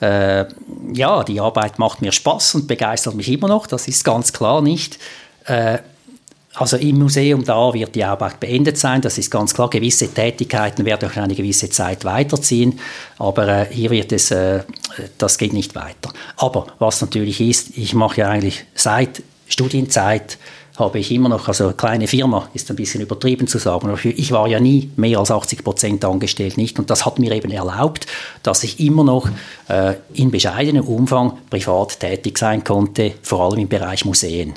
Äh, 0.01 0.47
ja, 0.93 1.25
die 1.25 1.41
Arbeit 1.41 1.79
macht 1.79 2.03
mir 2.03 2.13
Spaß 2.13 2.55
und 2.55 2.69
begeistert 2.69 3.15
mich 3.15 3.29
immer 3.31 3.49
noch, 3.49 3.67
das 3.67 3.89
ist 3.89 4.05
ganz 4.05 4.33
klar 4.33 4.63
nicht. 4.63 4.99
Äh, 5.47 5.79
also 6.55 6.77
im 6.77 6.99
Museum 6.99 7.45
da 7.45 7.73
wird 7.73 7.95
die 7.95 8.05
Arbeit 8.05 8.41
beendet 8.41 8.79
sein, 8.79 9.01
das 9.01 9.17
ist 9.17 9.31
ganz 9.31 9.55
klar. 9.55 9.71
Gewisse 9.71 10.13
Tätigkeiten 10.13 10.85
werden 10.85 11.09
auch 11.09 11.17
eine 11.17 11.35
gewisse 11.35 11.71
Zeit 11.71 12.05
weiterziehen, 12.05 12.81
aber 13.19 13.49
äh, 13.49 13.67
hier 13.71 13.91
wird 13.91 14.13
es, 14.13 14.31
äh, 14.31 14.63
das 15.19 15.39
geht 15.39 15.53
nicht 15.53 15.75
weiter. 15.75 16.13
Aber 16.37 16.67
was 16.79 17.01
natürlich 17.01 17.41
ist, 17.41 17.77
ich 17.77 17.95
mache 17.95 18.23
ja 18.23 18.29
eigentlich 18.29 18.65
seit 18.75 19.23
Studienzeit 19.47 20.39
habe 20.79 20.99
ich 20.99 21.11
immer 21.11 21.29
noch, 21.29 21.49
also 21.49 21.65
eine 21.65 21.75
kleine 21.75 22.07
Firma 22.07 22.49
ist 22.55 22.71
ein 22.71 22.77
bisschen 22.77 23.01
übertrieben 23.01 23.47
zu 23.49 23.59
sagen, 23.59 23.93
ich 24.05 24.33
war 24.33 24.47
ja 24.47 24.61
nie 24.61 24.91
mehr 24.97 25.19
als 25.19 25.31
80 25.31 25.65
Prozent 25.65 26.05
angestellt, 26.05 26.57
nicht? 26.57 26.79
Und 26.79 26.91
das 26.91 27.05
hat 27.05 27.19
mir 27.19 27.33
eben 27.33 27.51
erlaubt, 27.51 28.07
dass 28.43 28.63
ich 28.63 28.79
immer 28.81 29.05
noch 29.05 29.29
äh, 29.69 29.95
in 30.15 30.31
bescheidenem 30.31 30.85
Umfang 30.85 31.39
privat 31.51 31.99
tätig 32.01 32.39
sein 32.39 32.63
konnte, 32.63 33.13
vor 33.23 33.41
allem 33.41 33.61
im 33.61 33.69
Bereich 33.69 34.05
Museen. 34.05 34.55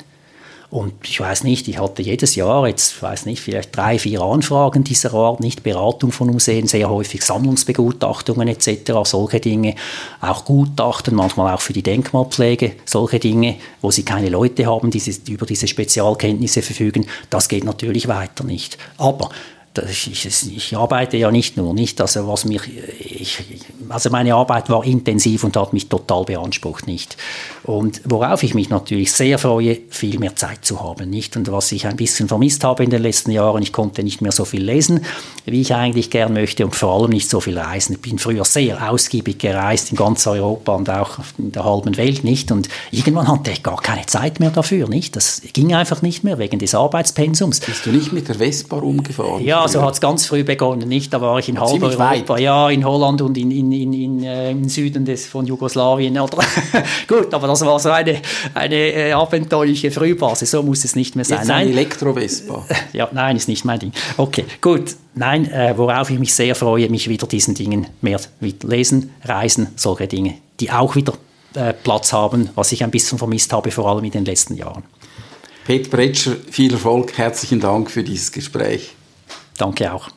Und 0.72 0.94
ich 1.04 1.20
weiß 1.20 1.44
nicht, 1.44 1.68
ich 1.68 1.78
hatte 1.78 2.00
jedes 2.00 2.34
Jahr 2.34 2.66
jetzt, 2.66 3.02
weiß 3.02 3.26
nicht, 3.26 3.42
vielleicht 3.42 3.76
drei, 3.76 3.98
vier 3.98 4.22
Anfragen 4.22 4.84
dieser 4.84 5.12
Art, 5.12 5.40
nicht 5.40 5.62
Beratung 5.62 6.12
von 6.12 6.28
Museen, 6.28 6.66
sehr 6.66 6.88
häufig 6.88 7.20
Sammlungsbegutachtungen 7.20 8.48
etc., 8.48 8.92
solche 9.04 9.38
Dinge, 9.38 9.74
auch 10.22 10.46
Gutachten, 10.46 11.14
manchmal 11.14 11.52
auch 11.52 11.60
für 11.60 11.74
die 11.74 11.82
Denkmalpflege, 11.82 12.72
solche 12.86 13.18
Dinge, 13.18 13.56
wo 13.82 13.90
sie 13.90 14.02
keine 14.02 14.30
Leute 14.30 14.64
haben, 14.64 14.90
die 14.90 15.02
über 15.28 15.44
diese 15.44 15.68
Spezialkenntnisse 15.68 16.62
verfügen, 16.62 17.04
das 17.28 17.50
geht 17.50 17.64
natürlich 17.64 18.08
weiter 18.08 18.44
nicht. 18.44 18.78
Aber 18.96 19.28
ich, 19.78 20.26
ich, 20.26 20.76
arbeite 20.76 21.16
ja 21.16 21.30
nicht 21.30 21.56
nur, 21.56 21.72
nicht, 21.72 22.00
also 22.00 22.28
was 22.28 22.44
mich, 22.44 22.62
ich, 22.98 23.38
also 23.88 24.10
meine 24.10 24.34
Arbeit 24.34 24.68
war 24.68 24.84
intensiv 24.84 25.44
und 25.44 25.56
hat 25.56 25.72
mich 25.72 25.88
total 25.88 26.24
beansprucht, 26.24 26.86
nicht. 26.86 27.16
Und 27.62 28.02
worauf 28.04 28.42
ich 28.42 28.54
mich 28.54 28.68
natürlich 28.68 29.12
sehr 29.12 29.38
freue, 29.38 29.78
viel 29.88 30.18
mehr 30.18 30.36
Zeit 30.36 30.64
zu 30.64 30.82
haben, 30.82 31.08
nicht. 31.08 31.36
Und 31.36 31.50
was 31.50 31.72
ich 31.72 31.86
ein 31.86 31.96
bisschen 31.96 32.28
vermisst 32.28 32.64
habe 32.64 32.84
in 32.84 32.90
den 32.90 33.02
letzten 33.02 33.30
Jahren, 33.30 33.62
ich 33.62 33.72
konnte 33.72 34.02
nicht 34.02 34.20
mehr 34.20 34.32
so 34.32 34.44
viel 34.44 34.62
lesen, 34.62 35.04
wie 35.46 35.60
ich 35.60 35.74
eigentlich 35.74 36.10
gern 36.10 36.34
möchte 36.34 36.64
und 36.64 36.74
vor 36.74 36.92
allem 36.92 37.10
nicht 37.10 37.30
so 37.30 37.40
viel 37.40 37.58
reisen. 37.58 37.94
Ich 37.94 38.02
bin 38.02 38.18
früher 38.18 38.44
sehr 38.44 38.90
ausgiebig 38.90 39.38
gereist 39.38 39.90
in 39.90 39.96
ganz 39.96 40.26
Europa 40.26 40.74
und 40.74 40.90
auch 40.90 41.18
in 41.38 41.52
der 41.52 41.64
halben 41.64 41.96
Welt, 41.96 42.24
nicht. 42.24 42.52
Und 42.52 42.68
irgendwann 42.90 43.28
hatte 43.28 43.50
ich 43.50 43.62
gar 43.62 43.80
keine 43.80 44.06
Zeit 44.06 44.40
mehr 44.40 44.50
dafür, 44.50 44.88
nicht. 44.88 45.16
Das 45.16 45.40
ging 45.52 45.74
einfach 45.74 46.02
nicht 46.02 46.24
mehr 46.24 46.38
wegen 46.38 46.58
des 46.58 46.74
Arbeitspensums. 46.74 47.60
Bist 47.60 47.86
du 47.86 47.90
nicht 47.90 48.12
mit 48.12 48.28
der 48.28 48.36
Vespa 48.36 48.76
rumgefahren? 48.76 49.44
Ja, 49.44 49.61
so 49.68 49.82
hat 49.82 49.94
es 49.94 50.00
ganz 50.00 50.26
früh 50.26 50.44
begonnen, 50.44 50.88
nicht? 50.88 51.12
Da 51.12 51.20
war 51.20 51.38
ich 51.38 51.48
in 51.48 51.60
halb 51.60 51.82
Europa, 51.82 52.28
weit. 52.28 52.40
ja, 52.40 52.70
in 52.70 52.84
Holland 52.84 53.22
und 53.22 53.36
in, 53.36 53.50
in, 53.50 53.72
in, 53.72 53.92
in, 53.92 54.24
äh, 54.24 54.50
im 54.50 54.68
Süden 54.68 55.04
des, 55.04 55.26
von 55.26 55.46
Jugoslawien. 55.46 56.18
Gut, 57.08 57.32
aber 57.32 57.46
das 57.46 57.64
war 57.64 57.78
so 57.78 57.90
eine, 57.90 58.20
eine 58.54 58.74
äh, 58.74 59.12
abenteuerliche 59.12 59.90
Frühphase, 59.90 60.46
so 60.46 60.62
muss 60.62 60.84
es 60.84 60.96
nicht 60.96 61.16
mehr 61.16 61.24
sein. 61.24 61.38
Jetzt 61.38 61.48
nein, 61.48 61.68
Elektro-Vespa. 61.68 62.66
Ja, 62.92 63.08
nein, 63.12 63.36
ist 63.36 63.48
nicht 63.48 63.64
mein 63.64 63.78
Ding. 63.78 63.92
Okay, 64.16 64.44
gut. 64.60 64.96
Nein, 65.14 65.50
äh, 65.50 65.74
worauf 65.76 66.10
ich 66.10 66.18
mich 66.18 66.34
sehr 66.34 66.54
freue, 66.54 66.88
mich 66.90 67.08
wieder 67.08 67.26
diesen 67.26 67.54
Dingen 67.54 67.86
mehr 68.00 68.20
lesen, 68.62 69.10
reisen, 69.24 69.68
solche 69.76 70.06
Dinge, 70.06 70.34
die 70.60 70.70
auch 70.70 70.94
wieder 70.94 71.14
äh, 71.54 71.72
Platz 71.72 72.12
haben, 72.12 72.50
was 72.54 72.72
ich 72.72 72.82
ein 72.82 72.90
bisschen 72.90 73.18
vermisst 73.18 73.52
habe, 73.52 73.70
vor 73.70 73.88
allem 73.88 74.04
in 74.04 74.10
den 74.10 74.24
letzten 74.24 74.56
Jahren. 74.56 74.84
Pet 75.64 75.90
Bretscher, 75.90 76.36
viel 76.50 76.72
Erfolg, 76.72 77.16
herzlichen 77.16 77.60
Dank 77.60 77.90
für 77.90 78.02
dieses 78.02 78.32
Gespräch. 78.32 78.94
Danke 79.56 79.92
auch. 79.92 80.08